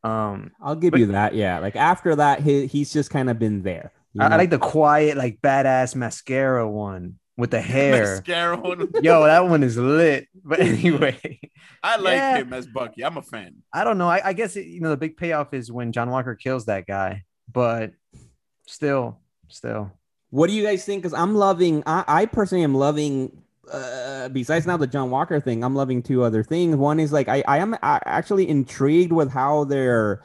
Um 0.04 0.52
I'll 0.62 0.76
give 0.76 0.91
But- 0.91 1.00
you 1.00 1.06
that. 1.08 1.34
Yeah, 1.36 1.60
like 1.60 1.76
after 1.76 2.15
that, 2.17 2.41
he, 2.41 2.67
he's 2.67 2.93
just 2.93 3.10
kind 3.10 3.30
of 3.30 3.39
been 3.39 3.63
there. 3.63 3.91
I, 4.19 4.28
I 4.28 4.36
like 4.38 4.52
the 4.52 4.60
quiet, 4.60 5.17
like 5.17 5.41
badass 5.41 5.96
mascara 5.96 6.69
one 6.69 7.15
with 7.38 7.52
the 7.52 7.62
hair. 7.74 7.91
Mascara 8.15 8.58
on- 8.62 8.89
Yo, 9.02 9.24
that 9.24 9.48
one 9.48 9.63
is 9.63 9.78
lit. 9.78 10.28
But 10.46 10.60
anyway, 10.60 11.39
I 11.84 11.96
like 11.98 12.15
Yeah. 12.17 12.38
him 12.39 12.52
as 12.54 12.67
Bucky. 12.67 13.04
I'm 13.04 13.17
a 13.17 13.22
fan. 13.22 13.56
I 13.74 13.84
don't 13.86 13.98
know. 13.98 14.10
I, 14.10 14.22
I 14.30 14.34
guess 14.34 14.56
it, 14.58 14.67
you 14.67 14.82
know 14.82 14.89
the 14.89 14.98
big 14.98 15.15
payoff 15.17 15.54
is 15.54 15.72
when 15.72 15.91
John 15.93 16.10
Walker 16.10 16.36
kills 16.36 16.65
that 16.65 16.86
guy. 16.86 17.24
But 17.52 17.91
still, 18.67 19.19
still, 19.48 19.91
What 20.32 20.48
do 20.48 20.54
you 20.54 20.63
guys 20.63 20.84
think? 20.86 21.02
Because 21.04 21.13
I'm 21.13 21.36
loving, 21.36 21.84
I, 21.86 22.04
I 22.08 22.26
personally 22.26 22.63
am 22.63 22.76
loving. 22.76 23.39
Uh, 23.72 24.28
besides 24.30 24.67
now 24.67 24.76
the 24.76 24.86
John 24.88 25.10
Walker 25.10 25.39
thing, 25.39 25.63
I'm 25.63 25.76
loving 25.76 26.04
two 26.04 26.24
other 26.24 26.43
things. 26.43 26.76
One 26.76 27.00
is 27.00 27.13
like 27.13 27.30
I, 27.30 27.43
I 27.48 27.60
am 27.60 27.78
actually 27.82 28.50
intrigued 28.50 29.13
with 29.13 29.32
how 29.32 29.63
they're 29.63 30.22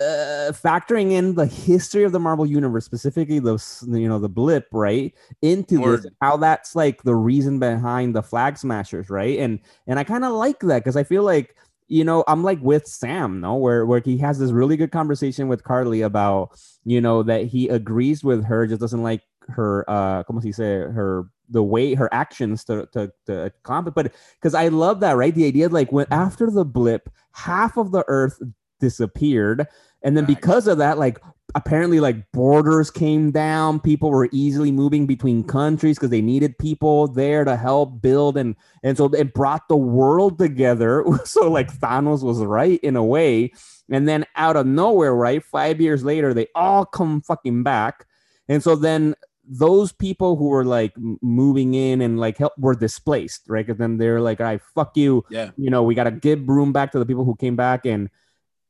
uh, 0.00 0.50
factoring 0.52 1.12
in 1.12 1.34
the 1.34 1.46
history 1.46 2.04
of 2.04 2.12
the 2.12 2.18
Marvel 2.18 2.46
universe, 2.46 2.84
specifically 2.84 3.38
those 3.38 3.84
you 3.88 4.08
know 4.08 4.18
the 4.18 4.28
blip, 4.28 4.66
right, 4.72 5.14
into 5.42 5.76
this, 5.76 5.84
Word. 5.84 6.04
and 6.06 6.16
how 6.20 6.36
that's 6.36 6.74
like 6.74 7.02
the 7.02 7.14
reason 7.14 7.58
behind 7.58 8.14
the 8.14 8.22
flag 8.22 8.56
smashers, 8.56 9.10
right? 9.10 9.38
And 9.38 9.60
and 9.86 9.98
I 9.98 10.04
kind 10.04 10.24
of 10.24 10.32
like 10.32 10.60
that 10.60 10.78
because 10.78 10.96
I 10.96 11.04
feel 11.04 11.22
like 11.22 11.54
you 11.88 12.04
know 12.04 12.24
I'm 12.28 12.42
like 12.42 12.60
with 12.62 12.86
Sam, 12.86 13.40
no, 13.40 13.56
where 13.56 13.84
where 13.84 14.00
he 14.00 14.16
has 14.18 14.38
this 14.38 14.52
really 14.52 14.76
good 14.76 14.90
conversation 14.90 15.48
with 15.48 15.64
Carly 15.64 16.00
about 16.00 16.58
you 16.84 17.00
know 17.00 17.22
that 17.22 17.46
he 17.46 17.68
agrees 17.68 18.24
with 18.24 18.44
her, 18.44 18.66
just 18.66 18.80
doesn't 18.80 19.02
like 19.02 19.22
her 19.48 19.84
uh 19.88 20.22
como 20.24 20.40
se 20.40 20.50
dice 20.50 20.58
her 20.58 21.24
the 21.48 21.62
way 21.62 21.94
her 21.94 22.12
actions 22.12 22.62
to 22.64 22.86
to, 22.92 23.10
to 23.26 23.46
accomplish 23.46 23.94
but 23.94 24.12
because 24.34 24.54
i 24.54 24.68
love 24.68 25.00
that 25.00 25.16
right 25.16 25.34
the 25.34 25.44
idea 25.46 25.68
like 25.68 25.90
when 25.90 26.06
after 26.12 26.50
the 26.50 26.64
blip 26.64 27.10
half 27.32 27.76
of 27.76 27.90
the 27.90 28.04
earth 28.06 28.40
disappeared 28.80 29.66
and 30.02 30.16
then 30.16 30.24
because 30.24 30.66
of 30.66 30.78
that 30.78 30.98
like 30.98 31.18
apparently 31.54 32.00
like 32.00 32.30
borders 32.32 32.90
came 32.90 33.30
down. 33.30 33.80
People 33.80 34.10
were 34.10 34.28
easily 34.32 34.70
moving 34.70 35.06
between 35.06 35.44
countries 35.44 35.98
because 35.98 36.10
they 36.10 36.20
needed 36.20 36.58
people 36.58 37.08
there 37.08 37.44
to 37.44 37.56
help 37.56 38.00
build. 38.00 38.36
And 38.36 38.56
and 38.82 38.96
so 38.96 39.06
it 39.06 39.34
brought 39.34 39.68
the 39.68 39.76
world 39.76 40.38
together. 40.38 41.04
So 41.24 41.50
like 41.50 41.72
thanos 41.72 42.22
was 42.22 42.38
right 42.40 42.80
in 42.82 42.96
a 42.96 43.04
way. 43.04 43.52
And 43.90 44.08
then 44.08 44.24
out 44.36 44.56
of 44.56 44.66
nowhere 44.66 45.14
right 45.14 45.44
five 45.44 45.80
years 45.80 46.02
later 46.02 46.34
they 46.34 46.48
all 46.54 46.84
come 46.84 47.20
fucking 47.20 47.62
back. 47.62 48.06
And 48.48 48.62
so 48.62 48.74
then 48.74 49.14
those 49.44 49.92
people 49.92 50.36
who 50.36 50.48
were 50.48 50.64
like 50.64 50.92
moving 51.20 51.74
in 51.74 52.00
and 52.00 52.18
like 52.18 52.38
help 52.38 52.52
were 52.58 52.74
displaced, 52.74 53.42
right? 53.48 53.66
Because 53.66 53.78
then 53.78 53.98
they're 53.98 54.20
like, 54.20 54.40
"All 54.40 54.46
right, 54.46 54.60
fuck 54.74 54.96
you." 54.96 55.24
Yeah. 55.28 55.50
You 55.56 55.70
know, 55.70 55.82
we 55.82 55.94
gotta 55.94 56.12
give 56.12 56.48
room 56.48 56.72
back 56.72 56.92
to 56.92 56.98
the 56.98 57.06
people 57.06 57.24
who 57.24 57.34
came 57.34 57.56
back, 57.56 57.84
and 57.84 58.08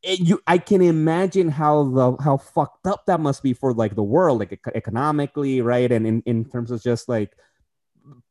it, 0.03 0.21
you, 0.21 0.41
I 0.47 0.59
can 0.59 0.81
imagine 0.83 1.49
how 1.51 1.85
the 1.85 2.17
how 2.23 2.37
fucked 2.39 2.87
up 2.87 3.05
that 3.07 3.21
must 3.21 3.43
be 3.43 3.53
for 3.53 3.73
like 3.75 3.95
the 3.95 4.03
world, 4.03 4.39
like 4.41 4.53
ec- 4.53 4.73
economically, 4.75 5.61
right? 5.61 5.91
And 5.93 6.07
in 6.07 6.23
in 6.27 6.45
terms 6.45 6.71
of 6.71 6.83
just 6.83 7.09
like 7.09 7.33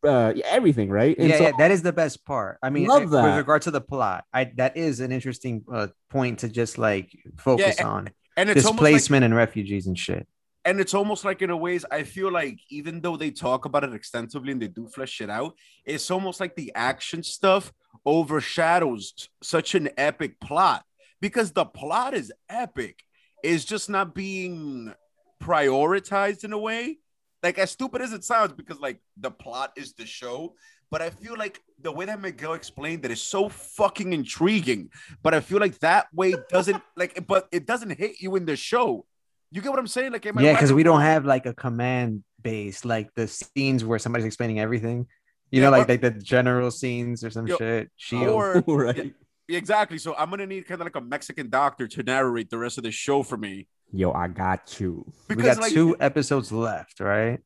uh 0.03 0.33
everything, 0.45 0.89
right? 0.89 1.17
And 1.17 1.29
yeah, 1.29 1.37
so- 1.37 1.43
yeah, 1.43 1.51
that 1.57 1.71
is 1.71 1.81
the 1.83 1.93
best 1.93 2.25
part. 2.25 2.57
I 2.63 2.69
mean, 2.69 2.87
Love 2.87 3.03
uh, 3.13 3.21
that. 3.21 3.23
with 3.25 3.37
regard 3.37 3.61
to 3.63 3.71
the 3.71 3.81
plot, 3.81 4.25
I 4.33 4.45
that 4.55 4.77
is 4.77 4.99
an 4.99 5.11
interesting 5.11 5.63
uh, 5.71 5.87
point 6.09 6.39
to 6.39 6.49
just 6.49 6.77
like 6.77 7.11
focus 7.37 7.75
Yeah, 7.79 7.87
on 7.87 8.09
And 8.35 8.49
it's 8.49 8.65
almost 8.65 8.81
like 8.81 8.93
displacement 8.93 9.25
and 9.25 9.35
refugees 9.35 9.85
and 9.87 9.97
shit. 9.97 10.27
and 10.65 10.79
it's 10.79 10.93
almost 10.93 11.23
like 11.23 11.41
in 11.41 11.49
a 11.51 11.57
ways 11.57 11.85
I 11.91 12.03
feel 12.03 12.31
like 12.31 12.59
even 12.69 13.01
though 13.01 13.15
they 13.17 13.31
talk 13.31 13.65
about 13.65 13.83
it 13.83 13.93
extensively 13.93 14.51
and 14.51 14.61
they 14.61 14.67
do 14.67 14.87
flesh 14.87 15.21
it 15.21 15.29
out, 15.29 15.53
it's 15.85 16.09
almost 16.11 16.39
like 16.39 16.55
the 16.55 16.71
action 16.75 17.21
stuff 17.23 17.71
overshadows 18.05 19.29
such 19.43 19.75
an 19.75 19.89
epic 19.97 20.39
plot 20.39 20.83
because 21.21 21.51
the 21.51 21.65
plot 21.65 22.13
is 22.13 22.31
epic. 22.49 23.03
It's 23.43 23.65
just 23.65 23.89
not 23.89 24.13
being 24.13 24.93
prioritized 25.41 26.43
in 26.43 26.53
a 26.53 26.57
way. 26.57 26.97
Like 27.41 27.57
as 27.57 27.71
stupid 27.71 28.01
as 28.01 28.11
it 28.13 28.23
sounds, 28.23 28.53
because 28.53 28.79
like 28.79 28.99
the 29.17 29.31
plot 29.31 29.71
is 29.77 29.93
the 29.93 30.05
show, 30.05 30.55
but 30.91 31.01
I 31.01 31.09
feel 31.09 31.37
like 31.37 31.61
the 31.81 31.91
way 31.91 32.05
that 32.05 32.19
Miguel 32.19 32.53
explained 32.53 33.05
it 33.05 33.11
is 33.11 33.21
so 33.21 33.47
fucking 33.47 34.11
intriguing. 34.11 34.89
But 35.23 35.33
I 35.33 35.39
feel 35.39 35.59
like 35.59 35.79
that 35.79 36.07
way 36.13 36.33
doesn't 36.49 36.81
like, 36.97 37.25
but 37.27 37.47
it 37.51 37.65
doesn't 37.65 37.91
hit 37.97 38.19
you 38.21 38.35
in 38.35 38.45
the 38.45 38.55
show. 38.57 39.05
You 39.51 39.61
get 39.61 39.69
what 39.69 39.79
I'm 39.79 39.87
saying? 39.87 40.11
Like, 40.11 40.25
Yeah, 40.25 40.33
because 40.53 40.73
we 40.73 40.83
don't 40.83 41.01
have 41.01 41.25
like 41.25 41.45
a 41.45 41.53
command 41.53 42.23
base, 42.41 42.83
like 42.85 43.09
the 43.15 43.27
scenes 43.27 43.83
where 43.85 43.97
somebody's 43.99 44.25
explaining 44.25 44.59
everything. 44.59 45.07
You 45.49 45.61
Yeah, 45.61 45.65
know, 45.65 45.71
like 45.71 45.87
or- 45.87 45.93
like 45.93 46.01
the 46.01 46.11
general 46.11 46.71
scenes 46.71 47.23
or 47.23 47.29
some 47.31 47.47
Yo, 47.47 47.57
shit. 47.57 47.89
Shield. 47.95 48.27
or 48.27 48.63
right. 48.67 49.13
Exactly. 49.57 49.97
So 49.97 50.15
I'm 50.15 50.29
gonna 50.29 50.45
need 50.45 50.67
kind 50.67 50.81
of 50.81 50.85
like 50.85 50.95
a 50.95 51.01
Mexican 51.01 51.49
doctor 51.49 51.87
to 51.87 52.03
narrate 52.03 52.49
the 52.49 52.57
rest 52.57 52.77
of 52.77 52.83
the 52.83 52.91
show 52.91 53.23
for 53.23 53.37
me. 53.37 53.67
Yo, 53.91 54.11
I 54.11 54.27
got 54.27 54.79
you. 54.79 55.11
we 55.27 55.35
got 55.35 55.59
like, 55.59 55.73
two 55.73 55.95
episodes 55.99 56.51
left, 56.51 56.99
right? 56.99 57.39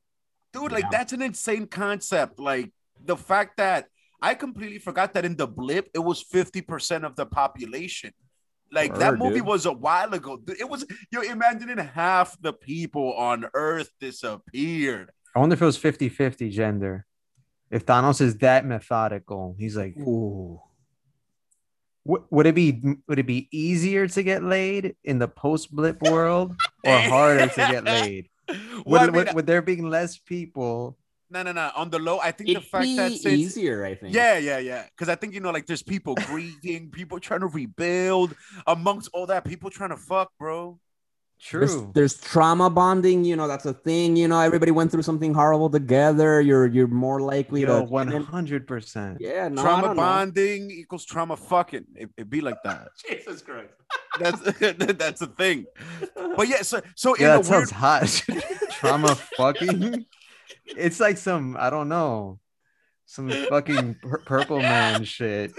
dude, 0.53 0.71
like 0.71 0.83
Yeah. 0.83 0.89
that's 0.91 1.13
an 1.13 1.21
insane 1.21 1.67
concept. 1.67 2.39
Like 2.39 2.71
the 3.03 3.17
fact 3.17 3.57
that 3.57 3.87
I 4.21 4.35
completely 4.35 4.79
forgot 4.79 5.13
that 5.13 5.25
in 5.25 5.35
the 5.35 5.47
blip 5.47 5.89
it 5.93 5.99
was 5.99 6.23
50% 6.23 7.03
of 7.03 7.15
the 7.15 7.25
population. 7.25 8.11
Like 8.71 8.95
that 8.95 9.17
movie 9.17 9.36
dude. 9.36 9.45
was 9.45 9.65
a 9.65 9.73
while 9.73 10.13
ago. 10.13 10.39
It 10.59 10.67
was 10.67 10.86
you're 11.11 11.25
imagining 11.25 11.78
half 11.78 12.39
the 12.41 12.53
people 12.53 13.13
on 13.13 13.45
Earth 13.53 13.89
disappeared. 13.99 15.11
I 15.36 15.39
wonder 15.39 15.53
if 15.53 15.61
it 15.61 15.65
was 15.65 15.78
50 15.78 16.09
50 16.09 16.49
gender. 16.49 17.05
If 17.69 17.86
Thanos 17.86 18.21
is 18.21 18.38
that 18.38 18.65
methodical, 18.65 19.55
he's 19.57 19.75
like, 19.75 19.97
Ooh. 19.97 20.61
W- 22.06 22.26
would 22.30 22.45
it 22.47 22.56
be 22.56 22.82
would 23.08 23.20
it 23.20 23.28
be 23.28 23.47
easier 23.51 24.08
to 24.08 24.24
get 24.24 24.43
laid 24.43 24.95
in 25.04 25.20
the 25.20 25.28
post 25.28 25.74
blip 25.76 26.01
world 26.01 26.56
or 26.84 26.97
harder 26.99 27.47
to 27.47 27.56
get 27.56 27.84
laid? 27.86 28.30
Would, 28.86 28.86
Well, 28.86 29.01
I 29.01 29.06
mean, 29.06 29.16
would, 29.16 29.34
would 29.34 29.47
there 29.47 29.62
being 29.62 29.89
less 29.89 30.18
people? 30.18 30.97
no, 31.30 31.43
no, 31.43 31.51
no. 31.54 31.72
On 31.76 31.89
the 31.89 31.97
low, 31.97 32.20
I 32.20 32.32
think 32.32 32.51
the 32.51 32.58
It'd 32.58 32.70
fact 32.70 32.95
that 32.97 33.12
be 33.12 33.18
since 33.18 33.34
easier, 33.39 33.86
I 33.86 33.95
think. 33.95 34.14
Yeah, 34.14 34.38
yeah, 34.38 34.60
yeah. 34.60 34.86
Because 34.86 35.10
I 35.10 35.16
think 35.16 35.34
you 35.34 35.39
know, 35.39 35.49
like, 35.51 35.66
there's 35.66 35.82
people 35.82 36.14
grieving, 36.16 36.91
people 36.91 37.20
trying 37.20 37.39
to 37.39 37.47
rebuild. 37.47 38.36
Amongst 38.68 39.10
all 39.14 39.26
that, 39.28 39.45
people 39.45 39.70
trying 39.70 39.89
to 39.89 39.97
fuck, 39.97 40.32
bro. 40.38 40.80
There's, 41.51 41.71
True. 41.73 41.91
there's 41.93 42.21
trauma 42.21 42.69
bonding, 42.69 43.25
you 43.25 43.35
know, 43.35 43.47
that's 43.47 43.65
a 43.65 43.73
thing. 43.73 44.15
You 44.15 44.27
know, 44.27 44.39
everybody 44.39 44.71
went 44.71 44.91
through 44.91 45.01
something 45.03 45.33
horrible 45.33 45.69
together. 45.69 46.39
You're 46.39 46.67
you're 46.67 46.87
more 46.87 47.19
likely 47.19 47.61
Yo, 47.61 47.81
to 47.81 47.83
one 47.83 48.07
hundred 48.07 48.65
percent. 48.65 49.17
Yeah, 49.19 49.49
no, 49.49 49.61
trauma 49.61 49.87
don't 49.87 49.95
know. 49.97 50.01
bonding 50.01 50.71
equals 50.71 51.05
trauma 51.05 51.35
fucking. 51.35 51.85
It, 51.95 52.09
it 52.17 52.29
be 52.29 52.39
like 52.41 52.63
that. 52.63 52.89
Jesus 53.09 53.41
Christ. 53.41 53.73
That's 54.19 54.39
that's 54.93 55.19
the 55.21 55.33
thing. 55.37 55.65
But 56.15 56.47
yeah, 56.47 56.61
so 56.61 56.81
so 56.95 57.15
in 57.15 57.21
Yeah, 57.21 57.39
a 57.39 57.41
that 57.43 57.49
weird 57.49 57.67
sounds 57.67 57.71
hot. 57.71 58.23
Trauma 58.71 59.15
fucking. 59.15 60.05
It's 60.65 60.99
like 60.99 61.17
some 61.17 61.57
I 61.59 61.69
don't 61.71 61.89
know, 61.89 62.39
some 63.05 63.29
fucking 63.31 63.95
pur- 64.03 64.19
purple 64.19 64.59
man 64.59 65.03
shit. 65.03 65.51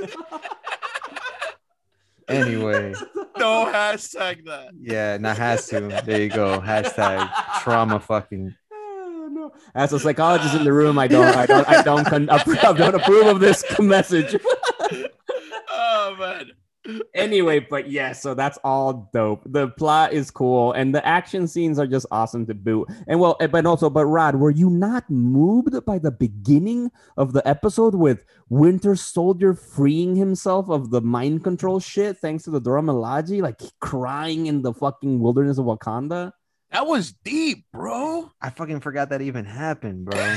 Anyway, 2.29 2.95
no 3.39 3.67
hashtag 3.67 4.45
that. 4.47 4.71
yeah, 4.81 5.17
not 5.19 5.37
has 5.37 5.67
to. 5.69 5.81
There 6.05 6.23
you 6.23 6.29
go. 6.31 6.61
Hashtag 6.61 7.31
trauma 7.63 8.01
fucking. 8.01 8.55
Oh, 8.73 9.29
no. 9.31 9.53
As 9.75 9.93
a 9.93 9.99
psychologist 10.01 10.55
in 10.55 10.65
the 10.65 10.73
room, 10.73 10.99
I 10.99 11.07
don't, 11.07 11.37
I 11.37 11.47
don't, 11.47 11.69
I 11.69 11.83
don't, 11.83 12.09
I 12.31 12.73
don't 12.73 12.95
approve 12.95 13.27
of 13.27 13.41
this 13.41 13.65
message. 13.79 14.37
Oh 15.77 16.17
man. 16.19 16.51
Anyway, 17.15 17.61
but 17.61 17.91
yeah, 17.91 18.13
so 18.13 18.35
that's 18.35 18.59
all 18.65 19.11
dope. 19.13 19.43
The 19.47 19.69
plot 19.69 20.13
is 20.13 20.31
cool, 20.31 20.73
and 20.73 20.95
the 20.95 21.05
action 21.07 21.47
scenes 21.49 21.79
are 21.79 21.87
just 21.87 22.07
awesome 22.11 22.47
to 22.47 22.55
boot. 22.55 22.89
And 23.07 23.21
well, 23.21 23.37
eh, 23.41 23.47
but 23.47 23.67
also, 23.67 23.91
but 23.91 24.07
Rod, 24.07 24.37
were 24.37 24.51
you 24.51 24.71
not 24.71 25.09
moved 25.09 25.85
by 25.85 25.99
the 25.99 26.11
beginning 26.11 26.91
of 27.17 27.33
the 27.33 27.47
episode 27.49 27.95
with 27.95 28.25
Winter 28.49 28.97
Soldier 28.97 29.55
freeing 29.55 30.17
himself 30.17 30.69
of 30.69 30.91
the 30.91 31.01
mind 31.01 31.45
control 31.45 31.81
shit 31.81 32.19
thanks 32.19 32.45
to 32.45 32.51
the 32.51 32.61
Dora 32.61 32.83
Milaje, 32.83 33.41
like 33.41 33.61
crying 33.81 34.47
in 34.47 34.63
the 34.63 34.73
fucking 34.75 35.21
wilderness 35.21 35.59
of 35.59 35.67
Wakanda? 35.67 36.33
That 36.71 36.87
was 36.87 37.13
deep, 37.25 37.67
bro. 37.73 38.31
I 38.43 38.51
fucking 38.51 38.81
forgot 38.81 39.11
that 39.11 39.23
even 39.23 39.45
happened, 39.45 40.07
bro. 40.07 40.19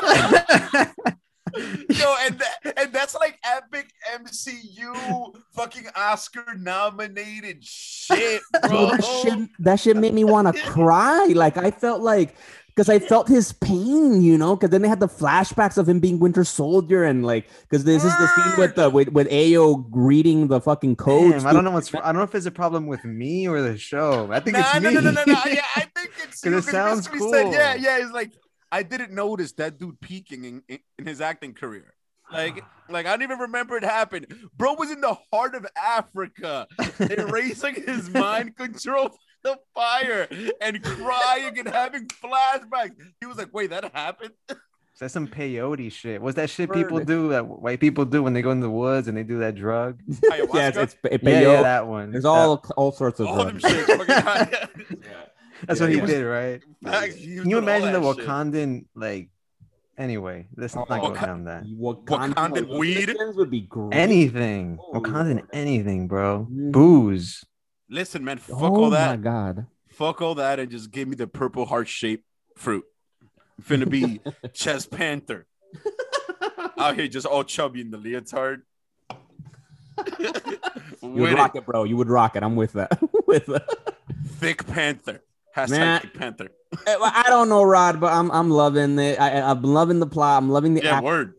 Yo, 1.56 2.14
and 2.20 2.38
that, 2.38 2.74
and 2.76 2.92
that's 2.92 3.14
like 3.14 3.38
epic 3.44 3.92
MCU 4.14 5.34
fucking 5.52 5.86
Oscar 5.96 6.44
nominated 6.56 7.64
shit, 7.64 8.42
Bro, 8.62 8.68
bro. 8.70 8.86
that 8.90 9.04
shit, 9.04 9.48
that 9.60 9.80
shit 9.80 9.96
made 9.96 10.14
me 10.14 10.24
want 10.24 10.54
to 10.54 10.60
cry. 10.62 11.24
Like 11.34 11.56
I 11.56 11.70
felt 11.70 12.02
like 12.02 12.34
because 12.68 12.88
I 12.88 13.00
felt 13.00 13.26
his 13.26 13.52
pain, 13.54 14.22
you 14.22 14.38
know. 14.38 14.54
Because 14.54 14.70
then 14.70 14.82
they 14.82 14.88
had 14.88 15.00
the 15.00 15.08
flashbacks 15.08 15.78
of 15.78 15.88
him 15.88 15.98
being 15.98 16.18
Winter 16.20 16.44
Soldier, 16.44 17.04
and 17.04 17.24
like 17.26 17.48
because 17.62 17.84
this 17.84 18.04
is 18.04 18.12
the 18.18 18.26
scene 18.28 18.58
with 18.58 18.74
the 18.76 18.88
with, 18.90 19.08
with 19.08 19.28
Ayo 19.30 19.84
reading 19.90 20.46
the 20.48 20.60
fucking 20.60 20.96
code. 20.96 21.32
Damn, 21.32 21.46
I 21.46 21.52
don't 21.52 21.64
know 21.64 21.72
what's. 21.72 21.92
I 21.94 21.98
don't 22.06 22.16
know 22.16 22.22
if 22.22 22.34
it's 22.34 22.46
a 22.46 22.50
problem 22.52 22.86
with 22.86 23.04
me 23.04 23.48
or 23.48 23.60
the 23.62 23.76
show. 23.76 24.30
I 24.30 24.40
think 24.40 24.56
Nah, 24.56 24.64
it's 24.66 24.74
no, 24.80 24.88
me. 24.90 24.94
no, 24.94 25.00
no, 25.00 25.10
no, 25.10 25.24
no. 25.26 25.32
Yeah, 25.46 25.62
I 25.76 25.80
think 25.96 26.10
it's 26.22 26.40
'Cause 26.40 26.52
you, 26.52 26.58
it 26.58 26.62
sounds 26.64 27.08
basically 27.08 27.30
said, 27.32 27.52
yeah, 27.52 27.74
yeah. 27.74 27.98
It's 28.04 28.12
like 28.12 28.32
I 28.70 28.82
didn't 28.82 29.12
notice 29.12 29.52
that 29.52 29.78
dude 29.78 30.00
peaking 30.00 30.44
in, 30.44 30.62
in, 30.68 30.78
in 30.98 31.06
his 31.06 31.20
acting 31.20 31.54
career. 31.54 31.94
Like, 32.32 32.62
like 32.90 33.06
I 33.06 33.10
don't 33.10 33.22
even 33.22 33.38
remember 33.38 33.76
it 33.76 33.84
happened. 33.84 34.26
Bro 34.56 34.74
was 34.74 34.90
in 34.90 35.00
the 35.00 35.16
heart 35.32 35.54
of 35.54 35.66
Africa, 35.76 36.66
erasing 36.98 37.74
his 37.74 38.10
mind 38.10 38.56
control 38.56 39.16
the 39.44 39.56
fire 39.74 40.26
and 40.60 40.82
crying 40.82 41.58
and 41.58 41.68
having 41.68 42.06
flashbacks. 42.08 42.92
He 43.20 43.26
was 43.26 43.38
like, 43.38 43.54
"Wait, 43.54 43.70
that 43.70 43.90
happened." 43.94 44.32
That's 45.00 45.14
some 45.14 45.28
peyote 45.28 45.92
shit. 45.92 46.20
What's 46.20 46.34
that 46.34 46.50
shit 46.50 46.72
people 46.72 46.98
do 46.98 47.28
that 47.28 47.46
white 47.46 47.78
people 47.78 48.04
do 48.04 48.20
when 48.20 48.32
they 48.32 48.42
go 48.42 48.50
in 48.50 48.58
the 48.58 48.68
woods 48.68 49.06
and 49.06 49.16
they 49.16 49.22
do 49.22 49.38
that 49.38 49.54
drug? 49.54 50.00
yeah, 50.08 50.66
it's, 50.68 50.76
it's 50.76 50.96
it, 51.04 51.22
Yeah, 51.22 51.30
peyote. 51.30 51.42
yeah, 51.42 51.62
that 51.62 51.86
one. 51.86 52.10
There's 52.10 52.24
That- 52.24 52.30
all 52.30 52.64
all 52.76 52.90
sorts 52.90 53.20
of 53.20 53.28
all 53.28 53.44
them 53.44 53.60
shit. 53.60 53.86
Fucking- 53.86 54.96
that's 55.66 55.80
yeah, 55.80 55.86
what 55.86 55.92
he 55.92 55.98
yeah. 56.00 56.06
did, 56.06 56.24
right? 56.24 56.62
Facts, 56.82 57.14
he 57.16 57.36
Can 57.38 57.50
you 57.50 57.58
imagine 57.58 57.92
the 57.92 58.00
that 58.00 58.16
shit. 58.16 58.26
Wakandan 58.26 58.84
like? 58.94 59.30
Anyway, 59.96 60.46
let's 60.56 60.76
not 60.76 60.88
go 60.88 61.00
Waka- 61.10 61.26
down 61.26 61.44
that. 61.44 61.64
Wakandan, 61.64 62.34
Wakandan 62.34 62.78
weed? 62.78 63.16
Would 63.34 63.50
be 63.50 63.62
great. 63.62 63.94
Anything, 63.96 64.78
Oh, 64.80 65.00
Wakandan, 65.00 65.46
anything, 65.52 66.06
bro. 66.06 66.46
Mhm. 66.50 66.70
Booze. 66.72 67.44
Listen, 67.90 68.24
man, 68.24 68.38
fuck 68.38 68.60
oh 68.60 68.76
all 68.84 68.90
my 68.90 68.96
that. 68.96 69.22
god. 69.22 69.66
Fuck 69.90 70.22
all 70.22 70.36
that 70.36 70.60
and 70.60 70.70
just 70.70 70.90
give 70.92 71.08
me 71.08 71.16
the 71.16 71.26
purple 71.26 71.66
heart 71.66 71.88
shaped 71.88 72.24
fruit. 72.56 72.84
I'm 73.22 73.64
finna 73.64 73.90
be 73.90 74.20
chest 74.52 74.90
panther. 74.92 75.46
Out 76.78 76.94
here 76.94 77.08
just 77.08 77.26
all 77.26 77.42
chubby 77.42 77.80
in 77.80 77.90
the 77.90 77.98
leotard. 77.98 78.62
You 81.02 81.22
would 81.22 81.32
rock 81.32 81.54
it, 81.54 81.58
it, 81.60 81.66
bro. 81.66 81.84
You 81.84 81.96
would 81.96 82.08
rock 82.08 82.36
it. 82.36 82.42
I'm 82.42 82.54
with 82.54 82.72
that. 82.74 82.90
with 83.26 83.46
that. 83.46 83.64
thick 84.26 84.66
panther. 84.66 85.22
Hashtag 85.58 85.70
Man. 85.70 86.00
thick 86.00 86.14
panther. 86.14 86.48
Eh, 86.86 86.96
I 87.00 87.24
don't 87.28 87.48
know, 87.48 87.62
Rod, 87.62 88.00
but 88.00 88.12
I'm 88.12 88.30
I'm 88.30 88.50
loving 88.50 88.98
it. 88.98 89.18
I, 89.20 89.40
I'm 89.40 89.62
loving 89.62 90.00
the 90.00 90.06
plot. 90.06 90.42
I'm 90.42 90.50
loving 90.50 90.74
the 90.74 90.82
Yeah, 90.82 90.96
act- 90.96 91.04
word. 91.04 91.34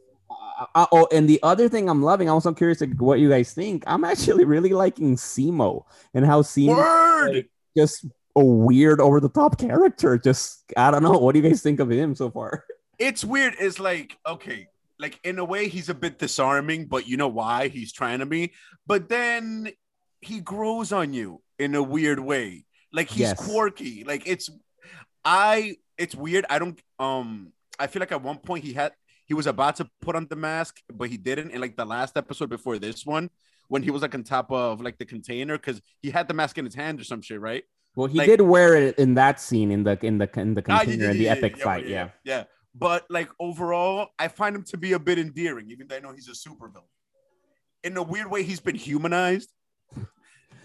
uh, 0.76 0.88
oh, 0.91 1.07
and 1.11 1.28
the 1.30 1.39
other 1.43 1.70
thing 1.70 1.89
I'm 1.89 2.01
loving, 2.03 2.28
I'm 2.28 2.34
also 2.36 2.53
curious 2.53 2.82
what 2.97 3.20
you 3.20 3.30
guys 3.30 3.53
think. 3.53 3.84
I'm 3.88 4.03
actually 4.03 4.45
really 4.45 4.72
liking 4.72 5.15
Zemo 5.15 5.84
and 6.13 6.26
how 6.26 6.41
Zemo 6.41 7.32
like, 7.34 7.49
just 7.78 8.05
a 8.36 8.43
weird 8.43 8.99
over 9.01 9.20
the 9.20 9.30
top 9.30 9.57
character. 9.59 10.17
Just 10.17 10.63
I 10.76 10.91
don't 10.91 11.03
know. 11.03 11.17
What 11.17 11.34
do 11.36 11.41
you 11.41 11.47
guys 11.49 11.61
think 11.61 11.80
of 11.80 11.89
him 11.91 12.15
so 12.15 12.30
far? 12.32 12.65
It's 12.99 13.24
weird. 13.24 13.55
It's 13.57 13.80
like, 13.80 14.17
okay, 14.28 14.67
like 14.99 15.22
in 15.24 15.39
a 15.39 15.45
way, 15.45 15.70
he's 15.70 15.88
a 15.88 15.93
bit 15.93 16.20
disarming, 16.20 16.88
but 16.88 17.07
you 17.07 17.15
know 17.15 17.30
why 17.30 17.70
he's 17.70 17.93
trying 17.93 18.20
to 18.20 18.26
be. 18.26 18.51
But 18.88 19.07
then 19.07 19.72
he 20.20 20.41
grows 20.41 20.91
on 20.91 21.13
you 21.13 21.41
in 21.57 21.76
a 21.76 21.82
weird 21.82 22.20
way. 22.20 22.65
Like 22.91 23.09
he's 23.09 23.19
Yes. 23.19 23.37
quirky. 23.47 24.03
Like 24.03 24.23
it's, 24.25 24.49
I, 25.23 25.75
it's 25.97 26.15
weird. 26.15 26.45
I 26.49 26.59
don't, 26.59 26.79
um, 26.99 27.53
I 27.79 27.87
feel 27.87 27.99
like 27.99 28.11
at 28.11 28.21
one 28.21 28.37
point 28.37 28.63
he 28.63 28.73
had, 28.73 28.93
he 29.25 29.33
was 29.33 29.45
about 29.47 29.75
to 29.77 29.89
put 30.01 30.15
on 30.15 30.27
the 30.29 30.35
mask, 30.35 30.81
but 30.91 31.09
he 31.09 31.17
didn't. 31.17 31.51
In 31.51 31.61
like 31.61 31.75
the 31.77 31.85
last 31.85 32.17
episode 32.17 32.49
before 32.49 32.79
this 32.79 33.05
one, 33.05 33.29
when 33.67 33.83
he 33.83 33.91
was 33.91 34.01
like 34.01 34.15
on 34.15 34.23
top 34.23 34.51
of 34.51 34.81
like 34.81 34.97
the 34.97 35.05
container, 35.05 35.55
because 35.57 35.79
he 36.01 36.09
had 36.09 36.27
the 36.27 36.33
mask 36.33 36.57
in 36.57 36.65
his 36.65 36.73
hand 36.73 36.99
or 36.99 37.03
some 37.03 37.21
shit, 37.21 37.39
right? 37.39 37.63
Well, 37.95 38.07
he 38.07 38.17
Like- 38.17 38.27
did 38.27 38.41
wear 38.41 38.75
it 38.75 38.97
in 38.97 39.13
that 39.15 39.39
scene 39.39 39.71
in 39.71 39.83
the 39.83 40.03
in 40.03 40.17
the 40.17 40.29
in 40.39 40.55
the 40.55 40.63
Ah, 40.69 40.79
container 40.79 41.11
in 41.11 41.17
the 41.17 41.29
epic 41.29 41.57
fight. 41.59 41.87
Yeah. 41.87 42.09
yeah. 42.23 42.45
But 42.73 43.05
like 43.09 43.29
overall, 43.39 44.07
I 44.17 44.29
find 44.29 44.55
him 44.55 44.63
to 44.63 44.77
be 44.77 44.93
a 44.93 44.99
bit 44.99 45.19
endearing, 45.19 45.69
even 45.69 45.87
though 45.87 45.97
I 45.97 45.99
know 45.99 46.11
he's 46.13 46.27
a 46.27 46.31
supervillain. 46.31 46.83
In 47.83 47.95
a 47.97 48.03
weird 48.03 48.31
way, 48.31 48.41
he's 48.43 48.59
been 48.59 48.75
humanized. 48.75 49.51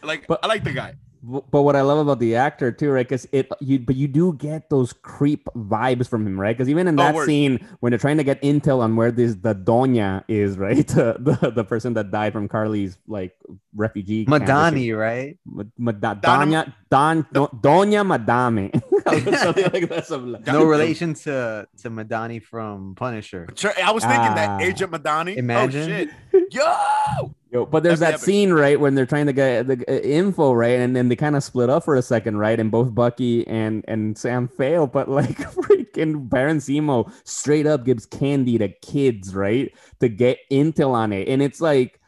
Like, 0.02 0.26
But- 0.26 0.40
I 0.42 0.46
like 0.46 0.64
the 0.64 0.72
guy. 0.72 0.94
B- 1.26 1.40
But 1.50 1.62
what 1.62 1.74
I 1.76 1.80
love 1.80 1.98
about 1.98 2.18
the 2.18 2.36
actor 2.36 2.70
too, 2.70 2.90
right? 2.90 3.06
Because 3.08 3.26
it 3.32 3.48
you 3.60 3.78
but 3.78 3.96
you 3.96 4.08
do 4.08 4.34
get 4.34 4.68
those 4.68 4.92
creep 4.92 5.48
vibes 5.56 6.06
from 6.06 6.26
him, 6.26 6.38
right? 6.38 6.54
Because 6.56 6.68
even 6.68 6.86
in 6.88 6.98
Oh, 7.00 7.02
that 7.02 7.14
word. 7.14 7.26
scene 7.26 7.66
when 7.80 7.90
they're 7.92 7.98
trying 7.98 8.18
to 8.18 8.24
get 8.24 8.42
intel 8.42 8.80
on 8.80 8.96
where 8.96 9.10
this 9.10 9.34
the 9.36 9.54
Doña 9.54 10.24
is, 10.28 10.58
right? 10.66 10.86
the, 10.86 11.16
the 11.40 11.50
the 11.50 11.64
person 11.64 11.94
that 11.94 12.10
died 12.10 12.32
from 12.34 12.48
Carly's 12.48 12.98
like 13.08 13.32
refugee. 13.74 14.26
camp 14.26 14.42
or 14.42 14.46
Madani, 14.46 14.98
right? 14.98 15.38
Ma- 15.46 15.64
Mada- 15.78 16.20
Doña 16.22 16.72
Don 16.90 17.26
Do- 17.32 17.48
Doña 17.62 18.04
Madame. 18.04 18.70
Like 19.04 20.04
some- 20.04 20.36
No 20.46 20.64
relation 20.64 21.14
to 21.28 21.66
to 21.82 21.90
Madani 21.90 22.42
from 22.42 22.94
Punisher. 22.96 23.46
I 23.82 23.92
was 23.92 24.02
thinking 24.02 24.32
Ah. 24.32 24.34
that 24.34 24.62
Agent 24.62 24.90
Madani. 24.92 25.36
Imagine. 25.36 25.82
Oh, 25.82 26.40
shit. 26.40 26.52
Yo! 26.52 27.34
Yo, 27.54 27.64
but 27.64 27.84
there's 27.84 28.00
that 28.00 28.18
scene 28.18 28.52
right 28.52 28.80
when 28.80 28.96
they're 28.96 29.06
trying 29.06 29.26
to 29.26 29.32
get 29.32 29.68
the 29.68 29.84
uh, 29.88 30.00
info 30.00 30.52
right, 30.52 30.80
and 30.80 30.96
then 30.96 31.08
they 31.08 31.14
kind 31.14 31.36
of 31.36 31.44
split 31.44 31.70
up 31.70 31.84
for 31.84 31.94
a 31.94 32.02
second, 32.02 32.36
right? 32.36 32.58
And 32.58 32.68
both 32.68 32.92
Bucky 32.92 33.46
and 33.46 33.84
and 33.86 34.18
Sam 34.18 34.48
fail, 34.48 34.88
but 34.88 35.08
like 35.08 35.38
freaking 35.38 36.28
Baron 36.28 36.56
Zemo 36.56 37.12
straight 37.22 37.64
up 37.68 37.84
gives 37.84 38.06
candy 38.06 38.58
to 38.58 38.68
kids, 38.68 39.36
right, 39.36 39.72
to 40.00 40.08
get 40.08 40.38
intel 40.50 40.94
on 40.94 41.12
it, 41.12 41.28
and 41.28 41.40
it's 41.40 41.60
like 41.60 42.00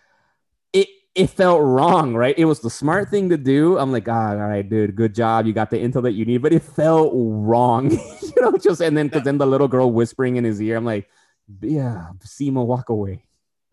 it 0.72 0.88
it 1.14 1.30
felt 1.30 1.62
wrong, 1.62 2.16
right? 2.16 2.36
It 2.36 2.46
was 2.46 2.58
the 2.58 2.68
smart 2.70 3.08
thing 3.08 3.28
to 3.28 3.36
do. 3.36 3.78
I'm 3.78 3.92
like, 3.92 4.08
ah, 4.08 4.30
all 4.30 4.36
right, 4.36 4.68
dude, 4.68 4.96
good 4.96 5.14
job, 5.14 5.46
you 5.46 5.52
got 5.52 5.70
the 5.70 5.78
intel 5.78 6.02
that 6.02 6.14
you 6.14 6.24
need, 6.24 6.42
but 6.42 6.52
it 6.52 6.62
felt 6.64 7.12
wrong, 7.14 7.92
you 8.20 8.42
know. 8.42 8.58
Just 8.58 8.80
and 8.80 8.96
then 8.96 9.06
because 9.06 9.22
then 9.22 9.38
the 9.38 9.46
little 9.46 9.68
girl 9.68 9.92
whispering 9.92 10.34
in 10.34 10.42
his 10.42 10.60
ear, 10.60 10.76
I'm 10.76 10.84
like, 10.84 11.08
yeah, 11.60 12.08
Zemo, 12.24 12.66
walk 12.66 12.88
away. 12.88 13.22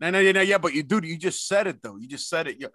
No, 0.04 0.10
no, 0.10 0.20
yeah, 0.20 0.32
no, 0.32 0.42
yeah, 0.42 0.58
but 0.58 0.74
you, 0.74 0.82
dude, 0.82 1.06
you 1.06 1.16
just 1.16 1.48
said 1.48 1.66
it 1.66 1.80
though. 1.82 1.96
You 1.96 2.06
just 2.06 2.28
said 2.28 2.46
it. 2.46 2.60
Yo, 2.60 2.68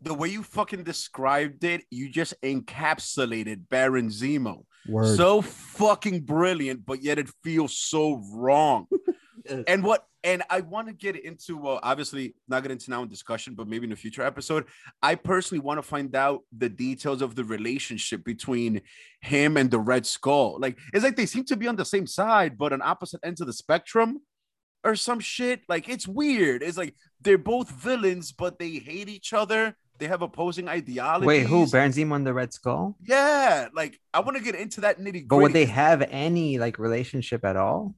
the 0.00 0.14
way 0.14 0.28
you 0.28 0.42
fucking 0.42 0.82
described 0.82 1.62
it, 1.62 1.82
you 1.90 2.08
just 2.08 2.34
encapsulated 2.42 3.68
Baron 3.68 4.08
Zemo. 4.08 4.64
Word. 4.88 5.16
so 5.16 5.42
fucking 5.42 6.22
brilliant, 6.22 6.84
but 6.84 7.04
yet 7.04 7.20
it 7.20 7.30
feels 7.44 7.76
so 7.78 8.20
wrong. 8.32 8.86
Yes. 9.44 9.64
and 9.66 9.82
what 9.82 10.06
and 10.22 10.44
I 10.50 10.60
want 10.60 10.86
to 10.86 10.94
get 10.94 11.16
into 11.16 11.56
well, 11.56 11.80
obviously 11.82 12.36
not 12.46 12.62
get 12.62 12.70
into 12.70 12.90
now 12.90 13.02
in 13.02 13.08
discussion, 13.08 13.56
but 13.56 13.66
maybe 13.66 13.86
in 13.86 13.92
a 13.92 13.96
future 13.96 14.22
episode. 14.22 14.66
I 15.02 15.16
personally 15.16 15.60
want 15.60 15.78
to 15.78 15.82
find 15.82 16.14
out 16.14 16.42
the 16.56 16.68
details 16.68 17.22
of 17.22 17.34
the 17.34 17.42
relationship 17.42 18.24
between 18.24 18.82
him 19.20 19.56
and 19.56 19.68
the 19.68 19.80
Red 19.80 20.06
Skull. 20.06 20.58
Like 20.60 20.78
it's 20.92 21.02
like 21.02 21.16
they 21.16 21.26
seem 21.26 21.44
to 21.46 21.56
be 21.56 21.66
on 21.66 21.74
the 21.74 21.84
same 21.84 22.06
side, 22.06 22.56
but 22.56 22.72
on 22.72 22.82
opposite 22.82 23.18
ends 23.24 23.40
of 23.40 23.48
the 23.48 23.52
spectrum. 23.52 24.20
Or 24.84 24.96
some 24.96 25.20
shit 25.20 25.62
like 25.68 25.88
it's 25.88 26.08
weird. 26.08 26.62
It's 26.62 26.76
like 26.76 26.94
they're 27.20 27.38
both 27.38 27.70
villains, 27.70 28.32
but 28.32 28.58
they 28.58 28.70
hate 28.70 29.08
each 29.08 29.32
other. 29.32 29.76
They 29.98 30.08
have 30.08 30.22
opposing 30.22 30.68
ideologies. 30.68 31.26
Wait, 31.26 31.46
who? 31.46 31.68
Baron 31.68 31.92
Zemo 31.92 32.16
and 32.16 32.26
the 32.26 32.34
Red 32.34 32.52
Skull? 32.52 32.96
Yeah, 33.04 33.68
like 33.74 34.00
I 34.12 34.20
want 34.20 34.36
to 34.36 34.42
get 34.42 34.56
into 34.56 34.80
that 34.80 34.98
nitty 34.98 35.04
gritty. 35.04 35.26
But 35.28 35.36
would 35.38 35.52
they 35.52 35.66
have 35.66 36.02
any 36.10 36.58
like 36.58 36.80
relationship 36.80 37.44
at 37.44 37.56
all? 37.56 37.94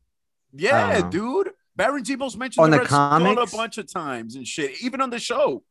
Yeah, 0.52 1.02
oh. 1.04 1.10
dude. 1.10 1.50
Baron 1.76 2.04
Zemo's 2.04 2.36
mentioned 2.36 2.62
On 2.62 2.70
the, 2.70 2.76
the 2.76 2.82
Red 2.82 2.88
Skull 2.88 3.38
a 3.38 3.46
bunch 3.46 3.78
of 3.78 3.92
times 3.92 4.36
and 4.36 4.46
shit, 4.46 4.82
even 4.82 5.00
on 5.00 5.10
the 5.10 5.18
show. 5.18 5.62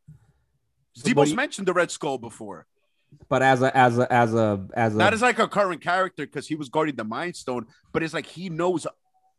So 0.94 1.14
what 1.14 1.26
Zemo's 1.26 1.30
you- 1.32 1.36
mentioned 1.36 1.68
the 1.68 1.74
Red 1.74 1.92
Skull 1.92 2.18
before. 2.18 2.66
But 3.30 3.44
as 3.44 3.62
a 3.62 3.76
as 3.78 4.00
a 4.00 4.12
as 4.12 4.34
a 4.34 4.68
as 4.74 4.96
a 4.96 4.98
Not 4.98 5.14
as 5.14 5.22
like 5.22 5.38
a 5.38 5.48
current 5.48 5.82
character 5.82 6.26
because 6.26 6.48
he 6.48 6.56
was 6.56 6.70
guarding 6.70 6.96
the 6.96 7.04
Mind 7.04 7.36
Stone, 7.36 7.68
but 7.92 8.02
it's 8.02 8.14
like 8.14 8.26
he 8.26 8.50
knows 8.50 8.88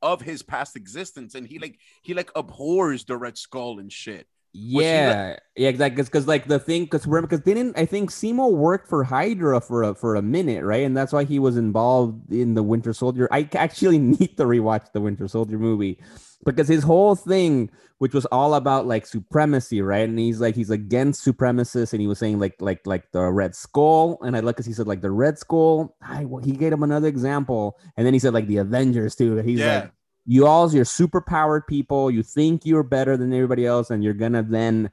of 0.04 0.20
his 0.20 0.42
past 0.42 0.76
existence 0.76 1.34
and 1.34 1.46
he 1.46 1.58
like 1.58 1.78
he 2.02 2.12
like 2.12 2.30
abhors 2.36 3.06
the 3.06 3.16
Red 3.16 3.38
Skull 3.38 3.80
and 3.80 3.90
shit. 3.90 4.28
He 4.54 4.78
le- 4.78 4.82
yeah, 4.82 5.36
yeah, 5.56 5.68
exactly. 5.68 6.02
Because 6.04 6.28
like 6.28 6.46
the 6.46 6.58
thing, 6.60 6.84
because 6.84 7.06
remember, 7.06 7.26
because 7.26 7.44
didn't 7.44 7.76
I 7.76 7.86
think 7.86 8.10
Zemo 8.10 8.52
worked 8.52 8.88
for 8.88 9.02
Hydra 9.04 9.60
for 9.60 9.82
a 9.82 9.94
for 9.94 10.14
a 10.14 10.22
minute, 10.22 10.64
right? 10.64 10.84
And 10.84 10.96
that's 10.96 11.12
why 11.12 11.24
he 11.24 11.38
was 11.40 11.56
involved 11.56 12.32
in 12.32 12.54
the 12.54 12.62
Winter 12.62 12.92
Soldier. 12.92 13.28
I 13.32 13.48
actually 13.54 13.98
need 14.18 14.36
to 14.36 14.44
rewatch 14.44 14.92
the 14.92 15.00
Winter 15.00 15.26
Soldier 15.28 15.58
movie 15.58 15.98
because 16.44 16.68
his 16.68 16.84
whole 16.84 17.16
thing, 17.16 17.70
which 17.98 18.14
was 18.14 18.26
all 18.26 18.54
about 18.54 18.86
like 18.86 19.06
supremacy, 19.06 19.82
right? 19.82 20.08
And 20.08 20.18
he's 20.18 20.40
like 20.40 20.54
he's 20.54 20.70
against 20.70 21.24
supremacists, 21.26 21.92
and 21.92 22.00
he 22.00 22.06
was 22.06 22.18
saying 22.20 22.38
like 22.38 22.54
like 22.60 22.86
like 22.86 23.10
the 23.12 23.22
Red 23.32 23.56
Skull, 23.56 24.18
and 24.22 24.36
I 24.36 24.40
like 24.40 24.56
because 24.56 24.66
he 24.66 24.72
said 24.72 24.86
like 24.86 25.00
the 25.00 25.10
Red 25.10 25.38
Skull. 25.38 25.96
I 26.00 26.26
he 26.44 26.52
gave 26.52 26.72
him 26.72 26.82
another 26.84 27.08
example, 27.08 27.76
and 27.96 28.06
then 28.06 28.12
he 28.14 28.20
said 28.20 28.34
like 28.34 28.46
the 28.46 28.58
Avengers 28.58 29.16
too. 29.16 29.36
He's 29.38 29.58
Yeah. 29.58 29.74
like 29.82 29.90
you 30.26 30.46
all 30.46 30.72
you're 30.72 30.84
super 30.84 31.20
powered 31.20 31.66
people 31.66 32.10
you 32.10 32.22
think 32.22 32.64
you're 32.64 32.82
better 32.82 33.16
than 33.16 33.32
everybody 33.32 33.66
else 33.66 33.90
and 33.90 34.02
you're 34.02 34.14
gonna 34.14 34.42
then 34.42 34.90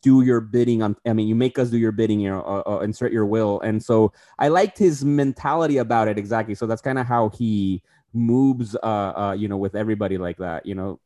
do 0.00 0.22
your 0.22 0.40
bidding 0.40 0.82
on 0.82 0.96
i 1.06 1.12
mean 1.12 1.26
you 1.26 1.34
make 1.34 1.58
us 1.58 1.70
do 1.70 1.78
your 1.78 1.92
bidding 1.92 2.20
you 2.20 2.30
know 2.30 2.40
uh, 2.42 2.70
uh, 2.70 2.78
insert 2.80 3.12
your 3.12 3.26
will 3.26 3.60
and 3.60 3.82
so 3.82 4.12
i 4.38 4.48
liked 4.48 4.78
his 4.78 5.04
mentality 5.04 5.78
about 5.78 6.08
it 6.08 6.18
exactly 6.18 6.54
so 6.54 6.66
that's 6.66 6.82
kind 6.82 6.98
of 6.98 7.06
how 7.06 7.28
he 7.30 7.82
moves 8.12 8.76
uh 8.76 9.12
uh 9.16 9.36
you 9.36 9.48
know 9.48 9.56
with 9.56 9.74
everybody 9.74 10.18
like 10.18 10.38
that 10.38 10.64
you 10.64 10.74
know 10.74 10.98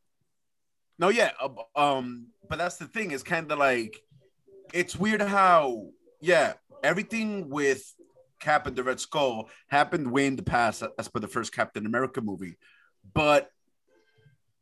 No, 1.01 1.09
yeah, 1.09 1.31
um, 1.75 2.27
but 2.47 2.59
that's 2.59 2.77
the 2.77 2.85
thing. 2.85 3.11
It's 3.11 3.23
kind 3.23 3.51
of 3.51 3.59
like 3.59 3.97
it's 4.75 4.95
weird 4.95 5.23
how 5.23 5.89
yeah, 6.21 6.53
everything 6.85 7.49
with 7.49 7.83
Cap 8.39 8.67
and 8.67 8.77
the 8.77 8.85
Red 8.85 9.01
Skull 9.01 9.49
happened 9.69 10.13
way 10.13 10.27
in 10.27 10.37
the 10.37 10.43
past, 10.43 10.83
as 10.99 11.09
per 11.09 11.21
the 11.21 11.27
first 11.27 11.55
Captain 11.55 11.87
America 11.87 12.21
movie. 12.21 12.59
But 13.15 13.51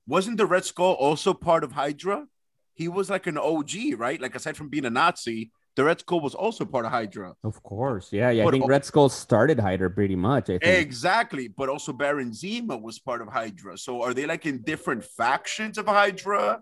wasn't 0.06 0.38
the 0.38 0.46
Red 0.46 0.64
Skull 0.64 0.92
also 0.94 1.34
part 1.34 1.64
of 1.64 1.72
Hydra? 1.72 2.26
He 2.74 2.88
was 2.88 3.10
like 3.10 3.26
an 3.26 3.36
OG, 3.38 3.72
right? 3.96 4.20
Like 4.20 4.34
aside 4.34 4.56
from 4.56 4.68
being 4.68 4.84
a 4.84 4.90
Nazi, 4.90 5.50
the 5.76 5.84
Red 5.84 6.00
Skull 6.00 6.20
was 6.20 6.34
also 6.34 6.64
part 6.64 6.86
of 6.86 6.90
Hydra. 6.90 7.34
of 7.44 7.62
course 7.62 8.12
yeah 8.12 8.30
yeah 8.30 8.44
i 8.44 8.50
think 8.50 8.66
red 8.66 8.84
skull 8.84 9.08
started 9.08 9.60
hydra 9.60 9.88
pretty 9.88 10.16
much 10.16 10.50
i 10.50 10.58
think 10.58 10.64
Exactly, 10.64 11.46
but 11.46 11.68
also 11.68 11.92
Baron 11.92 12.32
Zemo 12.32 12.80
was 12.82 12.98
part 12.98 13.20
of 13.22 13.28
Hydra. 13.28 13.78
So 13.78 14.02
are 14.02 14.12
they 14.12 14.26
like 14.26 14.44
in 14.44 14.62
different 14.62 15.04
factions 15.04 15.78
of 15.78 15.86
Hydra? 15.86 16.60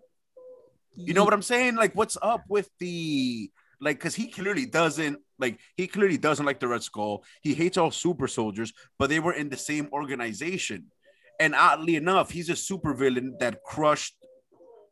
You 0.94 1.14
know 1.14 1.24
what 1.24 1.32
I'm 1.32 1.42
saying? 1.42 1.76
Like, 1.76 1.94
what's 1.94 2.18
up 2.20 2.42
with 2.48 2.68
the 2.78 3.50
like? 3.80 3.98
Because 3.98 4.14
he 4.14 4.26
clearly 4.28 4.66
doesn't 4.66 5.18
like. 5.38 5.58
He 5.76 5.86
clearly 5.86 6.18
doesn't 6.18 6.44
like 6.44 6.60
the 6.60 6.68
Red 6.68 6.82
Skull. 6.82 7.24
He 7.42 7.54
hates 7.54 7.76
all 7.76 7.90
super 7.90 8.28
soldiers, 8.28 8.72
but 8.98 9.08
they 9.10 9.20
were 9.20 9.32
in 9.32 9.48
the 9.48 9.56
same 9.56 9.88
organization. 9.92 10.90
And 11.38 11.54
oddly 11.54 11.96
enough, 11.96 12.30
he's 12.30 12.48
a 12.48 12.54
supervillain 12.54 13.38
that 13.40 13.62
crushed 13.62 14.14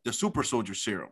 the 0.04 0.12
super 0.12 0.42
soldier 0.42 0.74
serum. 0.74 1.10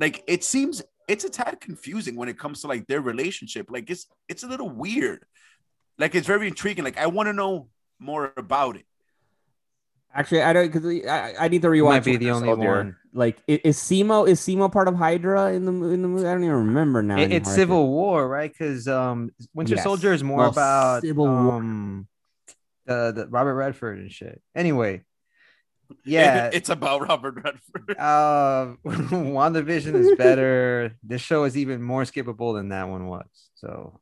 Like, 0.00 0.22
it 0.26 0.42
seems 0.44 0.82
it's 1.08 1.24
a 1.24 1.30
tad 1.30 1.60
confusing 1.60 2.16
when 2.16 2.28
it 2.28 2.38
comes 2.38 2.60
to 2.62 2.66
like 2.68 2.86
their 2.86 3.00
relationship. 3.00 3.66
Like, 3.70 3.90
it's 3.90 4.06
it's 4.28 4.42
a 4.42 4.46
little 4.46 4.68
weird. 4.70 5.24
Like, 5.98 6.14
it's 6.14 6.26
very 6.26 6.46
intriguing. 6.48 6.84
Like, 6.84 6.98
I 6.98 7.06
want 7.08 7.26
to 7.28 7.32
know 7.32 7.68
more 7.98 8.32
about 8.36 8.76
it. 8.76 8.84
Actually, 10.14 10.42
I 10.42 10.52
don't 10.54 10.72
because 10.72 10.86
I, 11.06 11.34
I 11.38 11.48
need 11.48 11.60
to 11.62 11.68
rewatch. 11.68 11.88
Might 11.90 12.04
be 12.04 12.16
the 12.16 12.30
only 12.30 12.48
Soldier. 12.48 12.76
one. 12.76 12.96
Like, 13.12 13.38
i- 13.48 13.60
is 13.64 13.76
Zemo 13.78 14.26
is 14.26 14.40
Zemo 14.40 14.70
part 14.72 14.88
of 14.88 14.94
Hydra 14.94 15.52
in 15.52 15.64
the 15.66 15.72
in 15.90 16.00
the 16.02 16.08
movie? 16.08 16.26
I 16.26 16.32
don't 16.32 16.44
even 16.44 16.56
remember 16.56 17.02
now. 17.02 17.18
It- 17.18 17.32
it's 17.32 17.52
Civil 17.54 17.88
War, 17.88 18.26
right? 18.28 18.50
Because 18.50 18.88
um, 18.88 19.30
Winter 19.54 19.74
Yes. 19.74 19.84
Soldier 19.84 20.12
is 20.14 20.22
more 20.24 20.38
Well, 20.38 20.50
about 20.50 21.02
Civil 21.02 21.26
War. 21.26 21.60
The, 22.88 23.12
the 23.14 23.26
Robert 23.28 23.54
Redford 23.54 23.98
and 23.98 24.10
shit. 24.10 24.40
Anyway, 24.54 25.02
yeah, 26.04 26.50
it's 26.52 26.70
about 26.70 27.08
Robert 27.08 27.36
Redford. 27.36 27.96
uh, 27.98 28.74
WandaVision 28.84 29.94
is 29.94 30.16
better. 30.16 30.96
This 31.02 31.20
show 31.20 31.44
is 31.44 31.56
even 31.56 31.82
more 31.82 32.02
skippable 32.02 32.56
than 32.56 32.70
that 32.70 32.88
one 32.88 33.06
was. 33.06 33.26
So 33.54 34.00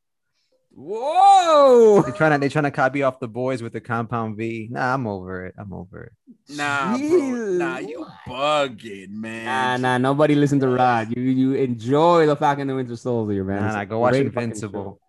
Whoa! 0.71 2.03
they 2.05 2.11
trying 2.11 2.31
to 2.31 2.37
they 2.37 2.49
trying 2.49 2.65
to 2.65 2.71
copy 2.71 3.03
off 3.03 3.19
the 3.19 3.27
boys 3.27 3.61
with 3.61 3.73
the 3.73 3.81
Compound 3.81 4.37
V. 4.37 4.69
Nah, 4.71 4.93
I'm 4.93 5.07
over 5.07 5.45
it. 5.47 5.55
I'm 5.57 5.73
over 5.73 6.03
it. 6.03 6.55
Nah, 6.55 6.89
bro. 6.89 6.97
Jesus. 6.97 7.57
Nah, 7.57 7.77
you 7.79 8.05
bugging, 8.27 9.09
man. 9.09 9.45
Nah, 9.45 9.77
nah, 9.77 9.97
nobody 9.97 10.35
listen 10.35 10.59
to 10.59 10.67
Rod. 10.69 11.15
You 11.15 11.23
you 11.23 11.53
enjoy 11.55 12.25
the 12.25 12.35
Falcon 12.35 12.61
and 12.61 12.69
the 12.69 12.75
Winter 12.75 12.95
Soldier, 12.95 13.43
man. 13.43 13.61
Nah, 13.61 13.73
nah, 13.73 13.85
go 13.85 13.99
watch 13.99 14.11
great 14.11 14.25
fucking 14.33 14.43
Invincible. 14.43 15.01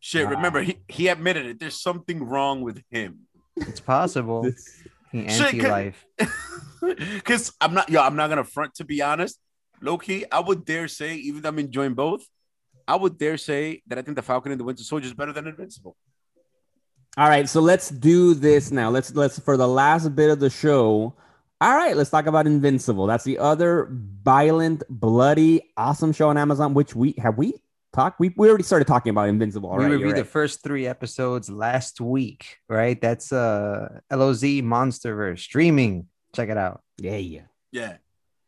Shit, 0.00 0.24
Nah. 0.24 0.30
remember 0.30 0.62
he, 0.62 0.78
he 0.88 1.08
admitted 1.08 1.46
it. 1.46 1.58
There's 1.58 1.80
something 1.80 2.24
wrong 2.24 2.60
with 2.62 2.82
him. 2.90 3.20
It's 3.56 3.80
possible. 3.80 4.50
He 5.10 5.26
Shit, 5.26 5.54
anti-life. 5.54 6.04
Cause 7.24 7.52
I'm 7.62 7.72
not 7.72 7.88
yo, 7.88 8.02
I'm 8.02 8.14
not 8.14 8.28
gonna 8.28 8.44
front 8.44 8.74
to 8.74 8.84
be 8.84 9.00
honest. 9.00 9.38
Low 9.80 9.96
key, 9.96 10.26
I 10.30 10.40
would 10.40 10.66
dare 10.66 10.86
say, 10.86 11.14
even 11.16 11.40
though 11.40 11.48
I'm 11.48 11.58
enjoying 11.58 11.94
both, 11.94 12.26
I 12.86 12.96
would 12.96 13.16
dare 13.16 13.38
say 13.38 13.80
that 13.86 13.96
I 13.98 14.02
think 14.02 14.16
the 14.16 14.22
Falcon 14.22 14.52
and 14.52 14.60
the 14.60 14.64
Winter 14.64 14.82
Soldier 14.82 15.06
is 15.06 15.14
better 15.14 15.32
than 15.32 15.46
Invincible. 15.46 15.96
All 17.16 17.28
right, 17.28 17.48
so 17.48 17.60
let's 17.60 17.88
do 17.88 18.34
this 18.34 18.70
now. 18.70 18.90
Let's 18.90 19.14
let's 19.14 19.38
for 19.38 19.56
the 19.56 19.66
last 19.66 20.14
bit 20.14 20.30
of 20.30 20.40
the 20.40 20.50
show. 20.50 21.14
All 21.60 21.74
right, 21.74 21.96
let's 21.96 22.10
talk 22.10 22.26
about 22.26 22.46
Invincible. 22.46 23.06
That's 23.06 23.24
the 23.24 23.38
other 23.38 23.88
violent, 23.90 24.82
bloody, 24.90 25.70
awesome 25.76 26.12
show 26.12 26.28
on 26.28 26.36
Amazon. 26.36 26.74
Which 26.74 26.94
we 26.94 27.14
have 27.18 27.38
we 27.38 27.54
talked. 27.98 28.20
We, 28.20 28.32
we 28.36 28.48
already 28.48 28.64
started 28.64 28.86
talking 28.86 29.10
about 29.10 29.28
Invincible. 29.28 29.70
we 29.70 29.74
already, 29.76 29.92
reviewed 29.94 30.12
right? 30.12 30.18
the 30.18 30.24
first 30.24 30.62
three 30.62 30.86
episodes 30.86 31.50
last 31.50 32.00
week, 32.00 32.58
right? 32.68 33.00
That's 33.00 33.32
uh 33.32 34.00
LOZ 34.12 34.42
Monsterverse 34.62 35.40
streaming. 35.40 36.06
Check 36.36 36.48
it 36.48 36.56
out. 36.58 36.82
Yeah, 36.98 37.16
yeah. 37.16 37.40
Yeah. 37.72 37.96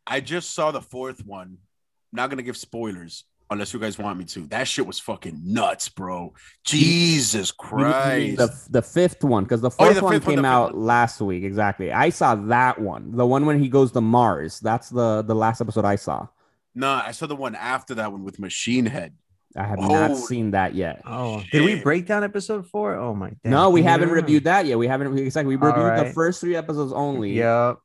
I 0.06 0.20
just 0.20 0.52
saw 0.54 0.70
the 0.70 0.80
fourth 0.80 1.24
one. 1.26 1.48
I'm 1.48 2.16
not 2.16 2.30
gonna 2.30 2.42
give 2.42 2.56
spoilers 2.56 3.24
unless 3.50 3.72
you 3.74 3.80
guys 3.80 3.98
want 3.98 4.16
me 4.18 4.24
to. 4.24 4.46
That 4.46 4.68
shit 4.68 4.86
was 4.86 5.00
fucking 5.00 5.40
nuts, 5.44 5.88
bro. 5.88 6.32
Jesus 6.64 7.52
You 7.68 7.76
mean- 7.76 7.86
you 7.86 7.92
mean 7.92 8.36
Christ. 8.36 8.38
The, 8.38 8.80
the 8.80 8.82
fifth 8.82 9.24
one, 9.24 9.42
because 9.44 9.60
the 9.60 9.70
Oh, 9.70 9.84
yeah, 9.84 9.86
fourth 9.86 9.96
the 9.96 10.04
one 10.04 10.12
fifth 10.14 10.26
one, 10.26 10.34
came 10.36 10.42
the 10.42 10.48
fifth 10.48 10.52
out 10.52 10.74
one. 10.74 10.84
last 10.86 11.20
week. 11.20 11.42
Exactly. 11.44 11.92
I 11.92 12.10
saw 12.10 12.34
that 12.36 12.80
one. 12.80 13.16
The 13.16 13.26
one 13.26 13.46
when 13.46 13.60
he 13.60 13.68
goes 13.68 13.90
to 13.92 14.00
Mars. 14.00 14.60
That's 14.60 14.88
the 14.90 15.22
the 15.22 15.34
last 15.34 15.60
episode 15.60 15.84
I 15.84 15.96
saw. 15.96 16.28
nah, 16.74 17.02
I 17.04 17.10
saw 17.12 17.26
the 17.26 17.36
one 17.36 17.54
after 17.56 17.94
that 17.96 18.12
one 18.12 18.22
with 18.24 18.38
Machine 18.38 18.86
Head. 18.86 19.14
I 19.56 19.64
have 19.64 19.78
not 19.80 20.12
Oh, 20.12 20.14
seen 20.14 20.52
that 20.52 20.74
yet. 20.74 21.02
Oh, 21.04 21.42
did 21.50 21.62
we 21.64 21.80
break 21.82 22.06
down 22.06 22.22
episode 22.22 22.68
four? 22.68 22.94
Oh 22.94 23.14
my! 23.14 23.30
damn. 23.42 23.50
no, 23.52 23.70
we 23.70 23.82
Yeah. 23.82 23.90
haven't 23.90 24.10
reviewed 24.10 24.44
that 24.44 24.66
yet. 24.66 24.78
We 24.78 24.86
haven't 24.86 25.18
exactly. 25.18 25.56
We 25.56 25.60
All 25.66 25.72
reviewed 25.74 26.06
the 26.06 26.12
first 26.12 26.40
three 26.40 26.54
episodes 26.56 26.92
only. 26.92 27.32
Yep. 27.32 27.78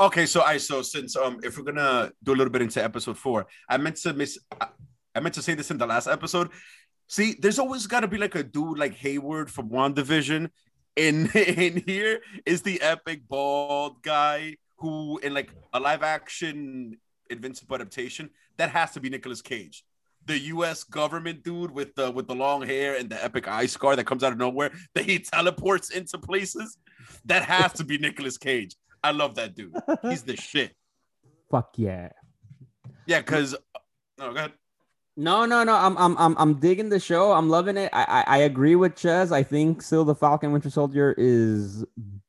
Okay, 0.00 0.26
so 0.26 0.42
I 0.42 0.58
so 0.58 0.82
since 0.82 1.16
um 1.16 1.38
if 1.42 1.56
we're 1.56 1.64
gonna 1.64 2.12
do 2.22 2.32
a 2.32 2.36
little 2.36 2.50
bit 2.52 2.62
into 2.62 2.82
episode 2.84 3.16
four, 3.16 3.46
I 3.68 3.76
meant 3.78 3.96
to 3.96 4.12
miss 4.12 4.38
I, 4.60 4.66
I 5.14 5.20
meant 5.20 5.34
to 5.36 5.42
say 5.42 5.54
this 5.54 5.70
in 5.70 5.78
the 5.78 5.86
last 5.86 6.06
episode. 6.08 6.50
See, 7.08 7.34
there's 7.40 7.58
always 7.58 7.86
gotta 7.86 8.08
be 8.08 8.18
like 8.18 8.34
a 8.34 8.42
dude 8.42 8.78
like 8.78 8.94
Hayward 8.96 9.50
from 9.50 9.70
WandaVision. 9.70 10.50
In 10.96 11.30
in 11.34 11.82
here 11.86 12.20
is 12.44 12.62
the 12.62 12.80
epic 12.82 13.26
bald 13.28 14.02
guy 14.02 14.56
who 14.78 15.18
in 15.18 15.32
like 15.32 15.50
a 15.72 15.80
live 15.80 16.02
action 16.02 16.98
Invincible 17.30 17.76
adaptation, 17.76 18.28
that 18.58 18.68
has 18.70 18.92
to 18.92 19.00
be 19.00 19.08
Nicolas 19.08 19.40
Cage. 19.40 19.82
The 20.26 20.38
US 20.38 20.84
government 20.84 21.42
dude 21.42 21.70
with 21.70 21.94
the 21.94 22.10
with 22.10 22.26
the 22.26 22.34
long 22.34 22.62
hair 22.62 22.96
and 22.96 23.10
the 23.10 23.22
epic 23.22 23.48
eye 23.48 23.66
scar 23.66 23.96
that 23.96 24.04
comes 24.04 24.24
out 24.24 24.32
of 24.32 24.38
nowhere 24.38 24.72
that 24.94 25.04
he 25.04 25.18
teleports 25.18 25.90
into 25.90 26.18
places. 26.18 26.78
That 27.26 27.44
has 27.44 27.72
to 27.74 27.84
be 27.84 27.98
Nicolas 27.98 28.38
Cage. 28.38 28.76
I 29.02 29.10
love 29.10 29.34
that 29.34 29.54
dude. 29.54 29.74
He's 30.02 30.22
the 30.22 30.36
shit. 30.36 30.74
Fuck 31.50 31.74
yeah. 31.76 32.10
Yeah, 33.06 33.20
because 33.20 33.54
no, 34.18 34.28
oh, 34.28 34.32
go 34.32 34.38
ahead. 34.38 34.52
No, 35.16 35.44
no, 35.46 35.62
no. 35.62 35.76
I'm, 35.76 35.96
I'm, 35.96 36.16
I'm, 36.18 36.36
I'm 36.38 36.54
digging 36.58 36.88
the 36.88 36.98
show. 36.98 37.32
I'm 37.32 37.48
loving 37.48 37.76
it. 37.76 37.90
I, 37.92 38.04
I, 38.04 38.24
I 38.26 38.38
agree 38.38 38.74
with 38.74 38.96
Ches. 38.96 39.30
I 39.30 39.44
think 39.44 39.80
still 39.80 40.04
the 40.04 40.14
Falcon 40.14 40.50
Winter 40.50 40.70
Soldier 40.70 41.14
is 41.16 41.84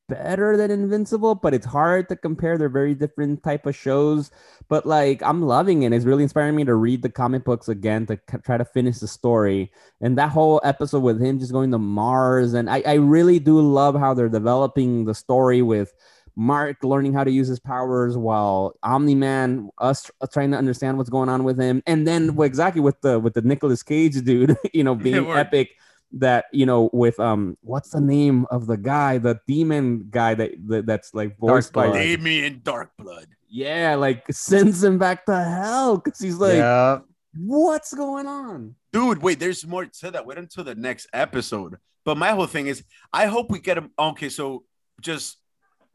better 0.07 0.55
than 0.55 0.69
Invincible, 0.69 1.33
but 1.33 1.55
it's 1.55 1.65
hard 1.65 2.07
to 2.09 2.15
compare. 2.15 2.59
They're 2.59 2.69
very 2.69 2.93
different 2.93 3.41
type 3.41 3.65
of 3.65 3.75
shows. 3.75 4.29
But 4.69 4.85
like, 4.85 5.23
I'm 5.23 5.41
loving 5.41 5.81
it. 5.81 5.93
It's 5.93 6.05
really 6.05 6.21
inspiring 6.21 6.55
me 6.55 6.63
to 6.65 6.75
read 6.75 7.01
the 7.01 7.09
comic 7.09 7.43
books 7.43 7.67
again 7.67 8.05
to 8.05 8.19
c- 8.29 8.37
try 8.43 8.57
to 8.57 8.65
finish 8.65 8.99
the 8.99 9.07
story. 9.07 9.71
And 9.99 10.15
that 10.19 10.29
whole 10.29 10.61
episode 10.63 10.99
with 10.99 11.19
him 11.19 11.39
just 11.39 11.51
going 11.53 11.71
to 11.71 11.79
Mars, 11.79 12.53
and 12.53 12.69
I, 12.69 12.83
I 12.85 12.93
really 12.93 13.39
do 13.39 13.59
love 13.59 13.95
how 13.95 14.13
they're 14.13 14.29
developing 14.29 15.05
the 15.05 15.15
story 15.15 15.63
with 15.63 15.91
Mark 16.35 16.83
learning 16.83 17.13
how 17.13 17.23
to 17.23 17.31
use 17.31 17.47
his 17.47 17.59
powers 17.59 18.17
while 18.17 18.75
Omni 18.83 19.15
Man 19.15 19.69
us 19.77 20.09
trying 20.33 20.51
to 20.51 20.57
understand 20.57 20.97
what's 20.97 21.09
going 21.09 21.29
on 21.29 21.43
with 21.43 21.59
him, 21.59 21.81
and 21.87 22.07
then 22.07 22.37
exactly 22.41 22.81
with 22.81 22.99
the 23.01 23.19
with 23.19 23.33
the 23.33 23.41
Nicolas 23.41 23.83
Cage 23.83 24.21
dude, 24.23 24.57
you 24.73 24.83
know, 24.83 24.95
being 25.07 25.27
epic. 25.29 25.71
That 26.17 26.45
you 26.53 26.65
know, 26.65 26.89
with 26.93 27.19
um, 27.19 27.57
what's 27.61 27.89
the 27.89 27.99
name 27.99 28.45
of 28.49 28.67
the 28.67 28.77
guy, 28.77 29.17
the 29.17 29.39
demon 29.47 30.07
guy 30.09 30.33
that, 30.35 30.51
that 30.67 30.85
that's 30.85 31.13
like 31.13 31.37
voiced 31.37 31.73
by 31.73 31.87
Blood. 31.87 31.97
Damien 31.97 32.61
Darkblood. 32.63 33.25
yeah, 33.49 33.95
like 33.95 34.23
sends 34.31 34.81
him 34.81 34.97
back 34.97 35.25
to 35.25 35.43
hell 35.43 35.97
because 35.97 36.19
he's 36.19 36.37
like, 36.37 36.53
yeah. 36.53 36.99
what's 37.35 37.93
going 37.93 38.27
on? 38.27 38.75
Dude, 38.93 39.21
wait, 39.21 39.39
there's 39.39 39.65
more 39.67 39.85
to 39.85 40.11
that. 40.11 40.25
Wait 40.25 40.37
until 40.37 40.63
the 40.63 40.75
next 40.75 41.07
episode. 41.11 41.79
But 42.05 42.17
my 42.17 42.29
whole 42.29 42.47
thing 42.47 42.67
is, 42.67 42.83
I 43.11 43.25
hope 43.25 43.49
we 43.49 43.59
get 43.59 43.77
him. 43.77 43.91
Okay, 43.99 44.29
so 44.29 44.63
just 45.01 45.37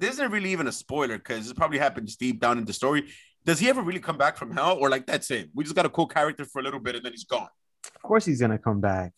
this 0.01 0.15
isn't 0.15 0.31
really 0.33 0.51
even 0.53 0.67
a 0.67 0.73
spoiler 0.73 1.19
because 1.19 1.51
it 1.51 1.57
probably 1.57 1.79
happens 1.79 2.17
deep 2.17 2.41
down 2.41 2.59
in 2.59 2.65
the 2.65 2.73
story. 2.73 3.09
Does 3.45 3.59
he 3.59 3.69
ever 3.69 3.83
really 3.83 4.01
come 4.01 4.19
back 4.19 4.37
from 4.37 4.51
hell, 4.51 4.77
or 4.81 4.91
like 4.91 5.07
that's 5.07 5.31
it? 5.31 5.51
We 5.55 5.65
just 5.65 5.77
got 5.77 5.87
a 5.87 5.91
cool 5.91 6.07
character 6.07 6.45
for 6.45 6.61
a 6.61 6.63
little 6.63 6.81
bit 6.81 6.97
and 6.97 7.05
then 7.05 7.13
he's 7.13 7.25
gone. 7.25 7.49
Of 7.95 8.03
course 8.03 8.25
he's 8.25 8.41
gonna 8.41 8.59
come 8.59 8.81
back. 8.81 9.13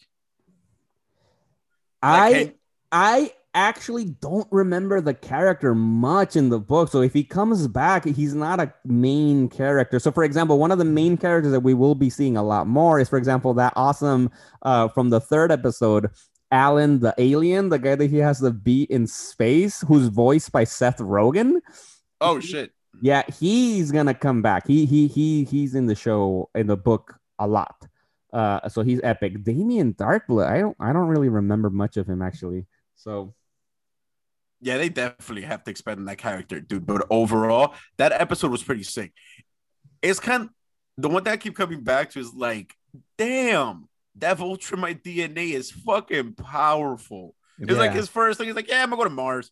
I 2.02 2.30
Like, 2.30 2.46
can- 2.46 2.54
I 2.92 3.32
actually 3.54 4.06
don't 4.06 4.48
remember 4.50 5.00
the 5.00 5.12
character 5.14 5.74
much 5.74 6.36
in 6.36 6.48
the 6.48 6.58
book. 6.58 6.88
So 6.90 7.02
if 7.02 7.12
he 7.12 7.22
comes 7.22 7.68
back, 7.68 8.04
he's 8.06 8.34
not 8.34 8.60
a 8.60 8.72
main 8.84 9.48
character. 9.48 9.98
So 9.98 10.10
for 10.10 10.24
example, 10.24 10.58
one 10.58 10.72
of 10.72 10.78
the 10.78 10.84
main 10.86 11.16
characters 11.16 11.52
that 11.52 11.60
we 11.60 11.74
will 11.74 11.94
be 11.94 12.08
seeing 12.10 12.36
a 12.36 12.42
lot 12.42 12.66
more 12.66 12.98
is, 12.98 13.08
for 13.08 13.18
example, 13.18 13.52
that 13.54 13.72
awesome 13.76 14.30
uh, 14.62 14.88
from 14.88 15.10
the 15.10 15.20
third 15.20 15.52
episode, 15.52 16.10
Alan 16.52 17.00
the 17.00 17.14
alien, 17.18 17.70
the 17.70 17.78
guy 17.80 17.96
that 17.96 18.10
he 18.10 18.18
has 18.18 18.40
to 18.40 18.52
beat 18.52 18.90
in 18.90 19.06
space, 19.08 19.80
who's 19.88 20.08
voiced 20.08 20.52
by 20.52 20.64
Seth 20.64 20.98
Rogen. 20.98 21.60
oh 22.20 22.38
shit. 22.40 22.70
Yeah, 23.00 23.22
he's 23.40 23.90
gonna 23.90 24.14
come 24.14 24.42
back. 24.42 24.66
He 24.68 24.86
he 24.86 25.08
he 25.08 25.44
he's 25.44 25.74
in 25.74 25.86
the 25.86 25.94
show 25.96 26.50
in 26.54 26.66
the 26.68 26.76
book 26.76 27.18
a 27.38 27.46
lot. 27.48 27.88
Uh, 28.32 28.68
so 28.68 28.82
he's 28.82 29.00
epic. 29.02 29.42
Damien 29.42 29.94
Darkblood. 29.94 30.46
I 30.46 30.60
don't 30.60 30.76
I 30.78 30.92
don't 30.92 31.08
really 31.08 31.28
remember 31.30 31.70
much 31.70 31.96
of 31.96 32.06
him 32.06 32.22
actually. 32.22 32.66
So 32.96 33.34
Yeah, 34.60 34.76
they 34.78 34.88
definitely 34.90 35.42
have 35.42 35.64
to 35.64 35.70
expand 35.70 35.98
on 36.00 36.04
that 36.06 36.18
character, 36.18 36.60
dude. 36.60 36.86
But 36.86 37.06
overall, 37.10 37.74
that 37.96 38.12
episode 38.12 38.52
was 38.52 38.62
pretty 38.62 38.84
sick. 38.84 39.12
It's 40.02 40.20
kind 40.20 40.44
of 40.44 40.50
the 40.96 41.08
one 41.08 41.24
that 41.24 41.32
I 41.32 41.36
keep 41.36 41.56
coming 41.56 41.82
back 41.82 42.10
to 42.10 42.20
is 42.20 42.34
like, 42.34 42.74
damn, 43.18 43.88
that 44.16 44.38
my 44.38 44.94
DNA 44.94 45.52
is 45.52 45.70
fucking 45.70 46.34
powerful. 46.34 47.34
It's 47.58 47.78
like 47.78 47.92
his 47.92 48.08
first 48.08 48.38
thing. 48.38 48.48
He's 48.48 48.56
like, 48.56 48.68
yeah, 48.68 48.82
I'm 48.82 48.90
gonna 48.90 49.00
go 49.00 49.04
to 49.04 49.10
Mars. 49.10 49.50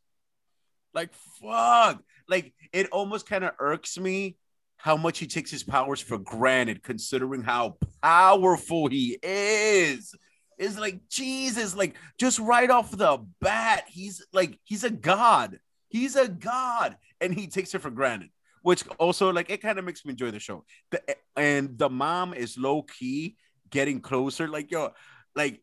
Like, 0.94 1.10
fuck. 1.40 2.02
Like, 2.28 2.52
it 2.72 2.88
almost 2.90 3.28
kind 3.28 3.44
of 3.44 3.52
irks 3.58 3.98
me 3.98 4.36
how 4.76 4.96
much 4.96 5.18
he 5.18 5.26
takes 5.26 5.50
his 5.50 5.62
powers 5.62 6.00
for 6.00 6.18
granted, 6.18 6.82
considering 6.82 7.42
how 7.42 7.76
powerful 8.02 8.88
he 8.88 9.18
is. 9.22 10.14
It's 10.58 10.78
like 10.78 11.00
Jesus, 11.08 11.76
like 11.76 11.96
just 12.18 12.38
right 12.38 12.70
off 12.70 12.90
the 12.90 13.18
bat, 13.40 13.84
he's 13.88 14.24
like 14.32 14.58
he's 14.64 14.84
a 14.84 14.90
god. 14.90 15.58
He's 15.88 16.16
a 16.16 16.28
god, 16.28 16.96
and 17.20 17.34
he 17.34 17.46
takes 17.46 17.74
it 17.74 17.80
for 17.80 17.90
granted. 17.90 18.30
Which 18.62 18.84
also 18.98 19.32
like 19.32 19.50
it 19.50 19.62
kind 19.62 19.78
of 19.78 19.84
makes 19.84 20.04
me 20.04 20.12
enjoy 20.12 20.30
the 20.30 20.38
show. 20.38 20.64
The, 20.90 21.16
and 21.36 21.78
the 21.78 21.88
mom 21.88 22.34
is 22.34 22.58
low 22.58 22.82
key 22.82 23.36
getting 23.70 24.00
closer. 24.00 24.48
Like 24.48 24.70
yo, 24.70 24.92
like 25.34 25.60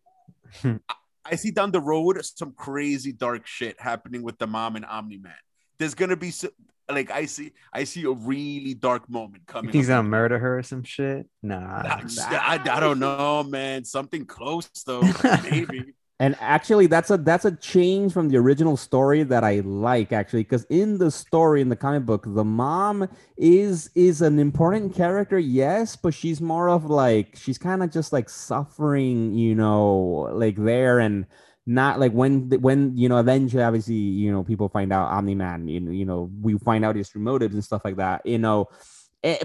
hmm. 0.61 0.77
I, 0.89 0.95
I 1.25 1.35
see 1.35 1.51
down 1.51 1.71
the 1.71 1.81
road 1.81 2.23
some 2.23 2.53
crazy 2.53 3.11
dark 3.11 3.47
shit 3.47 3.79
happening 3.79 4.23
with 4.23 4.37
the 4.37 4.47
mom 4.47 4.75
and 4.75 4.85
Omni 4.85 5.17
Man. 5.17 5.33
There's 5.77 5.93
gonna 5.93 6.15
be 6.15 6.31
so, 6.31 6.49
like 6.89 7.11
I 7.11 7.25
see 7.25 7.51
I 7.73 7.83
see 7.83 8.03
a 8.05 8.11
really 8.11 8.73
dark 8.73 9.09
moment 9.09 9.43
You 9.47 9.53
coming. 9.53 9.71
think 9.71 9.81
he's 9.81 9.89
gonna 9.89 10.07
murder 10.07 10.39
her 10.39 10.59
or 10.59 10.63
some 10.63 10.83
shit? 10.83 11.27
Nah. 11.43 11.83
I, 11.83 12.03
I, 12.31 12.77
I 12.77 12.79
don't 12.79 12.99
know, 12.99 13.43
man. 13.43 13.83
Something 13.83 14.25
close 14.25 14.69
though, 14.85 15.01
maybe. 15.51 15.93
And 16.19 16.35
actually 16.39 16.87
that's 16.87 17.11
a 17.11 17.17
that's 17.17 17.45
a 17.45 17.55
change 17.57 18.11
from 18.11 18.29
the 18.29 18.37
original 18.37 18.75
story 18.75 19.23
that 19.23 19.43
I 19.43 19.59
like 19.59 20.11
actually 20.11 20.43
because 20.43 20.65
in 20.69 20.97
the 20.97 21.11
story 21.11 21.61
in 21.61 21.69
the 21.69 21.75
comic 21.75 22.05
book 22.05 22.23
the 22.25 22.43
mom 22.43 23.07
is 23.37 23.89
is 23.93 24.21
an 24.21 24.39
important 24.39 24.95
character 24.95 25.37
yes 25.37 25.95
but 25.95 26.13
she's 26.13 26.41
more 26.41 26.69
of 26.69 26.85
like 26.85 27.35
she's 27.35 27.57
kind 27.57 27.83
of 27.83 27.91
just 27.91 28.11
like 28.13 28.29
suffering 28.29 29.33
you 29.35 29.53
know 29.53 30.29
like 30.33 30.55
there 30.55 30.99
and 30.99 31.25
not 31.67 31.99
like 31.99 32.13
when 32.13 32.49
when 32.61 32.95
you 32.97 33.09
know 33.09 33.19
eventually 33.19 33.61
obviously 33.61 33.95
you 33.95 34.31
know 34.31 34.43
people 34.43 34.69
find 34.69 34.91
out 34.91 35.11
Omni 35.11 35.35
Man 35.35 35.67
you 35.67 35.81
know 35.81 35.91
you 35.91 36.05
know 36.05 36.31
we 36.41 36.57
find 36.59 36.83
out 36.85 36.95
his 36.95 37.09
true 37.09 37.21
motives 37.21 37.53
and 37.53 37.63
stuff 37.63 37.81
like 37.83 37.97
that 37.97 38.25
you 38.25 38.37
know 38.37 38.67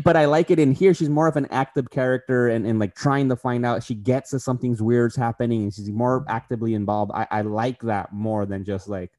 but 0.05 0.17
I 0.17 0.27
like 0.27 0.51
it 0.51 0.59
in 0.59 0.73
here. 0.73 0.95
She's 0.95 1.09
more 1.09 1.27
of 1.27 1.37
an 1.37 1.47
active 1.51 1.91
character 1.91 2.49
and, 2.49 2.67
and 2.67 2.79
like 2.79 2.95
trying 2.95 3.29
to 3.31 3.37
find 3.37 3.65
out. 3.65 3.83
She 3.83 3.95
gets 3.95 4.31
that 4.31 4.41
something's 4.41 4.83
weird's 4.83 5.17
happening 5.17 5.63
and 5.63 5.75
she's 5.75 5.91
more 5.91 6.25
actively 6.29 6.75
involved. 6.75 7.13
I, 7.15 7.27
I 7.31 7.41
like 7.43 7.81
that 7.83 8.13
more 8.13 8.47
than 8.47 8.65
just 8.65 8.89
like 8.89 9.11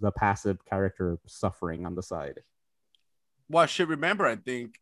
the 0.00 0.12
passive 0.12 0.64
character 0.64 1.18
suffering 1.26 1.86
on 1.86 1.94
the 1.94 2.02
side. 2.02 2.40
Well, 3.48 3.66
shit. 3.66 3.88
Remember, 3.88 4.26
I 4.26 4.36
think 4.36 4.78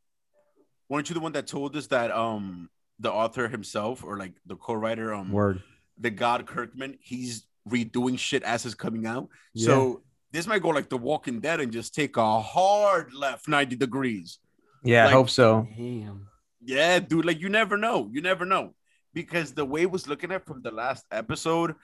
weren't 0.88 1.08
you 1.08 1.14
the 1.14 1.20
one 1.20 1.32
that 1.32 1.46
told 1.46 1.76
us 1.76 1.86
that 1.88 2.10
um 2.10 2.68
the 2.98 3.12
author 3.12 3.48
himself 3.48 4.04
or 4.04 4.18
like 4.18 4.34
the 4.46 4.56
co-writer 4.56 5.14
um 5.14 5.32
Word. 5.32 5.62
the 5.98 6.10
God 6.10 6.46
Kirkman 6.46 6.98
he's 7.00 7.46
redoing 7.68 8.18
shit 8.18 8.42
as 8.42 8.66
it's 8.66 8.74
coming 8.74 9.06
out. 9.06 9.28
Yeah. 9.54 9.66
So 9.66 10.02
this 10.32 10.46
might 10.46 10.62
go 10.62 10.68
like 10.68 10.88
The 10.88 10.98
Walking 10.98 11.40
Dead 11.40 11.60
and 11.60 11.72
just 11.72 11.94
take 11.94 12.16
a 12.16 12.40
hard 12.40 13.12
left 13.14 13.48
ninety 13.48 13.76
degrees. 13.76 14.38
Yeah, 14.82 15.04
Like- 15.04 15.12
I 15.12 15.16
hope 15.16 15.30
so. 15.30 15.68
Damn. 15.76 16.26
Yeah, 16.62 16.98
dude. 16.98 17.24
Like 17.24 17.40
you 17.40 17.48
never 17.48 17.76
know. 17.76 18.08
You 18.12 18.20
never 18.20 18.44
know 18.44 18.74
because 19.14 19.52
the 19.54 19.64
way 19.64 19.82
it 19.82 19.90
was 19.90 20.06
looking 20.06 20.30
at 20.30 20.44
from 20.44 20.62
the 20.62 20.70
last 20.70 21.04
episode, 21.10 21.74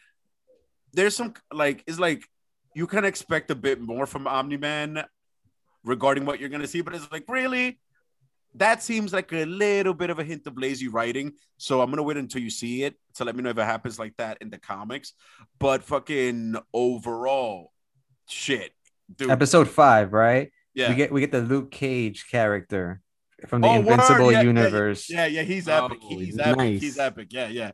there's 0.93 1.17
some 1.17 1.35
like 1.53 1.83
it's 1.87 1.99
like 1.99 2.25
you 2.75 2.87
can 2.87 3.05
expect 3.05 3.51
a 3.51 3.55
bit 3.55 3.81
more 3.81 4.07
from 4.07 4.27
Omni 4.27 4.59
Man 4.59 5.03
regarding 5.83 6.25
what 6.27 6.41
you're 6.41 6.51
gonna 6.51 6.67
see, 6.67 6.83
but 6.83 6.95
it's 6.95 7.11
like 7.11 7.25
really. 7.29 7.79
That 8.55 8.83
seems 8.83 9.13
like 9.13 9.31
a 9.35 9.45
little 9.45 9.93
bit 9.93 10.09
of 10.09 10.19
a 10.19 10.25
hint 10.25 10.47
of 10.47 10.57
lazy 10.57 10.89
writing. 10.89 11.33
So 11.59 11.83
I'm 11.83 11.91
gonna 11.91 12.03
wait 12.03 12.17
until 12.17 12.41
you 12.41 12.49
see 12.49 12.85
it 12.85 12.95
to 13.17 13.25
let 13.25 13.37
me 13.37 13.43
know 13.43 13.51
if 13.51 13.59
it 13.59 13.65
happens 13.65 13.99
like 13.99 14.17
that 14.17 14.39
in 14.41 14.49
the 14.49 14.57
comics. 14.59 15.13
But 15.59 15.85
fucking 15.85 16.57
overall, 16.73 17.73
shit, 18.31 18.73
dude. 19.15 19.31
Episode 19.31 19.69
five, 19.69 20.15
right? 20.15 20.53
Yeah. 20.77 20.91
We 20.91 20.95
get 20.95 21.11
we 21.13 21.21
get 21.21 21.33
the 21.33 21.41
Luke 21.41 21.71
Cage 21.73 22.27
character 22.31 23.01
from 23.49 23.63
the 23.63 23.69
Oh, 23.69 23.75
Invincible 23.77 24.31
yeah, 24.31 24.41
yeah, 24.41 24.43
universe. 24.43 25.11
Yeah, 25.11 25.27
yeah, 25.27 25.43
he's 25.43 25.69
Oh, 25.69 25.87
epic. 25.87 25.99
he's 26.03 26.39
epic. 26.39 26.81
He's 26.81 26.99
epic. 26.99 27.29
Yeah, 27.31 27.49
yeah. 27.49 27.71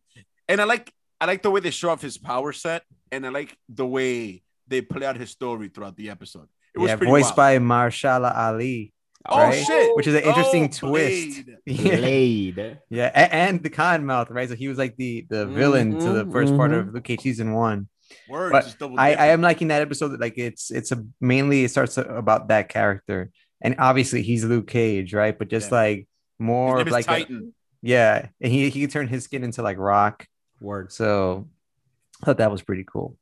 And 0.48 0.60
I 0.60 0.64
like 0.64 0.90
I 1.20 1.26
like 1.26 1.42
the 1.42 1.50
way 1.50 1.60
they 1.60 1.70
show 1.70 1.90
off 1.90 2.00
his 2.00 2.16
power 2.16 2.52
set, 2.52 2.82
and 3.10 3.26
I 3.26 3.30
like 3.30 3.56
the 3.68 3.86
way 3.86 4.42
they 4.68 4.80
play 4.82 5.04
out 5.04 5.16
his 5.16 5.30
story 5.30 5.68
throughout 5.68 5.96
the 5.96 6.10
episode. 6.10 6.48
It 6.74 6.78
was 6.78 6.88
Yeah, 6.90 6.96
pretty 6.96 7.10
voiced 7.10 7.36
wild. 7.36 7.36
by 7.36 7.58
Mahershala 7.58 8.34
Ali. 8.36 8.92
oh 9.28 9.38
right? 9.38 9.64
shit, 9.66 9.94
Which 9.96 10.06
is 10.06 10.14
an 10.14 10.22
interesting 10.22 10.64
Oh, 10.64 10.68
twist. 10.88 11.44
Blade. 11.44 11.58
Yeah, 11.66 12.74
yeah, 12.90 13.10
a- 13.14 13.34
and 13.34 13.62
the 13.62 13.70
Cottonmouth, 13.70 14.30
right? 14.30 14.48
So 14.48 14.54
he 14.54 14.68
was 14.68 14.78
like 14.78 14.96
the 14.96 15.26
the 15.28 15.46
villain 15.46 15.98
to 15.98 16.10
the 16.12 16.24
Mhm, 16.24 16.32
1st 16.32 16.56
part 16.56 16.70
mhm. 16.70 16.78
of 16.88 16.94
Luke 16.94 17.04
Cage 17.04 17.20
season 17.20 17.52
one. 17.52 17.88
Word, 18.28 18.52
But 18.52 18.76
I, 18.98 19.14
I 19.14 19.26
am 19.28 19.40
liking 19.42 19.68
that 19.68 19.82
episode. 19.82 20.18
Like 20.20 20.38
it's 20.38 20.70
it's 20.70 20.92
a 20.92 21.04
mainly 21.20 21.64
it 21.64 21.70
starts 21.70 21.96
about 21.98 22.48
that 22.48 22.68
character, 22.68 23.30
and 23.60 23.74
obviously 23.78 24.22
he's 24.22 24.44
Luke 24.44 24.66
Cage, 24.68 25.12
right? 25.14 25.38
But 25.38 25.48
just 25.48 25.70
Yeah. 25.70 25.76
like 25.78 26.08
more 26.38 26.84
like 26.84 27.08
a- 27.08 27.26
yeah, 27.82 28.28
and 28.40 28.52
he 28.52 28.68
he 28.70 28.80
can 28.82 28.90
turn 28.90 29.08
his 29.08 29.24
skin 29.24 29.44
into 29.44 29.62
like 29.62 29.78
rock. 29.78 30.26
Word. 30.60 30.92
So 30.92 31.48
I 32.22 32.26
thought 32.26 32.38
that 32.38 32.50
was 32.52 32.62
pretty 32.62 32.84
cool. 32.84 33.16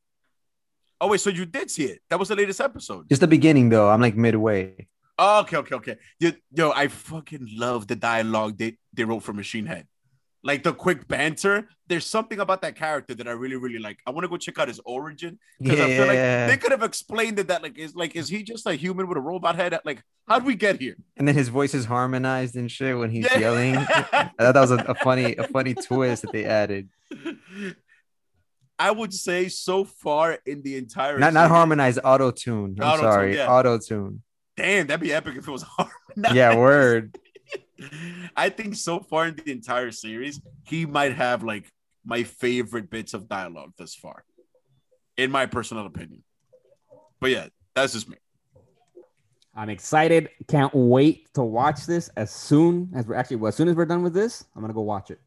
Oh 0.99 1.07
wait, 1.07 1.19
so 1.19 1.29
you 1.31 1.45
did 1.45 1.71
see 1.71 1.85
it? 1.85 1.99
That 2.09 2.19
was 2.19 2.27
the 2.29 2.35
latest 2.35 2.61
episode. 2.61 3.09
Just 3.09 3.21
the 3.21 3.27
beginning 3.27 3.69
though. 3.69 3.89
I'm 3.89 4.01
like 4.01 4.15
midway. 4.15 4.87
Okay, 5.19 5.57
okay, 5.57 5.75
okay. 5.75 5.95
Yo, 6.19 6.31
yo, 6.53 6.71
I 6.71 6.87
fucking 6.87 7.47
love 7.55 7.85
the 7.87 7.95
dialogue 7.95 8.57
they, 8.57 8.77
they 8.93 9.03
wrote 9.03 9.21
for 9.21 9.33
Machine 9.33 9.65
Head. 9.67 9.85
Like 10.43 10.63
the 10.63 10.73
quick 10.73 11.07
banter. 11.07 11.67
There's 11.87 12.05
something 12.05 12.39
about 12.39 12.61
that 12.63 12.75
character 12.75 13.13
that 13.13 13.27
I 13.27 13.31
really, 13.31 13.57
really 13.57 13.77
like. 13.77 13.99
I 14.07 14.11
want 14.11 14.23
to 14.23 14.27
go 14.29 14.37
check 14.37 14.57
out 14.57 14.67
his 14.69 14.79
origin 14.85 15.37
because 15.59 15.79
I 15.79 15.87
feel 15.95 16.07
like 16.07 16.15
Yeah. 16.15 16.47
they 16.47 16.57
could 16.57 16.71
have 16.71 16.81
explained 16.83 17.37
it 17.37 17.49
that 17.49 17.61
like 17.61 17.77
is 17.77 17.95
like 17.95 18.15
is 18.15 18.27
he 18.29 18.41
just 18.41 18.65
a 18.65 18.73
human 18.73 19.07
with 19.07 19.17
a 19.17 19.21
robot 19.21 19.55
head? 19.55 19.77
Like, 19.85 20.01
how'd 20.27 20.43
we 20.45 20.55
get 20.55 20.79
here? 20.79 20.95
and 21.17 21.27
then 21.27 21.35
his 21.35 21.49
voice 21.49 21.73
is 21.75 21.85
harmonized 21.85 22.55
and 22.55 22.71
shit 22.71 22.97
when 22.97 23.11
he's 23.11 23.25
Yeah. 23.31 23.37
yelling. 23.39 23.75
I 23.77 23.83
thought 24.39 24.53
that 24.53 24.55
was 24.55 24.71
a, 24.71 24.77
a 24.77 24.95
funny 24.95 25.35
a 25.35 25.47
funny 25.47 25.75
twist 25.75 26.23
that 26.23 26.31
they 26.31 26.45
added. 26.45 26.89
I 28.79 28.89
would 28.89 29.13
say 29.13 29.47
so 29.47 29.83
far 29.83 30.39
in 30.45 30.63
the 30.63 30.75
entire 30.77 31.19
Not 31.19 31.33
not 31.33 31.49
harmonized, 31.49 31.99
auto 32.03 32.31
tune. 32.31 32.77
I'm 32.79 32.87
Auto-tune, 32.87 33.11
sorry, 33.11 33.35
yeah. 33.35 33.47
auto 33.51 33.77
tune. 33.77 34.23
Damn, 34.57 34.87
that'd 34.87 35.01
be 35.01 35.13
epic 35.13 35.35
if 35.37 35.47
it 35.47 35.51
was 35.51 35.61
harmonized. 35.77 36.35
Yeah, 36.35 36.55
word. 36.57 37.15
I 38.35 38.49
think 38.49 38.75
so 38.75 38.99
far 38.99 39.27
in 39.27 39.35
the 39.35 39.51
entire 39.51 39.91
series, 39.91 40.41
he 40.63 40.85
might 40.85 41.13
have 41.13 41.43
like 41.43 41.71
my 42.05 42.23
favorite 42.23 42.89
bits 42.89 43.13
of 43.13 43.27
dialogue 43.27 43.73
thus 43.77 43.95
far, 43.95 44.23
in 45.17 45.31
my 45.31 45.45
personal 45.45 45.85
opinion. 45.85 46.23
But 47.19 47.31
yeah, 47.31 47.47
that's 47.75 47.93
just 47.93 48.09
me. 48.09 48.17
I'm 49.55 49.69
excited. 49.69 50.29
Can't 50.47 50.73
wait 50.73 51.27
to 51.33 51.43
watch 51.43 51.85
this 51.85 52.09
as 52.15 52.31
soon 52.31 52.91
as 52.95 53.05
we're 53.05 53.15
actually 53.15 53.37
well, 53.37 53.49
as 53.49 53.55
soon 53.55 53.67
as 53.67 53.75
we're 53.75 53.85
done 53.85 54.03
with 54.03 54.13
this. 54.13 54.45
I'm 54.55 54.61
gonna 54.61 54.73
go 54.73 54.81
watch 54.81 55.11
it. 55.11 55.19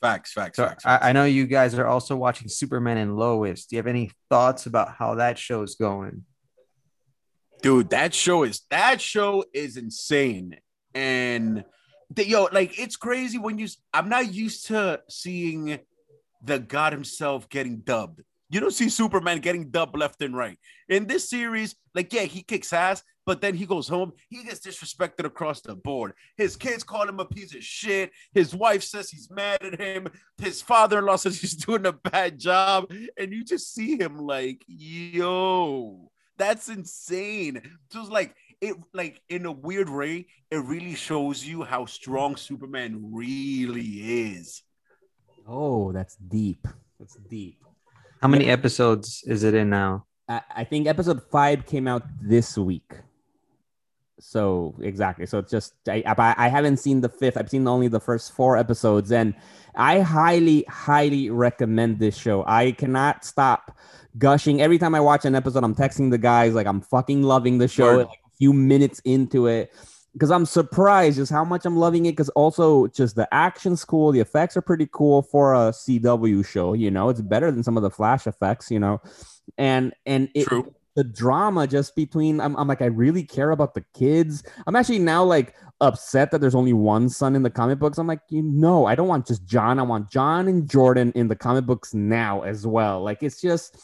Facts, 0.00 0.32
facts, 0.32 0.56
So 0.56 0.66
facts. 0.66 0.84
I, 0.84 0.90
facts. 0.90 1.04
I 1.06 1.12
know 1.12 1.24
you 1.24 1.46
guys 1.46 1.74
are 1.78 1.86
also 1.86 2.14
watching 2.14 2.48
Superman 2.48 2.98
and 2.98 3.16
Lois. 3.16 3.66
Do 3.66 3.76
you 3.76 3.78
have 3.78 3.86
any 3.86 4.10
thoughts 4.28 4.66
about 4.66 4.94
how 4.94 5.16
that 5.16 5.38
show 5.38 5.62
is 5.62 5.74
going? 5.74 6.24
dude 7.64 7.88
that 7.88 8.12
show 8.12 8.42
is 8.42 8.60
that 8.68 9.00
show 9.00 9.42
is 9.54 9.78
insane 9.78 10.54
and 10.94 11.64
yo 12.16 12.48
like 12.52 12.78
it's 12.78 12.96
crazy 12.96 13.38
when 13.38 13.58
you 13.58 13.66
i'm 13.92 14.08
not 14.08 14.32
used 14.32 14.66
to 14.66 15.00
seeing 15.08 15.78
the 16.44 16.58
god 16.58 16.92
himself 16.92 17.48
getting 17.48 17.78
dubbed. 17.78 18.22
You 18.50 18.60
don't 18.60 18.72
see 18.72 18.88
superman 18.88 19.40
getting 19.40 19.70
dubbed 19.70 19.96
left 19.96 20.22
and 20.22 20.36
right. 20.36 20.58
In 20.88 21.06
this 21.06 21.28
series 21.28 21.74
like 21.94 22.12
yeah 22.12 22.22
he 22.22 22.42
kicks 22.42 22.72
ass 22.72 23.02
but 23.26 23.40
then 23.40 23.54
he 23.54 23.64
goes 23.64 23.88
home 23.88 24.12
he 24.28 24.44
gets 24.44 24.60
disrespected 24.60 25.24
across 25.24 25.60
the 25.62 25.74
board. 25.74 26.12
His 26.36 26.54
kids 26.56 26.84
call 26.84 27.08
him 27.08 27.20
a 27.20 27.24
piece 27.24 27.54
of 27.54 27.64
shit. 27.64 28.12
His 28.32 28.54
wife 28.54 28.84
says 28.84 29.10
he's 29.10 29.30
mad 29.30 29.62
at 29.62 29.80
him. 29.80 30.08
His 30.38 30.60
father-in-law 30.60 31.16
says 31.16 31.40
he's 31.40 31.56
doing 31.66 31.86
a 31.86 31.92
bad 31.92 32.38
job. 32.38 32.92
And 33.18 33.32
you 33.32 33.42
just 33.42 33.74
see 33.74 33.96
him 33.98 34.18
like 34.18 34.62
yo 34.66 36.10
that's 36.36 36.68
insane. 36.68 37.62
So 37.90 38.00
it's 38.00 38.10
like 38.10 38.34
it 38.64 38.76
like 38.92 39.20
in 39.28 39.46
a 39.46 39.52
weird 39.52 39.88
way, 39.88 40.26
it 40.50 40.56
really 40.56 40.94
shows 40.94 41.44
you 41.44 41.62
how 41.62 41.84
strong 41.86 42.36
Superman 42.36 43.10
really 43.12 44.32
is. 44.32 44.62
Oh, 45.46 45.92
that's 45.92 46.16
deep. 46.16 46.66
That's 46.98 47.16
deep. 47.28 47.58
How 48.22 48.28
many 48.28 48.48
episodes 48.48 49.22
is 49.26 49.44
it 49.44 49.54
in 49.54 49.68
now? 49.68 50.06
I, 50.28 50.40
I 50.56 50.64
think 50.64 50.86
episode 50.86 51.22
five 51.30 51.66
came 51.66 51.86
out 51.86 52.04
this 52.22 52.56
week. 52.56 52.90
So 54.18 54.74
exactly. 54.80 55.26
So 55.26 55.38
it's 55.38 55.50
just 55.50 55.74
I, 55.86 56.02
I 56.06 56.46
I 56.46 56.48
haven't 56.48 56.78
seen 56.78 57.02
the 57.02 57.10
fifth. 57.10 57.36
I've 57.36 57.50
seen 57.50 57.68
only 57.68 57.88
the 57.88 58.00
first 58.00 58.32
four 58.32 58.56
episodes, 58.56 59.12
and 59.12 59.34
I 59.74 60.00
highly, 60.00 60.64
highly 60.68 61.28
recommend 61.28 61.98
this 61.98 62.16
show. 62.16 62.44
I 62.46 62.72
cannot 62.72 63.24
stop 63.26 63.76
gushing 64.16 64.62
every 64.62 64.78
time 64.78 64.94
I 64.94 65.00
watch 65.00 65.26
an 65.26 65.34
episode. 65.34 65.64
I'm 65.64 65.74
texting 65.74 66.10
the 66.10 66.16
guys 66.16 66.54
like 66.54 66.66
I'm 66.66 66.80
fucking 66.80 67.22
loving 67.22 67.58
the 67.58 67.68
show. 67.68 67.96
Word. 67.96 68.06
Like 68.06 68.20
a 68.23 68.23
few 68.36 68.52
minutes 68.52 69.00
into 69.04 69.46
it, 69.46 69.72
because 70.12 70.30
I'm 70.30 70.46
surprised 70.46 71.16
just 71.16 71.32
how 71.32 71.44
much 71.44 71.64
I'm 71.66 71.76
loving 71.76 72.06
it. 72.06 72.12
Because 72.12 72.28
also 72.30 72.86
just 72.88 73.16
the 73.16 73.32
action's 73.34 73.84
cool, 73.84 74.12
the 74.12 74.20
effects 74.20 74.56
are 74.56 74.62
pretty 74.62 74.88
cool 74.92 75.22
for 75.22 75.54
a 75.54 75.70
CW 75.70 76.46
show. 76.46 76.72
You 76.72 76.90
know, 76.90 77.08
it's 77.08 77.20
better 77.20 77.50
than 77.50 77.62
some 77.62 77.76
of 77.76 77.82
the 77.82 77.90
Flash 77.90 78.26
effects. 78.26 78.70
You 78.70 78.78
know, 78.78 79.02
and 79.58 79.92
and 80.06 80.28
it, 80.34 80.46
True. 80.46 80.72
the 80.94 81.04
drama 81.04 81.66
just 81.66 81.96
between 81.96 82.40
I'm, 82.40 82.56
I'm 82.56 82.68
like 82.68 82.82
I 82.82 82.86
really 82.86 83.24
care 83.24 83.50
about 83.50 83.74
the 83.74 83.84
kids. 83.94 84.42
I'm 84.66 84.76
actually 84.76 85.00
now 85.00 85.24
like 85.24 85.54
upset 85.80 86.30
that 86.30 86.40
there's 86.40 86.54
only 86.54 86.72
one 86.72 87.08
son 87.08 87.34
in 87.34 87.42
the 87.42 87.50
comic 87.50 87.78
books. 87.78 87.98
I'm 87.98 88.06
like, 88.06 88.20
you 88.28 88.42
know, 88.42 88.86
I 88.86 88.94
don't 88.94 89.08
want 89.08 89.26
just 89.26 89.44
John. 89.44 89.78
I 89.78 89.82
want 89.82 90.10
John 90.10 90.48
and 90.48 90.68
Jordan 90.68 91.12
in 91.14 91.28
the 91.28 91.36
comic 91.36 91.66
books 91.66 91.92
now 91.92 92.42
as 92.42 92.66
well. 92.66 93.02
Like 93.02 93.22
it's 93.22 93.40
just 93.40 93.76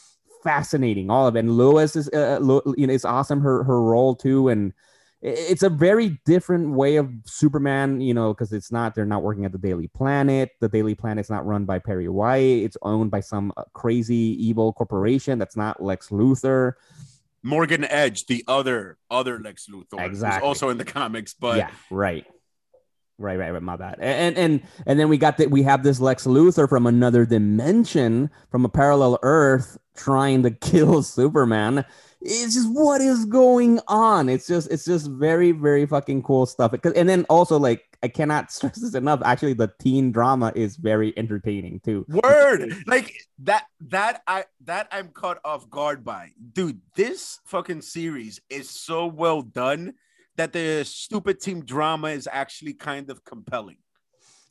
fascinating, 0.43 1.09
all 1.09 1.27
of 1.27 1.35
it. 1.35 1.39
And 1.39 1.57
Lois 1.57 1.95
is, 1.95 2.09
uh, 2.09 2.39
you 2.77 2.87
know, 2.87 2.93
it's 2.93 3.05
awesome 3.05 3.41
her 3.41 3.63
her 3.63 3.81
role 3.81 4.15
too, 4.15 4.49
and 4.49 4.73
it's 5.21 5.61
a 5.61 5.69
very 5.69 6.19
different 6.25 6.71
way 6.71 6.95
of 6.95 7.11
Superman, 7.25 8.01
you 8.01 8.13
know, 8.13 8.33
because 8.33 8.51
it's 8.51 8.71
not 8.71 8.95
they're 8.95 9.05
not 9.05 9.21
working 9.21 9.45
at 9.45 9.51
the 9.51 9.59
Daily 9.59 9.87
Planet. 9.87 10.49
The 10.59 10.69
Daily 10.69 10.95
Planet's 10.95 11.29
not 11.29 11.45
run 11.45 11.65
by 11.65 11.79
Perry 11.79 12.09
White. 12.09 12.39
It's 12.63 12.77
owned 12.81 13.11
by 13.11 13.19
some 13.19 13.53
uh, 13.55 13.63
crazy 13.73 14.15
evil 14.15 14.73
corporation 14.73 15.37
that's 15.37 15.55
not 15.55 15.81
Lex 15.81 16.09
Luthor. 16.09 16.73
Morgan 17.43 17.83
Edge, 17.85 18.25
the 18.25 18.43
other 18.47 18.97
other 19.09 19.39
Lex 19.39 19.67
Luthor, 19.67 20.03
Exactly. 20.05 20.47
also 20.47 20.69
in 20.69 20.77
the 20.77 20.85
comics, 20.85 21.33
but 21.33 21.57
yeah, 21.57 21.69
right. 21.89 22.25
Right, 23.17 23.37
right, 23.37 23.51
right. 23.51 23.61
My 23.61 23.75
bad. 23.75 23.97
And 23.99 24.35
and 24.35 24.61
and 24.87 24.99
then 24.99 25.07
we 25.07 25.17
got 25.19 25.37
that 25.37 25.51
we 25.51 25.61
have 25.61 25.83
this 25.83 25.99
Lex 25.99 26.25
Luthor 26.25 26.67
from 26.67 26.87
another 26.87 27.25
dimension, 27.25 28.31
from 28.49 28.65
a 28.65 28.69
parallel 28.69 29.19
Earth, 29.21 29.77
trying 29.95 30.43
to 30.43 30.51
kill 30.71 31.03
Superman. 31.03 31.85
It's 32.21 32.53
just 32.53 32.71
what 32.71 33.01
is 33.01 33.25
going 33.25 33.79
on? 33.87 34.29
It's 34.29 34.47
just 34.47 34.69
it's 34.71 34.85
just 34.85 35.09
very 35.09 35.51
very 35.51 35.85
fucking 35.85 36.21
cool 36.23 36.45
stuff. 36.45 36.73
And 36.83 37.09
then 37.09 37.25
also 37.29 37.57
like 37.57 37.97
I 38.03 38.07
cannot 38.07 38.51
stress 38.51 38.79
this 38.79 38.93
enough. 38.93 39.21
Actually, 39.23 39.53
the 39.53 39.71
teen 39.79 40.11
drama 40.11 40.51
is 40.55 40.75
very 40.75 41.17
entertaining 41.17 41.79
too. 41.79 42.05
word 42.07 42.75
like 42.85 43.13
that 43.39 43.65
that 43.89 44.21
I 44.27 44.45
that 44.65 44.87
I'm 44.91 45.09
caught 45.09 45.39
off 45.43 45.69
guard 45.69 46.03
by. 46.03 46.31
Dude, 46.53 46.81
this 46.95 47.39
fucking 47.45 47.81
series 47.81 48.39
is 48.49 48.69
so 48.69 49.07
well 49.07 49.41
done 49.41 49.93
that 50.37 50.53
the 50.53 50.83
stupid 50.85 51.41
team 51.41 51.65
drama 51.65 52.09
is 52.09 52.27
actually 52.31 52.73
kind 52.73 53.09
of 53.09 53.23
compelling. 53.25 53.77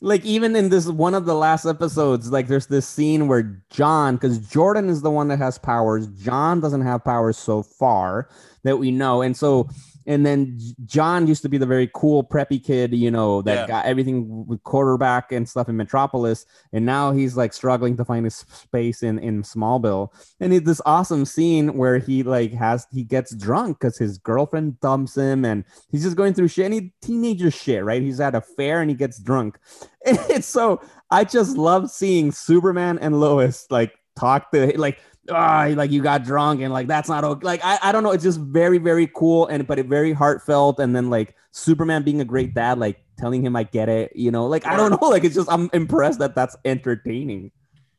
Like 0.00 0.24
even 0.24 0.56
in 0.56 0.70
this 0.70 0.86
one 0.86 1.14
of 1.14 1.26
the 1.26 1.34
last 1.34 1.66
episodes 1.66 2.32
like 2.32 2.46
there's 2.46 2.68
this 2.68 2.86
scene 2.86 3.28
where 3.28 3.60
john 3.68 4.14
because 4.16 4.38
jordan 4.38 4.88
is 4.88 5.02
the 5.02 5.10
one 5.10 5.28
that 5.28 5.38
has 5.38 5.58
powers. 5.58 6.06
John 6.08 6.60
doesn't 6.60 6.82
have 6.82 7.04
powers 7.04 7.36
so 7.36 7.62
far 7.62 8.28
that 8.62 8.78
we 8.78 8.90
know. 8.90 9.22
And 9.22 9.36
so 9.36 9.68
and 10.06 10.24
then 10.24 10.58
john 10.86 11.26
used 11.26 11.42
to 11.42 11.48
be 11.48 11.58
the 11.58 11.66
very 11.66 11.90
cool 11.94 12.24
preppy 12.24 12.62
kid 12.62 12.94
you 12.94 13.10
know 13.10 13.42
that 13.42 13.54
Yeah. 13.54 13.66
got 13.66 13.84
everything 13.84 14.46
with 14.46 14.62
quarterback 14.64 15.32
and 15.32 15.48
stuff 15.48 15.68
in 15.68 15.76
metropolis. 15.76 16.46
And 16.72 16.86
now 16.86 17.12
he's 17.12 17.36
like 17.36 17.52
struggling 17.52 17.96
to 17.96 18.04
find 18.04 18.24
his 18.24 18.36
space 18.36 19.02
in 19.02 19.18
in 19.18 19.42
smallville. 19.42 20.12
And 20.40 20.52
it's 20.54 20.64
this 20.66 20.80
awesome 20.86 21.24
scene 21.24 21.76
where 21.76 21.98
he 21.98 22.22
like 22.22 22.52
has 22.54 22.86
he 22.92 23.02
gets 23.04 23.34
drunk 23.34 23.78
because 23.80 23.98
his 23.98 24.18
girlfriend 24.18 24.80
dumps 24.80 25.16
him 25.16 25.44
and 25.44 25.64
he's 25.90 26.02
just 26.04 26.16
going 26.16 26.34
through 26.34 26.48
shit. 26.48 26.64
Any 26.64 26.92
teenager 27.02 27.50
shit 27.50 27.84
right? 27.84 28.00
He's 28.02 28.20
at 28.20 28.34
a 28.34 28.40
fair 28.40 28.80
and 28.80 28.90
he 28.90 28.96
gets 28.96 29.18
drunk. 29.18 29.58
It's 30.06 30.46
so 30.46 30.80
I 31.10 31.24
just 31.24 31.56
love 31.56 31.90
seeing 31.90 32.32
Superman 32.32 32.98
and 33.00 33.20
Lois 33.20 33.66
like 33.70 33.92
talk 34.16 34.50
to 34.52 34.78
like 34.78 34.98
ah 35.30 35.68
like 35.74 35.90
you 35.90 36.02
got 36.02 36.24
drunk 36.24 36.60
and 36.60 36.72
like 36.72 36.86
that's 36.86 37.08
not 37.08 37.24
okay. 37.24 37.44
Like 37.44 37.60
I, 37.64 37.78
I 37.82 37.92
don't 37.92 38.02
know, 38.02 38.12
it's 38.12 38.24
just 38.24 38.40
very, 38.40 38.78
very 38.78 39.06
cool 39.14 39.46
and 39.46 39.66
but 39.66 39.78
it 39.78 39.86
very 39.86 40.12
heartfelt. 40.12 40.78
And 40.78 40.94
then 40.94 41.10
like 41.10 41.34
Superman 41.52 42.02
being 42.02 42.20
a 42.20 42.24
great 42.24 42.54
dad, 42.54 42.78
like 42.78 43.02
telling 43.18 43.44
him 43.44 43.56
I 43.56 43.64
get 43.64 43.88
it, 43.88 44.14
you 44.14 44.30
know, 44.30 44.46
like 44.46 44.66
I 44.66 44.76
don't 44.76 44.90
know, 44.90 45.08
like 45.08 45.24
it's 45.24 45.34
just 45.34 45.50
I'm 45.50 45.70
impressed 45.72 46.18
that 46.20 46.34
that's 46.34 46.56
entertaining. 46.64 47.52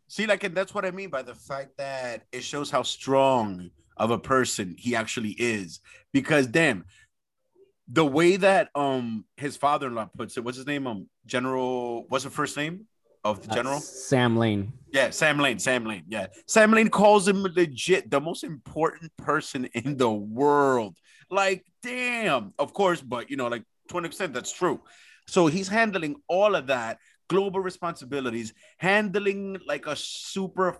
See, 0.08 0.26
like, 0.26 0.44
and 0.44 0.54
that's 0.54 0.74
what 0.74 0.84
I 0.84 0.92
mean 0.92 1.10
by 1.10 1.22
the 1.22 1.34
fact 1.34 1.78
that 1.78 2.24
it 2.34 2.44
shows 2.44 2.70
how 2.70 2.84
strong 2.84 3.72
of 3.96 4.12
a 4.12 4.20
person 4.20 4.76
he 4.78 4.94
actually 4.94 5.32
is. 5.32 5.80
Because 6.12 6.48
damn, 6.48 6.86
the 7.88 8.06
way 8.06 8.36
that 8.38 8.70
um 8.76 9.26
his 9.38 9.58
father-in-law 9.58 10.10
puts 10.18 10.38
it, 10.38 10.44
what's 10.44 10.58
his 10.58 10.68
name? 10.68 10.88
Um, 10.88 11.08
General, 11.26 12.06
what's 12.10 12.24
the 12.24 12.30
first 12.30 12.58
name 12.58 12.88
of 13.24 13.42
the 13.44 13.52
Uh, 13.52 13.56
general? 13.56 13.80
Sam 13.80 14.38
Lane. 14.38 14.74
Yeah, 14.92 15.10
Sam 15.12 15.40
Lane. 15.40 15.60
Sam 15.60 15.86
Lane. 15.86 16.04
Yeah, 16.08 16.28
Sam 16.48 16.72
Lane 16.72 16.90
calls 16.90 17.28
him 17.28 17.44
legit 17.44 18.10
the 18.12 18.20
most 18.20 18.44
important 18.44 19.16
person 19.18 19.66
in 19.74 19.98
the 19.98 20.12
world. 20.12 20.98
Like, 21.30 21.66
damn. 21.82 22.54
Of 22.60 22.74
course, 22.74 23.02
but 23.02 23.30
you 23.30 23.38
know, 23.38 23.48
like 23.48 23.64
twenty 23.90 24.10
percent. 24.10 24.34
That's 24.34 24.52
true. 24.52 24.82
So 25.28 25.48
he's 25.48 25.68
handling 25.70 26.16
all 26.28 26.56
of 26.56 26.68
that 26.68 26.98
global 27.30 27.62
responsibilities, 27.62 28.54
handling 28.78 29.58
like 29.66 29.88
a 29.88 29.96
super 29.96 30.78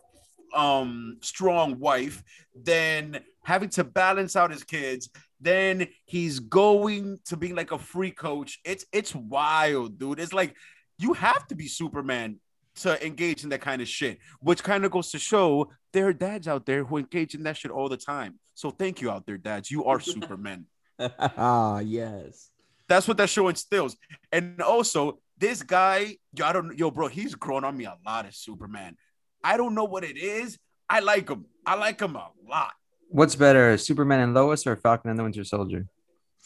um 0.54 1.18
strong 1.22 1.80
wife, 1.80 2.22
then 2.54 3.22
having 3.46 3.70
to 3.70 3.84
balance 3.86 4.36
out 4.36 4.52
his 4.52 4.64
kids. 4.64 5.10
Then 5.40 5.88
he's 6.06 6.40
going 6.40 7.18
to 7.26 7.38
being 7.38 7.56
like 7.56 7.72
a 7.72 7.80
free 7.80 8.12
coach. 8.12 8.60
It's 8.66 8.86
it's 8.92 9.16
wild, 9.16 9.98
dude. 9.98 10.20
It's 10.20 10.34
like 10.34 10.56
you 11.02 11.14
have 11.14 11.48
to 11.48 11.56
be 11.56 11.68
Superman 11.68 12.40
to 12.76 13.06
engage 13.06 13.44
in 13.44 13.50
that 13.50 13.62
kind 13.62 13.82
of 13.82 13.88
shit, 13.88 14.20
which 14.40 14.64
kind 14.64 14.86
of 14.86 14.92
goes 14.92 15.12
to 15.12 15.20
show 15.20 15.72
there 15.94 16.08
are 16.08 16.14
dads 16.14 16.48
out 16.48 16.66
there 16.66 16.84
who 16.86 16.98
engage 16.98 17.36
in 17.36 17.44
that 17.44 17.58
shit 17.58 17.72
all 17.72 17.90
the 17.90 17.98
time. 17.98 18.40
So 18.54 18.70
thank 18.70 19.02
you 19.02 19.12
out 19.12 19.26
there, 19.26 19.38
dads. 19.38 19.70
You 19.70 19.86
are 19.86 20.00
Superman. 20.00 20.66
ah, 21.20 21.80
yes. 21.80 22.50
That's 22.88 23.08
what 23.08 23.18
that 23.18 23.30
show 23.30 23.48
instills. 23.48 23.98
And 24.32 24.62
also, 24.62 25.20
this 25.38 25.64
guy, 25.64 26.18
yo, 26.34 26.46
I 26.46 26.54
don't, 26.54 26.78
yo, 26.78 26.92
bro, 26.92 27.08
he's 27.08 27.36
grown 27.36 27.64
on 27.64 27.76
me 27.76 27.86
a 27.86 27.98
lot 28.06 28.26
as 28.26 28.38
Superman. 28.38 28.96
I 29.44 29.58
don't 29.58 29.76
know 29.76 29.86
what 29.86 30.04
it 30.04 30.18
is. 30.18 30.58
I 30.90 31.00
like 31.00 31.30
him. 31.30 31.46
I 31.66 31.76
like 31.76 32.00
him 32.00 32.16
a 32.16 32.30
lot. 32.48 32.74
What's 33.10 33.36
better, 33.36 33.78
Superman 33.78 34.20
and 34.20 34.34
Lois 34.34 34.66
or 34.68 34.76
Falcon 34.76 35.10
and 35.10 35.20
the 35.20 35.24
Winter 35.24 35.44
Soldier? 35.44 35.88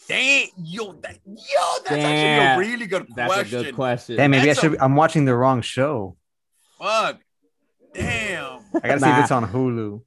Dang, 0.07 0.49
yo, 0.57 0.91
that, 1.01 1.17
yo, 1.25 1.33
that's 1.83 1.89
Damn. 1.89 2.41
actually 2.41 2.65
a 2.67 2.69
really 2.69 2.85
good 2.85 3.07
That's 3.15 3.33
question. 3.33 3.51
That's 3.51 3.53
a 3.53 3.65
good 3.65 3.75
question. 3.75 4.17
Hey, 4.19 4.27
maybe 4.27 4.43
I 4.43 4.45
That's 4.53 4.59
a- 4.59 4.61
should. 4.69 4.77
I'm 4.79 4.95
watching 4.95 5.25
the 5.25 5.35
wrong 5.35 5.61
show. 5.61 6.15
Fuck. 6.77 7.21
Damn. 7.93 8.59
I 8.83 8.87
gotta 8.87 8.99
see 8.99 9.09
if 9.09 9.17
it's 9.19 9.31
on 9.31 9.47
Hulu. 9.49 10.01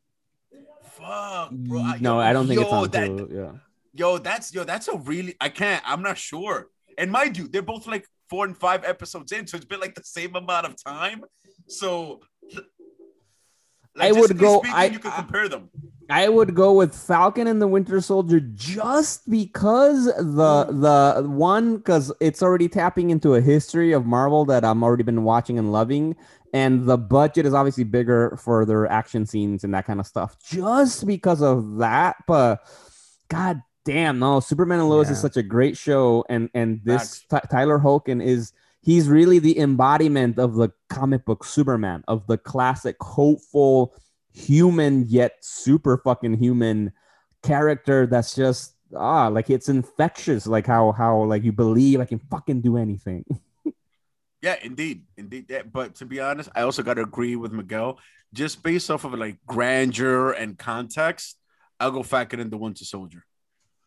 Fuck, 0.93 1.51
bro. 1.51 1.79
Mm, 1.81 1.85
I- 1.95 1.99
no, 2.01 2.15
yo, 2.15 2.21
I 2.21 2.33
don't 2.33 2.47
think 2.47 2.61
it's 2.61 2.71
on 2.71 2.89
that, 2.91 3.11
Hulu, 3.11 3.35
Yeah. 3.35 3.59
Yo, 3.95 4.19
that's 4.19 4.55
yo, 4.55 4.63
that's 4.63 4.87
a 4.87 4.97
really 4.99 5.35
I 5.41 5.49
can't. 5.49 5.83
I'm 5.85 6.03
not 6.03 6.17
sure. 6.19 6.69
And 6.97 7.11
mind 7.11 7.37
you, 7.37 7.49
they're 7.49 7.63
both 7.63 7.87
like 7.89 8.07
four 8.31 8.45
and 8.45 8.57
five 8.57 8.85
episodes 8.85 9.33
in, 9.33 9.47
so 9.49 9.57
it's 9.57 9.67
been 9.67 9.81
like 9.81 9.95
the 9.97 10.05
same 10.05 10.37
amount 10.37 10.67
of 10.67 10.77
time. 10.83 11.25
So 11.67 12.21
I 13.99 14.13
would 14.13 14.39
go- 14.39 14.59
Speaking, 14.61 14.77
I- 14.77 14.85
you 14.85 14.99
can 15.01 15.11
I- 15.11 15.17
compare 15.17 15.49
them. 15.49 15.71
I 16.11 16.29
would 16.29 16.55
go 16.55 16.73
with 16.73 16.95
Falcon 16.95 17.47
and 17.47 17.61
the 17.61 17.67
Winter 17.67 18.01
Soldier 18.01 18.41
just 18.41 19.29
because 19.29 20.07
the 20.07 20.67
the 20.71 21.29
one 21.29 21.77
because 21.77 22.13
it's 22.21 22.43
already 22.43 22.69
tapping 22.69 23.11
into 23.11 23.35
a 23.35 23.41
history 23.43 23.93
of 23.93 24.07
Marvel 24.07 24.47
that 24.47 24.65
I'm 24.65 24.83
already 24.83 25.03
been 25.03 25.25
watching 25.25 25.59
and 25.59 25.71
loving, 25.71 26.17
and 26.55 26.87
the 26.87 26.97
budget 26.97 27.45
is 27.45 27.53
obviously 27.53 27.85
bigger 27.85 28.39
for 28.43 28.65
their 28.65 28.87
action 28.91 29.27
scenes 29.27 29.65
and 29.65 29.75
that 29.75 29.85
kind 29.85 30.01
of 30.01 30.07
stuff. 30.07 30.37
Just 30.43 31.07
because 31.07 31.43
of 31.43 31.77
that, 31.77 32.17
but 32.27 32.67
God 33.29 33.63
damn, 33.85 34.19
no, 34.19 34.41
Superman 34.41 34.81
and 34.81 34.89
Lois 34.89 35.11
is 35.11 35.21
such 35.21 35.37
a 35.37 35.43
great 35.43 35.77
show, 35.77 36.25
and 36.31 36.49
and 36.55 36.81
this 36.85 37.25
Ty- 37.29 37.43
Tyler 37.51 37.79
Hoechlin 37.79 38.25
is 38.25 38.55
he's 38.81 39.11
really 39.11 39.39
the 39.39 39.59
embodiment 39.59 40.39
of 40.39 40.55
the 40.55 40.71
comic 40.89 41.27
book 41.27 41.45
Superman 41.45 42.03
of 42.09 42.27
the 42.27 42.39
classic 42.39 42.97
hopeful 43.01 43.93
human 44.39 45.05
yet 45.09 45.33
super 45.41 45.99
fucking 45.99 46.35
human 46.39 46.93
character 47.43 48.07
that's 48.07 48.35
just 48.35 48.75
ah 48.97 49.29
like 49.29 49.51
it's 49.51 49.69
infectious 49.69 50.47
like 50.47 50.67
how 50.67 50.93
how 50.93 51.23
like 51.25 51.43
you 51.45 51.53
believe 51.53 52.01
I 52.01 52.05
can 52.05 52.19
fucking 52.31 52.61
do 52.63 52.77
anything. 52.77 53.25
Yeah, 54.41 54.55
indeed, 54.63 55.03
indeed. 55.17 55.47
Yeah, 55.49 55.63
but 55.63 55.97
to 55.97 56.07
be 56.07 56.21
honest, 56.21 56.49
I 56.55 56.63
also 56.63 56.85
got 56.85 56.95
to 56.95 57.03
agree 57.03 57.35
with 57.35 57.51
Miguel. 57.51 57.99
Just 58.33 58.63
based 58.63 58.89
off 58.89 59.03
of 59.05 59.13
like 59.15 59.37
grandeur 59.49 60.31
and 60.31 60.57
context, 60.57 61.37
I'll 61.81 61.91
go 61.91 62.05
Falcon 62.05 62.39
and 62.39 62.49
the 62.49 62.57
Winter 62.57 62.85
Soldier. 62.85 63.25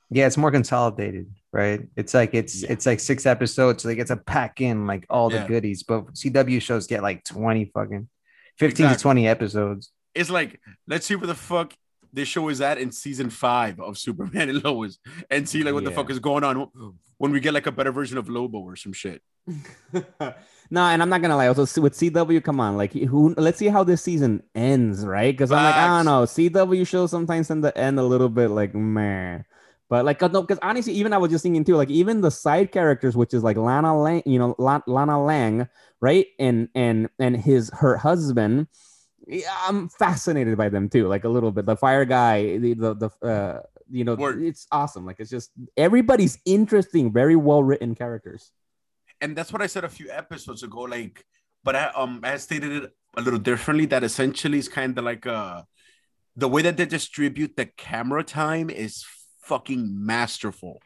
Yeah, 0.09 0.27
it's 0.27 0.35
more 0.35 0.51
consolidated, 0.51 1.31
right? 1.53 1.87
It's 1.95 2.13
like 2.13 2.33
it's 2.33 2.63
Yeah. 2.63 2.73
it's 2.73 2.85
like 2.85 2.99
six 2.99 3.25
episodes, 3.25 3.81
so 3.81 3.87
they 3.87 3.95
get 3.95 4.07
to 4.07 4.17
pack 4.17 4.59
in 4.59 4.87
like 4.87 5.05
all 5.09 5.31
Yeah. 5.31 5.43
the 5.43 5.47
goodies. 5.47 5.83
But 5.83 6.07
CW 6.17 6.59
shows 6.61 6.85
get 6.85 7.01
like 7.01 7.23
20 7.23 7.71
fucking 7.73 8.09
15 8.57 8.87
Exactly. 8.87 8.97
to 8.97 9.01
20 9.01 9.27
episodes. 9.29 9.91
It's 10.13 10.29
like 10.29 10.59
let's 10.87 11.05
see 11.05 11.15
where 11.15 11.27
the 11.27 11.35
fuck 11.35 11.73
this 12.13 12.27
show 12.27 12.49
is 12.49 12.61
at 12.61 12.77
in 12.77 12.91
season 12.91 13.29
five 13.29 13.79
of 13.79 13.97
Superman 13.97 14.49
and 14.49 14.63
Lois, 14.63 14.99
and 15.29 15.47
see 15.47 15.63
like 15.63 15.73
what 15.73 15.83
the 15.83 15.91
fuck 15.91 16.09
is 16.09 16.19
going 16.19 16.43
on 16.43 16.69
when 17.17 17.31
we 17.31 17.39
get 17.39 17.53
like 17.53 17.67
a 17.67 17.71
better 17.71 17.91
version 17.91 18.17
of 18.17 18.29
Lobo 18.29 18.59
or 18.59 18.75
some 18.75 18.93
shit. 18.93 19.21
no, 19.93 20.81
and 20.81 21.01
I'm 21.01 21.09
not 21.09 21.21
gonna 21.21 21.35
lie. 21.35 21.47
Also, 21.47 21.81
with 21.81 21.93
CW, 21.93 22.43
come 22.43 22.59
on, 22.59 22.77
like 22.77 22.93
who? 22.93 23.33
Let's 23.37 23.57
see 23.57 23.67
how 23.67 23.83
this 23.83 24.03
season 24.03 24.43
ends, 24.53 25.05
right? 25.05 25.33
Because 25.33 25.51
I'm 25.51 25.63
like, 25.63 25.75
I 25.75 25.87
don't 25.87 26.05
know. 26.05 26.23
CW 26.23 26.87
shows 26.87 27.11
sometimes 27.11 27.47
tend 27.47 27.63
the 27.63 27.75
end 27.77 27.99
a 27.99 28.03
little 28.03 28.29
bit 28.29 28.49
like 28.49 28.75
man, 28.75 29.45
but 29.89 30.05
like 30.05 30.21
no, 30.21 30.41
because 30.41 30.59
honestly, 30.61 30.93
even 30.93 31.13
I 31.13 31.17
was 31.17 31.31
just 31.31 31.43
thinking 31.43 31.63
too, 31.63 31.75
like 31.75 31.89
even 31.89 32.21
the 32.21 32.31
side 32.31 32.71
characters, 32.71 33.15
which 33.17 33.33
is 33.33 33.43
like 33.43 33.57
Lana 33.57 33.99
Lang, 33.99 34.23
you 34.25 34.39
know, 34.39 34.55
La- 34.57 34.81
Lana 34.85 35.23
Lang, 35.23 35.67
right? 35.99 36.27
And 36.39 36.69
and 36.75 37.09
and 37.19 37.35
his 37.35 37.71
her 37.73 37.97
husband. 37.97 38.67
Yeah, 39.27 39.53
I'm 39.67 39.89
fascinated 39.89 40.57
by 40.57 40.69
them 40.69 40.89
too, 40.89 41.07
like 41.07 41.23
a 41.23 41.29
little 41.29 41.51
bit. 41.51 41.65
The 41.65 41.75
fire 41.77 42.05
guy, 42.05 42.57
the 42.57 42.73
the, 42.73 42.93
the 42.95 43.27
uh, 43.27 43.61
you 43.89 44.03
know, 44.03 44.15
Word. 44.15 44.41
it's 44.43 44.67
awesome. 44.71 45.05
Like 45.05 45.17
it's 45.19 45.29
just 45.29 45.51
everybody's 45.77 46.39
interesting, 46.45 47.11
very 47.11 47.35
well 47.35 47.63
written 47.63 47.95
characters. 47.95 48.51
and 49.21 49.35
that's 49.35 49.53
what 49.53 49.61
I 49.61 49.67
said 49.67 49.83
a 49.83 49.89
few 49.89 50.09
episodes 50.11 50.63
ago. 50.63 50.81
Like, 50.81 51.25
but 51.63 51.75
I 51.75 51.87
um 51.95 52.21
I 52.23 52.37
stated 52.37 52.71
it 52.83 52.91
a 53.17 53.21
little 53.21 53.39
differently. 53.39 53.85
That 53.85 54.03
essentially 54.03 54.57
is 54.57 54.69
kind 54.69 54.97
of 54.97 55.03
like 55.05 55.25
uh 55.27 55.63
the 56.35 56.47
way 56.47 56.61
that 56.63 56.77
they 56.77 56.85
distribute 56.85 57.55
the 57.55 57.65
camera 57.65 58.23
time 58.23 58.69
is 58.69 59.05
fucking 59.41 60.05
masterful. 60.05 60.81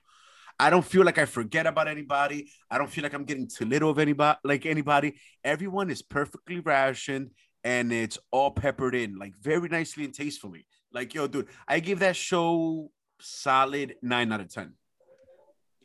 I 0.60 0.70
don't 0.70 0.86
feel 0.86 1.04
like 1.04 1.18
I 1.18 1.26
forget 1.26 1.68
about 1.68 1.88
anybody. 1.88 2.50
I 2.72 2.78
don't 2.78 2.90
feel 2.90 3.04
like 3.04 3.14
I'm 3.14 3.26
getting 3.26 3.48
too 3.48 3.66
little 3.66 3.90
of 3.90 4.00
anybody 4.00 4.40
like 4.44 4.66
anybody. 4.66 5.16
Everyone 5.44 5.90
is 5.90 6.02
perfectly 6.02 6.60
rationed 6.62 7.32
and 7.66 7.91
it's 7.91 8.18
all 8.32 8.51
peppered 8.51 8.93
in 8.95 9.18
like 9.18 9.34
very 9.41 9.68
nicely 9.68 10.05
and 10.05 10.13
tastefully. 10.13 10.66
Like, 10.93 11.13
yo, 11.13 11.28
dude, 11.28 11.47
I 11.68 11.82
give 11.82 11.99
that 11.99 12.16
show 12.16 12.91
solid 13.20 13.95
nine 14.01 14.32
out 14.32 14.39
of 14.39 14.49
ten. 14.53 14.74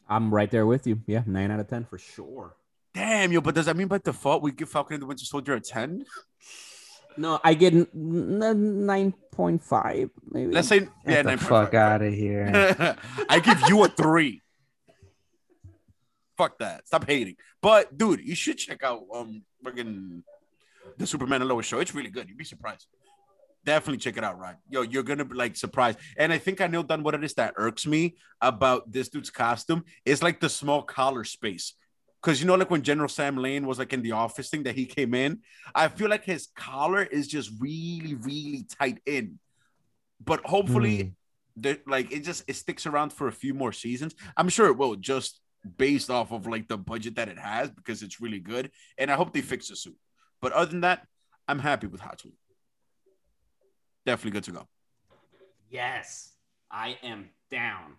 I'm 0.09 0.33
right 0.33 0.51
there 0.51 0.67
with 0.67 0.87
you. 0.87 1.01
Yeah, 1.07 1.23
nine 1.27 1.51
out 1.51 1.59
of 1.59 1.69
ten 1.69 1.85
for 1.85 1.99
sure. 1.99 2.55
Damn, 2.95 3.33
yo, 3.33 3.41
but 3.41 3.55
does 3.55 3.67
that 3.67 3.77
mean 3.77 3.89
by 3.89 3.99
default 3.99 4.43
we 4.43 4.53
give 4.53 4.69
Falcon 4.69 4.95
and 4.95 5.03
the 5.03 5.07
Winter 5.07 5.25
Soldier 5.25 5.55
a 5.55 5.61
10? 5.61 6.05
No, 7.17 7.41
I 7.43 7.55
get 7.55 7.95
nine 7.95 9.15
point 9.33 9.63
five, 9.63 10.11
maybe. 10.31 10.53
Let's 10.53 10.69
say, 10.69 10.89
yeah, 11.07 11.23
Get 11.23 11.25
the 11.25 11.31
9.5. 11.33 11.39
fuck 11.49 11.75
out 11.75 12.03
of 12.03 12.13
here. 12.13 12.97
I 13.29 13.41
give 13.41 13.61
you 13.69 13.85
a 13.85 13.89
three. 13.89 14.43
Fuck 16.37 16.59
that. 16.59 16.87
Stop 16.87 17.07
hating. 17.07 17.37
But 17.61 17.97
dude, 17.97 18.21
you 18.21 18.35
should 18.35 18.59
check 18.59 18.83
out 18.83 19.05
um 19.15 19.43
fucking 19.63 20.23
the 20.99 21.07
Superman 21.07 21.43
and 21.43 21.49
Lois 21.49 21.67
show. 21.67 21.81
It's 21.81 21.95
really 21.95 22.11
good. 22.11 22.29
You'd 22.29 22.39
be 22.39 22.45
surprised. 22.45 22.87
Definitely 23.65 23.99
check 23.99 24.17
it 24.17 24.25
out, 24.25 24.39
Rod. 24.39 24.57
Yo, 24.71 24.83
you're 24.83 25.03
gonna 25.03 25.25
be 25.25 25.35
like 25.35 25.55
surprised. 25.55 25.99
And 26.17 26.33
I 26.33 26.39
think 26.39 26.61
I 26.61 26.67
nailed 26.67 26.89
down 26.89 27.03
what 27.03 27.15
it 27.15 27.23
is 27.23 27.35
that 27.35 27.55
irks 27.57 27.87
me 27.87 28.17
about 28.41 28.91
this 28.91 29.09
dude's 29.11 29.31
costume. 29.31 29.85
It's 30.05 30.23
like 30.23 30.41
the 30.41 30.49
small 30.49 30.83
collar 30.83 31.25
space. 31.25 31.75
Cause 32.23 32.41
you 32.41 32.47
know, 32.47 32.55
like 32.55 32.71
when 32.71 32.83
General 32.83 33.09
Sam 33.09 33.37
Lane 33.37 33.67
was 33.67 33.79
like 33.79 33.93
in 33.93 34.03
the 34.03 34.13
office 34.13 34.51
thing 34.51 34.63
that 34.65 34.75
he 34.75 34.85
came 34.85 35.15
in, 35.15 35.41
I 35.75 35.89
feel 35.89 36.09
like 36.09 36.25
his 36.25 36.49
collar 36.55 37.03
is 37.03 37.27
just 37.27 37.51
really, 37.59 38.15
really 38.15 38.67
tight 38.79 39.01
in. 39.07 39.39
But 40.23 40.45
hopefully, 40.45 41.03
hmm. 41.03 41.09
the, 41.57 41.81
like 41.87 42.13
it 42.13 42.21
just 42.21 42.45
it 42.47 42.57
sticks 42.57 42.87
around 42.87 43.13
for 43.13 43.29
a 43.29 43.33
few 43.33 43.55
more 43.55 43.73
seasons. 43.73 44.15
I'm 44.37 44.51
sure 44.51 44.67
it 44.67 44.77
will, 44.77 44.97
just 44.97 45.41
based 45.77 46.11
off 46.11 46.33
of 46.33 46.47
like 46.47 46.69
the 46.69 46.79
budget 46.79 47.17
that 47.17 47.29
it 47.29 47.39
has, 47.39 47.71
because 47.71 48.03
it's 48.03 48.21
really 48.21 48.41
good. 48.41 48.71
And 48.99 49.11
I 49.11 49.15
hope 49.15 49.33
they 49.33 49.41
fix 49.41 49.69
the 49.69 49.77
suit. 49.77 49.97
But 50.41 50.53
other 50.53 50.71
than 50.71 50.81
that, 50.83 51.07
I'm 51.49 51.59
happy 51.59 51.87
with 51.87 52.01
Hot 52.01 52.21
Suite. 52.21 52.35
Definitely 54.07 54.33
good 54.33 54.45
to 54.45 54.53
go. 54.53 54.69
yes, 55.71 56.33
I 56.71 56.97
am 57.03 57.31
down. 57.51 57.97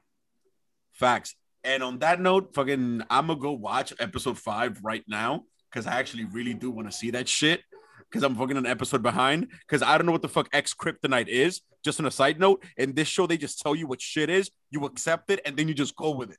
Facts. 0.91 1.35
And 1.63 1.83
on 1.83 1.99
that 1.99 2.19
note, 2.19 2.53
fucking, 2.55 3.03
I'm 3.09 3.27
gonna 3.27 3.39
go 3.39 3.51
watch 3.51 3.93
episode 3.99 4.37
five 4.37 4.79
right 4.83 5.03
now 5.07 5.43
because 5.69 5.85
I 5.85 5.99
actually 5.99 6.25
really 6.25 6.53
do 6.53 6.71
want 6.71 6.89
to 6.89 6.97
see 6.97 7.11
that 7.11 7.29
shit. 7.29 7.61
Because 8.09 8.23
I'm 8.23 8.35
fucking 8.35 8.57
an 8.57 8.65
episode 8.65 9.03
behind. 9.03 9.47
Because 9.61 9.81
I 9.81 9.97
don't 9.97 10.05
know 10.05 10.11
what 10.11 10.21
the 10.21 10.27
fuck 10.27 10.49
X 10.51 10.73
Kryptonite 10.73 11.27
is. 11.27 11.61
Just 11.83 11.99
on 11.99 12.05
a 12.05 12.11
side 12.11 12.39
note, 12.39 12.63
in 12.77 12.93
this 12.93 13.07
show, 13.07 13.25
they 13.25 13.37
just 13.37 13.59
tell 13.59 13.73
you 13.73 13.87
what 13.87 14.01
shit 14.01 14.29
is, 14.29 14.51
you 14.69 14.85
accept 14.85 15.31
it, 15.31 15.39
and 15.45 15.55
then 15.55 15.67
you 15.67 15.73
just 15.73 15.95
go 15.95 16.11
with 16.11 16.31
it. 16.31 16.37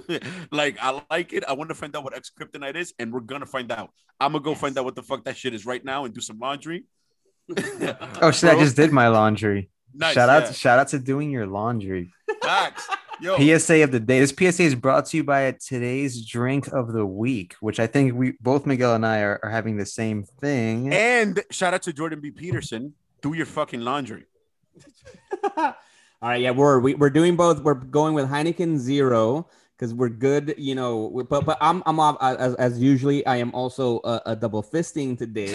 like 0.52 0.78
I 0.80 1.02
like 1.10 1.32
it. 1.32 1.44
I 1.46 1.52
want 1.52 1.70
to 1.70 1.74
find 1.74 1.94
out 1.96 2.04
what 2.04 2.14
X 2.14 2.30
Kryptonite 2.38 2.76
is, 2.76 2.94
and 2.98 3.12
we're 3.12 3.20
gonna 3.20 3.46
find 3.46 3.70
out. 3.70 3.90
I'm 4.20 4.32
gonna 4.32 4.44
go 4.44 4.54
find 4.54 4.76
out 4.78 4.84
what 4.84 4.94
the 4.94 5.02
fuck 5.02 5.24
that 5.24 5.36
shit 5.36 5.54
is 5.54 5.66
right 5.66 5.84
now 5.84 6.04
and 6.04 6.14
do 6.14 6.20
some 6.20 6.38
laundry. 6.38 6.84
Oh 8.20 8.30
shit, 8.30 8.50
I 8.50 8.58
just 8.58 8.76
did 8.76 8.92
my 8.92 9.08
laundry. 9.08 9.70
nice, 9.94 10.14
shout 10.14 10.28
out 10.28 10.44
yeah. 10.44 10.52
shout 10.52 10.78
out 10.78 10.88
to 10.88 10.98
doing 10.98 11.30
your 11.30 11.46
laundry. 11.46 12.12
Facts. 12.42 12.88
Yo, 13.20 13.36
PSA 13.36 13.84
of 13.84 13.92
the 13.92 14.00
day. 14.00 14.18
This 14.18 14.32
PSA 14.36 14.64
is 14.64 14.74
brought 14.74 15.06
to 15.06 15.16
you 15.16 15.22
by 15.22 15.52
today's 15.64 16.26
drink 16.26 16.66
of 16.72 16.92
the 16.92 17.06
week, 17.06 17.54
which 17.60 17.78
I 17.78 17.86
think 17.86 18.14
we 18.14 18.32
both 18.40 18.66
Miguel 18.66 18.96
and 18.96 19.06
I 19.06 19.20
are, 19.20 19.38
are 19.44 19.50
having 19.50 19.76
the 19.76 19.86
same 19.86 20.24
thing. 20.24 20.92
and 20.92 21.40
shout 21.52 21.72
out 21.72 21.82
to 21.82 21.92
Jordan 21.92 22.20
B. 22.20 22.32
Peterson. 22.32 22.94
Do 23.20 23.34
your 23.34 23.46
fucking 23.46 23.80
laundry. 23.80 24.24
All 25.56 25.74
right, 26.20 26.40
yeah, 26.40 26.50
we're 26.50 26.80
we, 26.80 26.94
we're 26.94 27.10
doing 27.10 27.36
both. 27.36 27.60
We're 27.60 27.74
going 27.74 28.14
with 28.14 28.28
Heineken 28.28 28.78
Zero 28.78 29.48
because 29.82 29.92
we're 29.94 30.08
good, 30.14 30.54
you 30.58 30.76
know. 30.76 31.10
we- 31.12 31.24
But 31.24 31.44
but 31.44 31.58
I'm 31.60 31.82
I'm 31.86 31.98
off, 31.98 32.16
as 32.22 32.54
as 32.54 32.78
usually. 32.78 33.26
I 33.26 33.36
am 33.42 33.50
also 33.52 33.98
a, 34.04 34.22
a 34.26 34.36
double 34.36 34.62
fisting 34.62 35.18
today. 35.18 35.50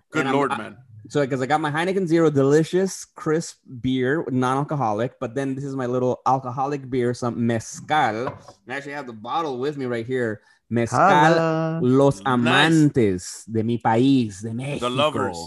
Good 0.10 0.26
lord, 0.32 0.50
I- 0.52 0.56
man. 0.58 0.76
So 1.08 1.20
because 1.20 1.40
I 1.42 1.46
got 1.46 1.60
my 1.60 1.70
Heineken 1.70 2.06
Zero, 2.08 2.30
delicious, 2.30 3.04
crisp 3.04 3.58
beer, 3.80 4.24
non-alcoholic. 4.32 5.20
But 5.20 5.36
then 5.36 5.54
this 5.54 5.62
is 5.62 5.76
my 5.76 5.86
little 5.86 6.18
alcoholic 6.26 6.88
beer, 6.90 7.12
some 7.14 7.46
mezcal. 7.46 8.26
I 8.66 8.72
actually 8.74 8.94
have 8.98 9.06
the 9.06 9.12
bottle 9.12 9.58
with 9.60 9.76
me 9.76 9.84
right 9.86 10.06
here. 10.06 10.40
Mezcal, 10.68 10.98
Holla. 10.98 11.78
los 11.80 12.16
Nice. 12.22 12.26
amantes 12.26 13.44
de 13.46 13.62
mi 13.62 13.78
país, 13.78 14.42
de 14.42 14.50
México. 14.50 14.80
The 14.80 14.90
lovers. 14.90 15.38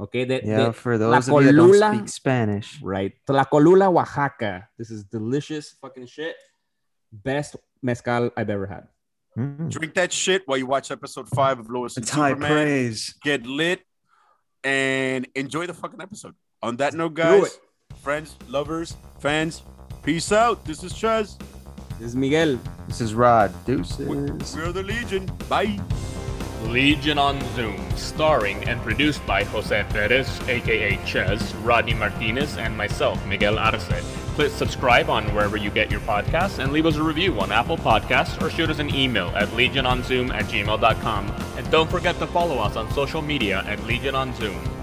Okay, 0.00 0.24
de, 0.24 0.40
Yeah, 0.42 0.56
de- 0.66 0.72
for 0.72 0.98
those 0.98 1.28
of 1.28 1.34
you 1.42 1.52
that 1.52 1.54
don't 1.54 1.74
speak 1.78 2.08
Spanish. 2.08 2.82
right? 2.82 3.12
Tlacolula, 3.28 3.86
Oaxaca. 3.94 4.66
This 4.76 4.90
is 4.90 5.04
delicious 5.04 5.76
fucking 5.80 6.06
shit. 6.06 6.34
Best 7.12 7.54
mezcal 7.84 8.30
I've 8.36 8.50
ever 8.50 8.66
had. 8.66 8.88
Mm. 9.38 9.70
Drink 9.70 9.94
that 9.94 10.12
shit 10.12 10.42
while 10.46 10.58
you 10.58 10.66
watch 10.66 10.90
episode 10.90 11.28
five 11.28 11.58
of 11.58 11.68
Lois 11.70 11.96
and 11.96 12.04
It's 12.04 12.10
high 12.10 12.30
Superman. 12.30 12.50
praise. 12.50 13.14
Get 13.22 13.46
lit 13.46 13.80
and 14.62 15.26
enjoy 15.34 15.66
the 15.66 15.74
fucking 15.74 16.00
episode. 16.00 16.34
On 16.62 16.76
that 16.78 16.94
note, 16.94 17.14
guys, 17.14 17.60
friends, 18.02 18.36
lovers, 18.48 18.96
fans, 19.20 19.62
peace 20.02 20.32
out. 20.32 20.64
This 20.64 20.82
is 20.82 20.92
Chaz. 20.92 21.38
This 21.98 22.08
is 22.08 22.16
Miguel. 22.16 22.58
This 22.88 23.00
is 23.00 23.14
Rod. 23.14 23.52
Deuces. 23.66 24.08
We're 24.56 24.72
the 24.72 24.82
Legion. 24.82 25.26
Bye. 25.48 25.78
Legion 26.62 27.18
on 27.18 27.38
Zoom, 27.54 27.78
starring 27.94 28.66
and 28.66 28.80
produced 28.80 29.24
by 29.26 29.44
Jose 29.44 29.84
Perez, 29.90 30.40
aka 30.48 30.98
Ches, 31.04 31.54
Rodney 31.56 31.92
Martinez, 31.92 32.56
and 32.56 32.74
myself, 32.74 33.24
Miguel 33.26 33.58
Arce. 33.58 34.23
Please 34.34 34.52
subscribe 34.52 35.08
on 35.10 35.32
wherever 35.32 35.56
you 35.56 35.70
get 35.70 35.92
your 35.92 36.00
podcasts 36.00 36.58
and 36.58 36.72
leave 36.72 36.86
us 36.86 36.96
a 36.96 37.02
review 37.02 37.38
on 37.38 37.52
Apple 37.52 37.76
Podcasts 37.76 38.42
or 38.42 38.50
shoot 38.50 38.68
us 38.68 38.80
an 38.80 38.92
email 38.92 39.28
at 39.28 39.48
legiononzoom 39.50 40.34
at 40.34 40.46
gmail.com. 40.46 41.30
And 41.56 41.70
don't 41.70 41.88
forget 41.88 42.18
to 42.18 42.26
follow 42.26 42.58
us 42.58 42.74
on 42.74 42.90
social 42.92 43.22
media 43.22 43.62
at 43.64 43.84
Legion 43.84 44.16
on 44.16 44.34
Zoom. 44.34 44.73